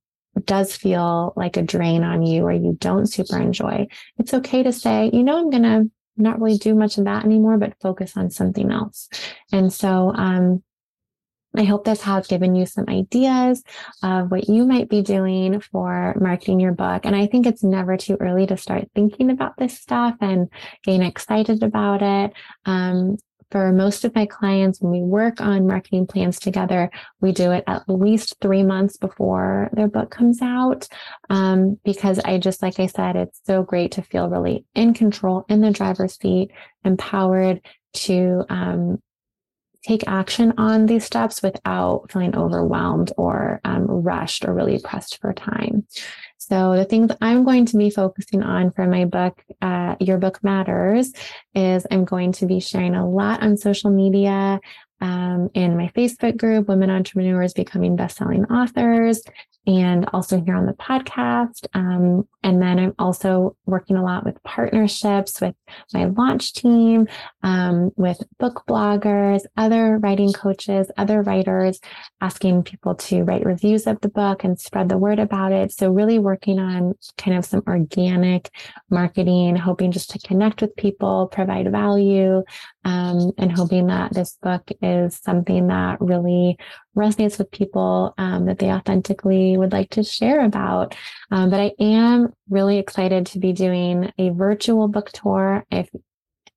does 0.45 0.75
feel 0.75 1.33
like 1.35 1.57
a 1.57 1.61
drain 1.61 2.03
on 2.03 2.23
you 2.23 2.43
or 2.43 2.51
you 2.51 2.77
don't 2.79 3.07
super 3.07 3.37
enjoy, 3.37 3.87
it's 4.17 4.33
okay 4.33 4.63
to 4.63 4.71
say, 4.71 5.09
you 5.13 5.23
know, 5.23 5.37
I'm 5.37 5.49
going 5.49 5.63
to 5.63 5.91
not 6.17 6.41
really 6.41 6.57
do 6.57 6.75
much 6.75 6.97
of 6.97 7.05
that 7.05 7.25
anymore, 7.25 7.57
but 7.57 7.79
focus 7.81 8.15
on 8.17 8.29
something 8.29 8.71
else. 8.71 9.09
And 9.51 9.71
so, 9.71 10.13
um, 10.13 10.63
I 11.55 11.63
hope 11.63 11.83
this 11.83 12.01
has 12.03 12.27
given 12.27 12.53
you 12.53 12.65
some 12.65 12.85
ideas 12.87 13.63
of 14.03 14.29
what 14.29 14.47
you 14.47 14.65
might 14.65 14.87
be 14.87 15.01
doing 15.01 15.59
for 15.59 16.15
marketing 16.19 16.59
your 16.59 16.73
book. 16.73 17.05
And 17.05 17.15
I 17.15 17.25
think 17.25 17.47
it's 17.47 17.63
never 17.63 17.97
too 17.97 18.17
early 18.19 18.45
to 18.47 18.57
start 18.57 18.87
thinking 18.93 19.31
about 19.31 19.57
this 19.57 19.79
stuff 19.79 20.15
and 20.21 20.49
getting 20.83 21.01
excited 21.01 21.63
about 21.63 22.03
it. 22.03 22.33
Um, 22.65 23.17
for 23.51 23.71
most 23.71 24.05
of 24.05 24.13
my 24.15 24.25
clients, 24.25 24.79
when 24.79 24.91
we 24.91 25.01
work 25.01 25.41
on 25.41 25.67
marketing 25.67 26.07
plans 26.07 26.39
together, 26.39 26.91
we 27.19 27.31
do 27.31 27.51
it 27.51 27.63
at 27.67 27.87
least 27.87 28.35
three 28.41 28.63
months 28.63 28.97
before 28.97 29.69
their 29.73 29.87
book 29.87 30.11
comes 30.11 30.41
out. 30.41 30.87
Um, 31.29 31.79
because 31.83 32.19
I 32.19 32.37
just, 32.37 32.61
like 32.61 32.79
I 32.79 32.85
said, 32.85 33.15
it's 33.15 33.41
so 33.45 33.63
great 33.63 33.93
to 33.93 34.01
feel 34.01 34.29
really 34.29 34.65
in 34.75 34.93
control, 34.93 35.45
in 35.49 35.61
the 35.61 35.71
driver's 35.71 36.17
seat, 36.17 36.51
empowered 36.83 37.61
to 37.93 38.45
um, 38.49 39.01
take 39.83 40.07
action 40.07 40.53
on 40.57 40.85
these 40.85 41.05
steps 41.05 41.41
without 41.41 42.11
feeling 42.11 42.35
overwhelmed 42.35 43.11
or 43.17 43.61
um, 43.63 43.85
rushed 43.85 44.45
or 44.45 44.53
really 44.53 44.79
pressed 44.79 45.19
for 45.21 45.33
time. 45.33 45.85
So 46.37 46.75
the 46.75 46.85
things 46.85 47.11
I'm 47.21 47.43
going 47.43 47.65
to 47.67 47.77
be 47.77 47.89
focusing 47.89 48.43
on 48.43 48.71
for 48.71 48.87
my 48.87 49.05
book, 49.05 49.41
uh, 49.61 49.95
Your 49.99 50.17
Book 50.17 50.43
Matters, 50.43 51.13
is 51.53 51.85
I'm 51.91 52.05
going 52.05 52.31
to 52.33 52.45
be 52.45 52.59
sharing 52.59 52.95
a 52.95 53.07
lot 53.07 53.43
on 53.43 53.57
social 53.57 53.91
media, 53.91 54.59
um, 55.01 55.49
in 55.53 55.77
my 55.77 55.89
Facebook 55.95 56.37
group, 56.37 56.67
Women 56.67 56.89
Entrepreneurs 56.89 57.53
Becoming 57.53 57.95
Bestselling 57.95 58.49
Authors, 58.51 59.21
and 59.69 60.09
also 60.13 60.41
here 60.41 60.55
on 60.55 60.65
the 60.65 60.73
podcast. 60.73 61.67
Um, 61.75 62.27
and 62.41 62.59
then 62.59 62.79
I'm 62.79 62.95
also 62.97 63.55
working 63.67 63.97
a 63.97 64.03
lot 64.03 64.25
with 64.25 64.41
partnerships 64.43 65.39
with 65.39 65.53
my 65.93 66.05
launch 66.05 66.53
team, 66.53 67.07
um, 67.43 67.91
with 67.95 68.23
book 68.39 68.63
bloggers, 68.67 69.41
other 69.57 69.99
writing 69.99 70.33
coaches, 70.33 70.89
other 70.97 71.21
writers, 71.21 71.79
asking 72.19 72.63
people 72.63 72.95
to 72.95 73.23
write 73.23 73.45
reviews 73.45 73.85
of 73.85 74.01
the 74.01 74.09
book 74.09 74.43
and 74.43 74.59
spread 74.59 74.89
the 74.89 74.97
word 74.97 75.19
about 75.19 75.51
it. 75.51 75.71
So 75.71 75.91
really 75.91 76.17
working 76.17 76.57
on 76.57 76.95
kind 77.19 77.37
of 77.37 77.45
some 77.45 77.61
organic 77.67 78.49
marketing, 78.89 79.55
hoping 79.55 79.91
just 79.91 80.09
to 80.11 80.27
connect 80.27 80.61
with 80.61 80.75
people, 80.77 81.27
provide 81.27 81.71
value, 81.71 82.43
um, 82.85 83.33
and 83.37 83.51
hoping 83.51 83.85
that 83.87 84.13
this 84.15 84.37
book 84.41 84.67
is 84.81 85.15
something 85.17 85.67
that 85.67 86.01
really 86.01 86.57
resonates 86.99 87.37
with 87.37 87.51
people 87.51 88.13
um, 88.17 88.45
that 88.45 88.59
they 88.59 88.71
authentically 88.71 89.57
would 89.57 89.71
like 89.71 89.89
to 89.91 90.03
share 90.03 90.45
about. 90.45 90.95
Um, 91.31 91.49
but 91.49 91.59
I 91.59 91.71
am 91.79 92.33
really 92.49 92.77
excited 92.77 93.25
to 93.27 93.39
be 93.39 93.53
doing 93.53 94.11
a 94.17 94.29
virtual 94.29 94.87
book 94.87 95.11
tour. 95.11 95.65
If 95.71 95.89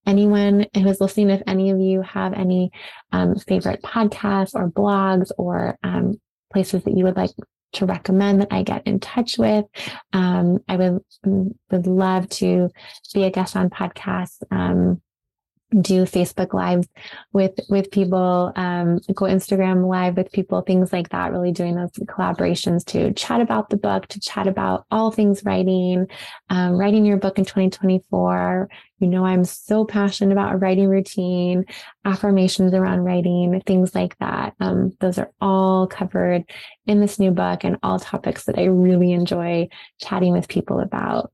anyone 0.07 0.67
who 0.75 0.89
is 0.89 1.01
listening, 1.01 1.31
if 1.31 1.43
any 1.47 1.71
of 1.71 1.81
you 1.81 2.03
have 2.03 2.33
any 2.35 2.73
um, 3.13 3.37
favorite 3.37 3.83
podcasts 3.83 4.55
or 4.55 4.71
blogs 4.71 5.31
or 5.39 5.79
um, 5.83 6.21
places 6.53 6.83
that 6.85 6.97
you 6.97 7.05
would 7.05 7.17
like 7.17 7.31
to 7.75 7.87
recommend 7.87 8.41
that 8.41 8.49
I 8.51 8.63
get 8.63 8.87
in 8.87 9.01
touch 9.01 9.39
with. 9.39 9.65
Um, 10.13 10.59
I 10.69 10.77
would 10.77 11.01
would 11.25 11.87
love 11.87 12.29
to 12.31 12.69
be 13.15 13.25
a 13.25 13.31
guest 13.31 13.57
on 13.57 13.71
podcasts. 13.71 14.43
Um, 14.51 15.01
do 15.81 16.05
Facebook 16.05 16.53
lives 16.53 16.89
with 17.33 17.59
with 17.69 17.91
people, 17.91 18.53
um, 18.57 18.99
go 19.15 19.27
Instagram 19.27 19.89
live 19.89 20.17
with 20.17 20.33
people, 20.33 20.61
things 20.63 20.93
like 20.93 21.09
that. 21.11 21.33
Really 21.33 21.53
doing 21.53 21.77
those 21.77 21.91
collaborations 21.93 22.85
to 22.87 23.13
chat 23.15 23.41
about 23.41 23.71
the 23.71 23.77
book, 23.77 24.07
to 24.09 24.21
chat 24.21 24.47
about 24.47 24.85
all 24.91 25.11
things 25.11 25.45
writing, 25.45 26.07
um, 26.51 26.73
writing 26.73 27.05
your 27.05 27.17
book 27.17 27.39
in 27.39 27.45
2024, 27.45 28.69
you 28.99 29.09
know, 29.09 29.25
I'm 29.25 29.45
so 29.45 29.85
passionate 29.85 30.33
about 30.33 30.55
a 30.55 30.57
writing 30.59 30.89
routine, 30.89 31.65
affirmations 32.05 32.73
around 32.73 33.01
writing, 33.01 33.61
things 33.67 33.95
like 33.95 34.17
that. 34.19 34.55
Um, 34.61 34.93
those 35.01 35.19
are 35.19 35.33
all 35.41 35.89
covered 35.89 36.45
in 36.87 37.01
this 37.01 37.19
new 37.19 37.33
book 37.33 37.65
and 37.65 37.79
all 37.83 37.99
topics 37.99 38.45
that 38.45 38.59
I 38.59 38.65
really 38.65 39.13
enjoy 39.13 39.69
chatting 40.01 40.33
with 40.33 40.49
people 40.49 40.79
about. 40.79 41.33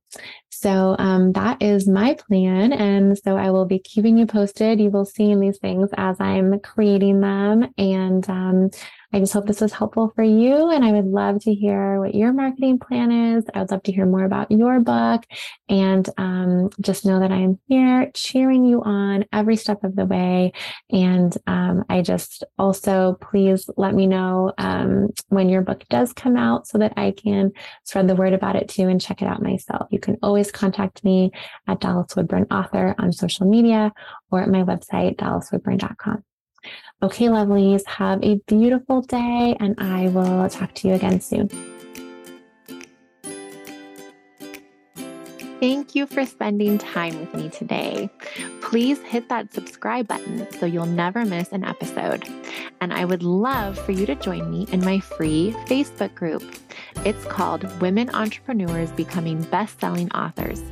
So 0.51 0.97
um, 0.99 1.33
that 1.33 1.63
is 1.63 1.87
my 1.87 2.15
plan. 2.15 2.73
And 2.73 3.19
so 3.19 3.37
I 3.37 3.51
will 3.51 3.67
be 3.67 3.79
keeping 3.79 4.19
you 4.19 4.27
posted. 4.27 4.81
You 4.81 4.91
will 4.91 5.05
see 5.05 5.35
these 5.35 5.59
things 5.59 5.91
as 5.97 6.17
I'm 6.21 6.59
creating 6.61 7.21
them. 7.21 7.73
And 7.77 8.29
um, 8.29 8.71
I 9.11 9.21
just 9.21 9.33
hope 9.33 9.47
this 9.47 9.63
was 9.63 9.73
helpful 9.73 10.13
for 10.15 10.23
you. 10.23 10.71
And 10.71 10.85
I 10.85 10.93
would 10.93 11.07
love 11.07 11.41
to 11.45 11.55
hear 11.55 11.99
what 11.99 12.15
your 12.15 12.33
marketing 12.33 12.79
plan 12.79 13.11
is. 13.11 13.45
I 13.55 13.61
would 13.61 13.71
love 13.71 13.83
to 13.85 13.93
hear 13.93 14.05
more 14.05 14.25
about 14.25 14.51
your 14.51 14.81
book. 14.81 15.25
And 15.69 16.09
um, 16.19 16.69
just 16.81 17.07
know 17.07 17.21
that 17.21 17.33
I 17.33 17.39
am 17.39 17.59
here 17.69 18.11
cheering 18.13 18.67
you 18.67 18.83
on 18.83 19.25
every 19.33 19.57
step 19.57 19.83
of 19.83 19.97
the 19.97 20.05
way. 20.05 20.53
And 20.91 21.35
um, 21.47 21.85
I 21.89 22.03
just 22.03 22.45
also 22.59 23.17
please 23.23 23.71
let 23.79 23.95
me 23.95 24.07
know 24.07 24.53
um, 24.59 25.09
when 25.29 25.49
your 25.49 25.63
book 25.63 25.85
does 25.89 26.13
come 26.13 26.37
out 26.37 26.67
so 26.67 26.77
that 26.77 26.93
I 26.99 27.13
can 27.13 27.53
spread 27.85 28.09
the 28.09 28.17
word 28.17 28.35
about 28.35 28.57
it 28.57 28.69
too 28.69 28.89
and 28.89 29.01
check 29.01 29.23
it 29.23 29.29
out 29.29 29.43
myself. 29.43 29.89
You 29.91 30.01
can 30.01 30.19
always 30.23 30.53
contact 30.53 31.03
me 31.03 31.31
at 31.67 31.81
Dallas 31.81 32.15
Woodburn 32.15 32.47
Author 32.51 32.95
on 32.99 33.13
social 33.13 33.49
media 33.49 33.91
or 34.31 34.43
at 34.43 34.51
my 34.51 34.65
website, 34.65 35.17
dallaswoodburn.com. 35.17 36.25
Okay, 37.03 37.27
lovelies, 37.27 37.87
have 37.87 38.23
a 38.25 38.37
beautiful 38.47 39.03
day, 39.03 39.57
and 39.61 39.75
I 39.79 40.09
will 40.09 40.49
talk 40.49 40.75
to 40.75 40.89
you 40.89 40.95
again 40.95 41.21
soon. 41.21 41.49
Thank 45.61 45.97
you 45.97 46.07
for 46.07 46.25
spending 46.25 46.79
time 46.79 47.19
with 47.19 47.35
me 47.35 47.49
today. 47.49 48.09
Please 48.61 49.01
hit 49.03 49.29
that 49.29 49.53
subscribe 49.53 50.07
button 50.07 50.47
so 50.53 50.67
you'll 50.67 50.87
never 50.87 51.25
miss 51.25 51.49
an 51.51 51.65
episode. 51.65 52.29
And 52.81 52.95
I 52.95 53.05
would 53.05 53.25
love 53.25 53.77
for 53.77 53.91
you 53.91 54.07
to 54.07 54.15
join 54.15 54.49
me 54.53 54.69
in 54.71 54.85
my 54.85 55.01
free 55.01 55.57
Facebook 55.67 56.15
group. 56.15 56.45
It's 56.99 57.25
called 57.25 57.65
Women 57.81 58.09
Entrepreneurs 58.11 58.93
Becoming 58.93 59.43
Best-Selling 59.43 60.13
Authors. 60.13 60.63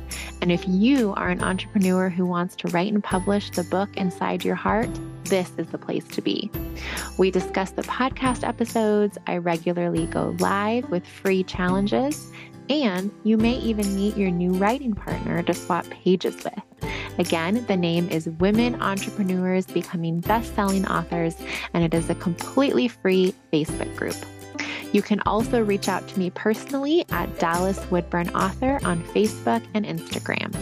And 0.41 0.53
if 0.53 0.65
you 0.65 1.13
are 1.17 1.29
an 1.29 1.43
entrepreneur 1.43 2.07
who 2.07 2.25
wants 2.25 2.55
to 2.57 2.69
write 2.69 2.93
and 2.93 3.03
publish 3.03 3.49
the 3.49 3.63
book 3.65 3.89
inside 3.97 4.45
your 4.45 4.55
heart, 4.55 4.89
this 5.25 5.51
is 5.57 5.67
the 5.67 5.77
place 5.77 6.05
to 6.05 6.21
be. 6.21 6.49
We 7.17 7.31
discuss 7.31 7.71
the 7.71 7.81
podcast 7.81 8.47
episodes. 8.47 9.17
I 9.27 9.37
regularly 9.37 10.05
go 10.05 10.33
live 10.39 10.89
with 10.89 11.05
free 11.05 11.43
challenges 11.43 12.31
and 12.69 13.11
you 13.23 13.37
may 13.37 13.57
even 13.57 13.95
meet 13.95 14.17
your 14.17 14.31
new 14.31 14.53
writing 14.53 14.93
partner 14.93 15.43
to 15.43 15.53
swap 15.53 15.85
pages 15.89 16.35
with. 16.43 16.91
Again, 17.19 17.65
the 17.65 17.77
name 17.77 18.09
is 18.09 18.29
Women 18.39 18.81
Entrepreneurs 18.81 19.65
Becoming 19.65 20.19
Best 20.19 20.53
Selling 20.55 20.87
Authors, 20.87 21.35
and 21.73 21.83
it 21.83 21.93
is 21.93 22.09
a 22.09 22.15
completely 22.15 22.87
free 22.87 23.33
Facebook 23.51 23.95
group. 23.95 24.15
You 24.93 25.01
can 25.01 25.19
also 25.25 25.63
reach 25.63 25.89
out 25.89 26.07
to 26.07 26.19
me 26.19 26.29
personally 26.29 27.05
at 27.09 27.39
Dallas 27.39 27.79
Woodburn 27.91 28.29
Author 28.29 28.79
on 28.83 29.03
Facebook 29.03 29.63
and 29.73 29.85
Instagram. 29.85 30.55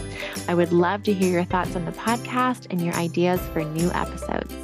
I 0.48 0.54
would 0.54 0.72
love 0.72 1.04
to 1.04 1.12
hear 1.12 1.30
your 1.30 1.44
thoughts 1.44 1.76
on 1.76 1.84
the 1.84 1.92
podcast 1.92 2.66
and 2.70 2.80
your 2.80 2.94
ideas 2.94 3.40
for 3.52 3.62
new 3.62 3.90
episodes. 3.92 4.54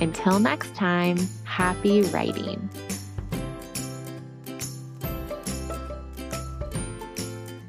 Until 0.00 0.38
next 0.38 0.74
time, 0.74 1.16
happy 1.44 2.02
writing. 2.02 2.68